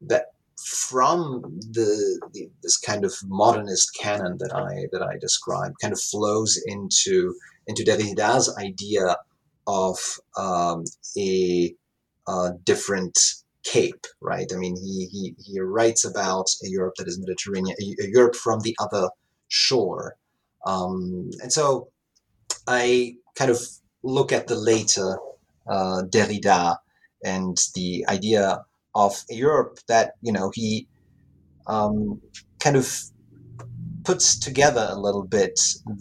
that 0.00 0.26
from 0.56 1.42
the, 1.70 2.20
the, 2.32 2.48
this 2.62 2.78
kind 2.78 3.04
of 3.04 3.14
modernist 3.24 3.96
canon 4.00 4.36
that 4.38 4.54
I 4.54 4.86
that 4.92 5.02
I 5.02 5.18
described 5.18 5.76
kind 5.80 5.92
of 5.92 6.00
flows 6.00 6.60
into 6.66 7.34
into 7.66 7.84
Derrida's 7.84 8.54
idea 8.58 9.16
of 9.66 9.98
um, 10.36 10.84
a, 11.18 11.74
a, 12.28 12.52
different 12.64 13.18
cape, 13.64 14.06
right? 14.20 14.46
I 14.52 14.56
mean, 14.56 14.76
he, 14.76 15.06
he 15.06 15.34
he 15.44 15.60
writes 15.60 16.04
about 16.04 16.48
a 16.64 16.68
Europe 16.68 16.94
that 16.98 17.08
is 17.08 17.18
Mediterranean, 17.18 17.76
a, 17.80 18.04
a 18.04 18.08
Europe 18.08 18.36
from 18.36 18.60
the 18.60 18.76
other 18.78 19.10
shore, 19.48 20.16
um, 20.66 21.30
and 21.42 21.52
so 21.52 21.88
I 22.66 23.16
kind 23.36 23.50
of 23.50 23.60
look 24.02 24.32
at 24.32 24.48
the 24.48 24.56
later 24.56 25.18
uh, 25.68 26.02
Derrida 26.10 26.76
and 27.24 27.56
the 27.74 28.04
idea 28.08 28.64
of 28.94 29.24
Europe 29.30 29.78
that 29.88 30.14
you 30.22 30.32
know 30.32 30.50
he 30.54 30.88
um, 31.66 32.20
kind 32.58 32.76
of 32.76 32.92
puts 34.04 34.38
together 34.38 34.88
a 34.90 34.98
little 34.98 35.24
bit 35.24 35.58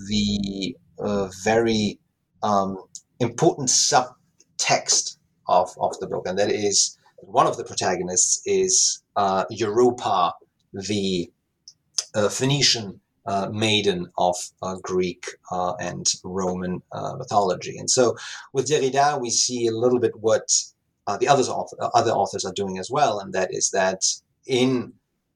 the 0.07 0.75
uh, 0.99 1.29
very 1.43 1.99
um, 2.43 2.77
important 3.19 3.69
subtext 3.69 5.17
of, 5.47 5.69
of 5.79 5.97
the 5.99 6.07
book, 6.07 6.27
and 6.27 6.37
that 6.37 6.51
is 6.51 6.97
one 7.17 7.47
of 7.47 7.57
the 7.57 7.63
protagonists 7.63 8.41
is 8.45 9.03
uh, 9.15 9.45
Europa, 9.49 10.33
the 10.73 11.31
uh, 12.13 12.29
Phoenician 12.29 13.01
uh, 13.25 13.49
maiden 13.51 14.07
of 14.17 14.35
uh, 14.61 14.75
Greek 14.83 15.25
uh, 15.51 15.73
and 15.79 16.05
Roman 16.23 16.81
uh, 16.91 17.15
mythology. 17.17 17.77
And 17.77 17.89
so 17.89 18.15
with 18.53 18.67
Derrida, 18.67 19.19
we 19.19 19.29
see 19.29 19.67
a 19.67 19.71
little 19.71 19.99
bit 19.99 20.11
what 20.19 20.51
uh, 21.07 21.17
the 21.17 21.27
others 21.27 21.49
uh, 21.49 21.63
other 21.93 22.11
authors 22.11 22.45
are 22.45 22.53
doing 22.53 22.77
as 22.77 22.89
well, 22.89 23.19
and 23.19 23.33
that 23.33 23.53
is 23.53 23.69
that 23.71 24.03
in 24.45 24.93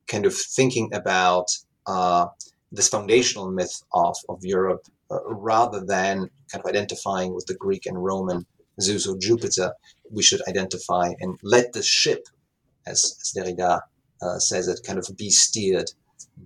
kind 0.07 0.25
of 0.25 0.35
thinking 0.35 0.89
about 0.93 1.51
this 2.71 2.89
foundational 2.89 3.49
myth 3.49 3.81
of, 3.93 4.15
of 4.29 4.45
Europe, 4.45 4.85
rather 5.25 5.83
than 5.83 6.29
kind 6.51 6.63
of 6.63 6.69
identifying 6.69 7.33
with 7.33 7.45
the 7.47 7.55
Greek 7.55 7.87
and 7.87 8.03
Roman 8.03 8.45
Zeus 8.79 9.07
or 9.07 9.17
Jupiter, 9.17 9.73
we 10.11 10.21
should 10.21 10.47
identify 10.47 11.13
and 11.19 11.39
let 11.41 11.73
the 11.73 11.81
ship, 11.81 12.27
as, 12.85 13.17
as 13.21 13.33
Derrida 13.35 13.81
says 14.39 14.67
it, 14.67 14.81
kind 14.85 14.99
of 14.99 15.09
be 15.17 15.31
steered 15.31 15.91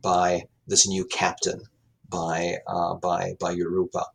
by 0.01 0.43
this 0.67 0.87
new 0.87 1.05
captain, 1.05 1.61
by 2.09 2.57
uh, 2.67 2.95
by 2.95 3.35
by 3.39 3.51
Europa. 3.51 4.05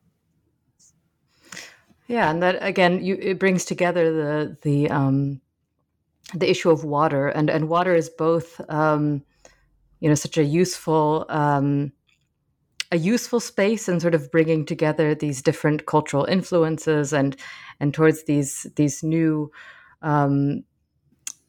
Yeah, 2.07 2.30
and 2.30 2.42
that 2.42 2.57
again, 2.61 3.05
you, 3.05 3.16
it 3.20 3.38
brings 3.38 3.64
together 3.64 4.12
the 4.12 4.57
the 4.62 4.90
um, 4.90 5.40
the 6.34 6.51
issue 6.51 6.70
of 6.70 6.84
water, 6.84 7.28
and 7.28 7.51
and 7.51 7.68
water 7.68 7.94
is 7.94 8.09
both 8.09 8.61
um, 8.70 9.22
you 10.01 10.09
know 10.09 10.14
such 10.14 10.38
a 10.38 10.44
useful 10.44 11.26
um, 11.28 11.92
a 12.90 12.96
useful 12.96 13.40
space 13.40 13.88
in 13.88 14.01
sort 14.01 14.14
of 14.14 14.30
bringing 14.30 14.64
together 14.64 15.14
these 15.14 15.42
different 15.42 15.86
cultural 15.86 16.24
influences 16.24 17.12
and 17.12 17.36
and 17.80 17.92
towards 17.92 18.24
these 18.24 18.66
these 18.76 19.03
new 19.03 19.51
um, 20.03 20.64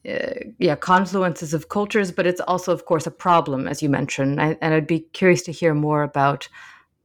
uh, 0.08 0.50
yeah 0.60 0.76
confluences 0.76 1.54
of 1.54 1.70
cultures, 1.70 2.12
but 2.12 2.28
it's 2.28 2.42
also 2.42 2.72
of 2.72 2.86
course 2.86 3.08
a 3.08 3.12
problem 3.12 3.68
as 3.68 3.82
you 3.82 3.90
mentioned, 3.90 4.42
I, 4.42 4.58
and 4.62 4.74
I'd 4.74 4.88
be 4.88 5.02
curious 5.14 5.42
to 5.44 5.52
hear 5.52 5.74
more 5.74 6.04
about 6.04 6.48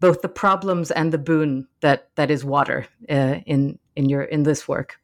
both 0.01 0.23
the 0.23 0.29
problems 0.29 0.91
and 0.91 1.13
the 1.13 1.19
boon 1.19 1.67
that 1.81 2.09
that 2.17 2.31
is 2.31 2.45
water 2.45 2.87
uh, 3.11 3.37
in 3.47 3.79
in 3.97 4.09
your 4.09 4.23
in 4.23 4.43
this 4.43 4.69
work. 4.69 4.97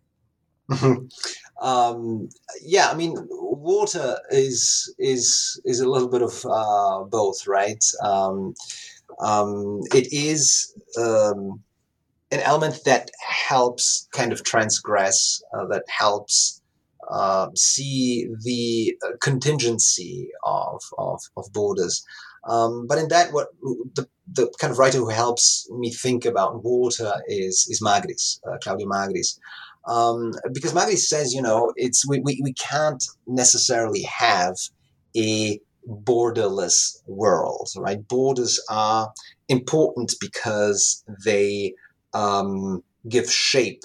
um, 1.61 2.28
yeah, 2.62 2.91
I 2.91 2.95
mean, 2.95 3.16
water 3.30 4.18
is 4.30 4.95
is 4.99 5.61
is 5.64 5.80
a 5.80 5.88
little 5.88 6.09
bit 6.09 6.22
of 6.22 6.45
uh, 6.47 7.05
both, 7.05 7.47
right? 7.47 7.84
Um, 8.03 8.55
um, 9.20 9.80
it 9.95 10.12
is 10.12 10.72
um, 10.99 11.61
an 12.30 12.41
element 12.41 12.84
that 12.84 13.11
helps 13.26 14.09
kind 14.12 14.32
of 14.32 14.45
transgress, 14.45 15.43
uh, 15.53 15.66
that 15.66 15.84
helps 15.88 16.59
uh, 17.11 17.48
see 17.54 18.28
the 18.44 18.96
uh, 19.04 19.16
contingency 19.20 20.30
of, 20.44 20.82
of, 20.98 21.20
of 21.36 21.52
borders. 21.52 22.04
Um, 22.48 22.86
but 22.86 22.98
in 22.98 23.08
that, 23.08 23.32
what 23.32 23.48
the, 23.94 24.08
the 24.32 24.50
kind 24.58 24.70
of 24.70 24.78
writer 24.78 24.98
who 24.98 25.11
helps 25.11 25.68
me 25.70 25.90
think 25.90 26.24
about 26.24 26.64
water 26.64 27.12
is 27.26 27.66
is 27.68 27.82
Magris, 27.82 28.40
uh, 28.48 28.56
Claudio 28.62 28.86
Magris, 28.86 29.38
um, 29.86 30.32
because 30.52 30.72
Magris 30.72 31.00
says, 31.00 31.34
you 31.34 31.42
know, 31.42 31.72
it's 31.76 32.06
we, 32.08 32.20
we, 32.20 32.40
we 32.42 32.54
can't 32.54 33.04
necessarily 33.26 34.02
have 34.02 34.56
a 35.16 35.61
borderless 35.88 37.02
world, 37.06 37.68
right? 37.76 38.06
Borders 38.06 38.61
are 38.68 39.12
important 39.48 40.14
because 40.20 41.04
they 41.24 41.74
um, 42.14 42.82
give 43.08 43.30
shape 43.30 43.82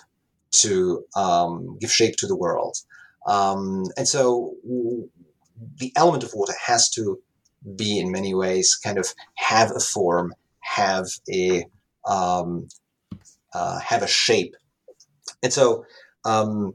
to 0.51 1.03
um, 1.15 1.77
give 1.79 1.91
shape 1.91 2.15
to 2.17 2.27
the 2.27 2.35
world, 2.37 2.77
um, 3.25 3.85
and 3.97 4.07
so 4.07 4.55
the 5.77 5.91
element 5.95 6.23
of 6.23 6.33
water 6.33 6.53
has 6.65 6.89
to 6.91 7.19
be 7.75 7.99
in 7.99 8.11
many 8.11 8.33
ways 8.33 8.75
kind 8.75 8.97
of 8.97 9.07
have 9.35 9.71
a 9.71 9.79
form, 9.79 10.33
have 10.61 11.07
a 11.31 11.65
um, 12.07 12.67
uh, 13.53 13.79
have 13.79 14.03
a 14.03 14.07
shape, 14.07 14.55
and 15.41 15.51
so 15.51 15.85
um, 16.25 16.73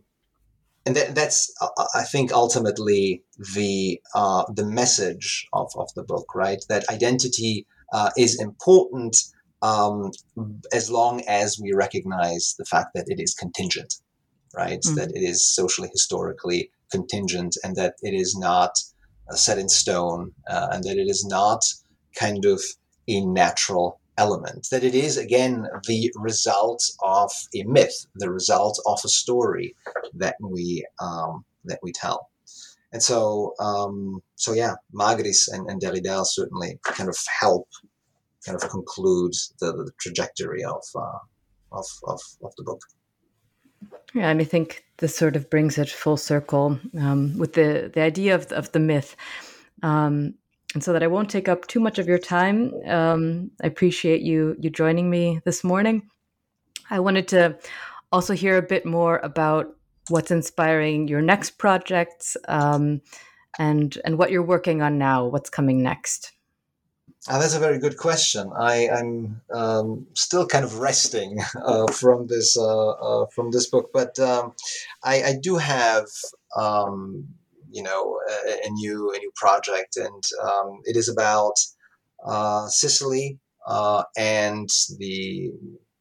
and 0.86 0.96
that, 0.96 1.14
that's 1.14 1.53
uh, 1.61 1.68
I 1.94 2.05
think 2.05 2.32
ultimately 2.32 3.22
the 3.55 4.01
uh, 4.14 4.44
the 4.53 4.64
message 4.64 5.46
of, 5.53 5.70
of 5.76 5.92
the 5.94 6.03
book, 6.03 6.34
right? 6.34 6.64
That 6.68 6.88
identity 6.88 7.66
uh, 7.92 8.11
is 8.16 8.40
important 8.40 9.16
um, 9.62 10.11
as 10.72 10.90
long 10.90 11.22
as 11.28 11.59
we 11.61 11.72
recognize 11.72 12.55
the 12.59 12.64
fact 12.64 12.88
that 12.94 13.05
it 13.09 13.20
is 13.20 13.34
contingent. 13.34 13.94
Right? 14.55 14.80
Mm-hmm. 14.80 14.94
That 14.96 15.11
it 15.14 15.22
is 15.22 15.46
socially, 15.46 15.88
historically 15.92 16.70
contingent, 16.90 17.57
and 17.62 17.76
that 17.76 17.94
it 18.03 18.14
is 18.14 18.36
not 18.36 18.72
uh, 19.30 19.34
set 19.34 19.59
in 19.59 19.68
stone, 19.68 20.32
uh, 20.48 20.68
and 20.72 20.84
that 20.84 20.98
it 20.98 21.09
is 21.09 21.24
not 21.24 21.62
kind 22.14 22.44
of 22.44 22.61
a 23.09 23.24
natural 23.24 24.01
element. 24.18 24.68
That 24.70 24.84
it 24.84 24.94
is 24.94 25.16
again 25.16 25.66
the 25.86 26.11
result 26.16 26.84
of 27.03 27.30
a 27.55 27.62
myth, 27.64 28.07
the 28.16 28.30
result 28.30 28.80
of 28.86 29.01
a 29.05 29.09
story 29.09 29.76
that 30.14 30.36
we 30.40 30.84
um, 31.01 31.44
that 31.64 31.78
we 31.82 31.92
tell. 31.92 32.30
And 32.92 33.03
so, 33.03 33.55
um, 33.61 34.20
so 34.34 34.53
yeah, 34.53 34.74
Magris 34.92 35.48
and, 35.53 35.70
and 35.70 35.80
Derrida 35.80 36.26
certainly 36.26 36.80
kind 36.84 37.09
of 37.09 37.16
help 37.40 37.68
kind 38.44 38.61
of 38.61 38.68
conclude 38.70 39.34
the, 39.61 39.72
the 39.72 39.90
trajectory 40.01 40.64
of, 40.64 40.82
uh, 40.94 41.18
of, 41.72 41.84
of, 42.05 42.20
of, 42.42 42.53
the 42.57 42.64
book. 42.64 42.80
Yeah, 44.15 44.29
and 44.29 44.41
I 44.41 44.45
think 44.45 44.85
this 44.99 45.17
sort 45.17 45.37
of 45.37 45.49
brings 45.51 45.79
it 45.79 45.89
full 45.89 46.17
circle 46.17 46.79
um, 46.99 47.39
with 47.39 47.55
the, 47.55 47.91
the 47.93 48.03
idea 48.03 48.35
of, 48.35 48.51
of 48.53 48.73
the 48.73 48.81
myth. 48.81 49.17
Um, 49.83 50.35
and 50.75 50.85
so 50.85 50.93
that 50.93 51.03
I 51.03 51.09
won't 51.09 51.31
take 51.31 51.49
up 51.49 51.67
too 51.67 51.81
much 51.81 51.99
of 51.99 52.07
your 52.07 52.19
time, 52.19 52.73
um, 52.87 53.51
I 53.63 53.67
appreciate 53.67 54.23
you 54.23 54.57
you 54.61 54.71
joining 54.71 55.11
me 55.11 55.41
this 55.45 55.65
morning. 55.65 56.09
I 56.91 57.01
wanted 57.01 57.27
to 57.29 57.59
also 58.13 58.35
hear 58.35 58.57
a 58.57 58.63
bit 58.63 58.87
more 58.87 59.19
about 59.19 59.67
what's 60.09 60.31
inspiring 60.31 61.09
your 61.09 61.23
next 61.23 61.59
projects 61.59 62.37
um, 62.49 63.01
and 63.59 63.99
and 64.05 64.19
what 64.19 64.31
you're 64.31 64.43
working 64.43 64.83
on 64.83 64.99
now 64.99 65.27
what's 65.27 65.51
coming 65.51 65.83
next 65.83 66.33
uh, 67.29 67.39
that's 67.39 67.55
a 67.55 67.61
very 67.61 67.79
good 67.79 67.97
question. 67.97 68.51
I, 68.59 68.89
am 68.89 69.41
um, 69.53 70.07
still 70.14 70.47
kind 70.47 70.64
of 70.64 70.79
resting 70.79 71.39
uh, 71.64 71.87
from 71.89 72.27
this 72.27 72.57
uh, 72.57 72.91
uh, 72.91 73.27
from 73.35 73.51
this 73.51 73.68
book, 73.68 73.91
but 73.93 74.18
um, 74.18 74.55
I, 75.05 75.23
I, 75.23 75.35
do 75.41 75.57
have 75.57 76.07
um, 76.57 77.27
you 77.71 77.83
know 77.83 78.18
a, 78.47 78.66
a, 78.66 78.71
new 78.71 79.12
a 79.14 79.18
new 79.18 79.31
project, 79.37 79.97
and 79.97 80.23
um, 80.43 80.81
it 80.85 80.97
is 80.97 81.09
about 81.09 81.55
uh, 82.25 82.66
Sicily 82.68 83.39
uh, 83.66 84.03
and 84.16 84.68
the 84.99 85.53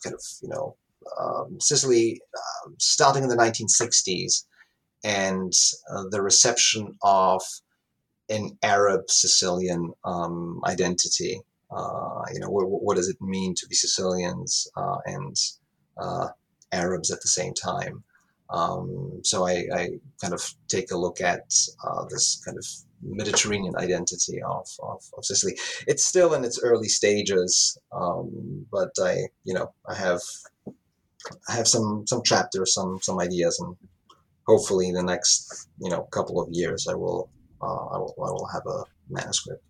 kind 0.03 0.13
of 0.13 0.23
you 0.41 0.49
know 0.49 0.75
um, 1.19 1.57
Sicily 1.59 2.21
uh, 2.35 2.71
starting 2.77 3.23
in 3.23 3.29
the 3.29 3.35
1960s 3.35 4.45
and 5.03 5.53
uh, 5.93 6.03
the 6.11 6.21
reception 6.21 6.95
of 7.03 7.41
an 8.29 8.57
Arab 8.63 9.09
Sicilian 9.09 9.91
um, 10.05 10.61
identity. 10.65 11.41
Uh, 11.71 12.23
you 12.33 12.39
know, 12.39 12.49
what, 12.49 12.65
what, 12.67 12.97
does 12.97 13.09
it 13.09 13.21
mean 13.21 13.53
to 13.55 13.67
be 13.67 13.75
Sicilians 13.75 14.67
uh, 14.75 14.97
and 15.05 15.35
uh, 15.97 16.27
Arabs 16.71 17.11
at 17.11 17.21
the 17.21 17.27
same 17.27 17.53
time? 17.53 18.03
Um, 18.49 19.19
so 19.23 19.45
I, 19.45 19.65
I, 19.73 19.89
kind 20.19 20.33
of 20.33 20.41
take 20.67 20.91
a 20.91 20.97
look 20.97 21.21
at 21.21 21.53
uh, 21.85 22.05
this 22.09 22.41
kind 22.43 22.57
of 22.57 22.65
Mediterranean 23.03 23.75
identity 23.77 24.41
of, 24.41 24.67
of, 24.81 25.03
of, 25.15 25.23
Sicily. 25.23 25.55
It's 25.85 26.03
still 26.03 26.33
in 26.33 26.43
its 26.43 26.59
early 26.63 26.87
stages, 26.87 27.77
um, 27.91 28.65
but 28.71 28.89
I, 28.99 29.27
you 29.43 29.53
know, 29.53 29.71
I 29.87 29.93
have 29.93 30.21
I 31.47 31.53
have 31.53 31.67
some 31.67 32.07
some 32.07 32.23
chapters, 32.23 32.73
some 32.73 32.99
some 33.01 33.19
ideas, 33.19 33.59
and 33.59 33.75
hopefully 34.47 34.87
in 34.87 34.95
the 34.95 35.03
next 35.03 35.69
you 35.79 35.89
know 35.89 36.03
couple 36.03 36.41
of 36.41 36.49
years, 36.51 36.87
I 36.87 36.95
will 36.95 37.29
uh, 37.61 37.65
I 37.65 37.97
will 37.97 38.15
I 38.17 38.31
will 38.31 38.49
have 38.53 38.65
a 38.65 38.83
manuscript. 39.09 39.63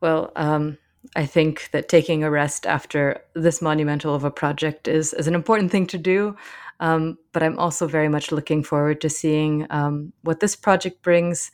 Well, 0.00 0.32
um, 0.36 0.78
I 1.16 1.26
think 1.26 1.70
that 1.72 1.88
taking 1.88 2.24
a 2.24 2.30
rest 2.30 2.66
after 2.66 3.22
this 3.34 3.62
monumental 3.62 4.14
of 4.14 4.24
a 4.24 4.30
project 4.30 4.88
is 4.88 5.12
is 5.14 5.26
an 5.26 5.34
important 5.34 5.70
thing 5.70 5.86
to 5.88 5.98
do. 5.98 6.36
Um, 6.80 7.18
but 7.32 7.42
I'm 7.42 7.58
also 7.58 7.86
very 7.86 8.08
much 8.08 8.32
looking 8.32 8.62
forward 8.62 9.02
to 9.02 9.10
seeing 9.10 9.66
um, 9.68 10.12
what 10.22 10.40
this 10.40 10.56
project 10.56 11.02
brings. 11.02 11.50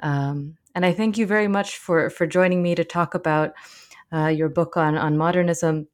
Um, 0.00 0.56
and 0.74 0.86
I 0.86 0.92
thank 0.92 1.18
you 1.18 1.26
very 1.26 1.48
much 1.48 1.76
for 1.76 2.10
for 2.10 2.26
joining 2.26 2.62
me 2.62 2.74
to 2.74 2.84
talk 2.84 3.14
about 3.14 3.52
uh, 4.12 4.28
your 4.28 4.48
book 4.48 4.76
on 4.76 4.96
on 4.96 5.16
modernism. 5.16 5.88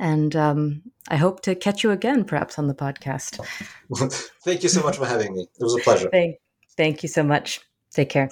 And 0.00 0.34
um, 0.36 0.82
I 1.08 1.16
hope 1.16 1.42
to 1.42 1.54
catch 1.54 1.82
you 1.82 1.90
again, 1.90 2.24
perhaps 2.24 2.58
on 2.58 2.66
the 2.66 2.74
podcast. 2.74 3.44
thank 4.44 4.62
you 4.62 4.68
so 4.70 4.82
much 4.82 4.96
for 4.96 5.06
having 5.06 5.34
me. 5.34 5.42
It 5.42 5.62
was 5.62 5.74
a 5.74 5.80
pleasure. 5.80 6.08
Thank, 6.10 6.36
thank 6.76 7.02
you 7.02 7.08
so 7.08 7.22
much. 7.22 7.60
Take 7.92 8.10
care. 8.10 8.30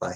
Bye. 0.00 0.14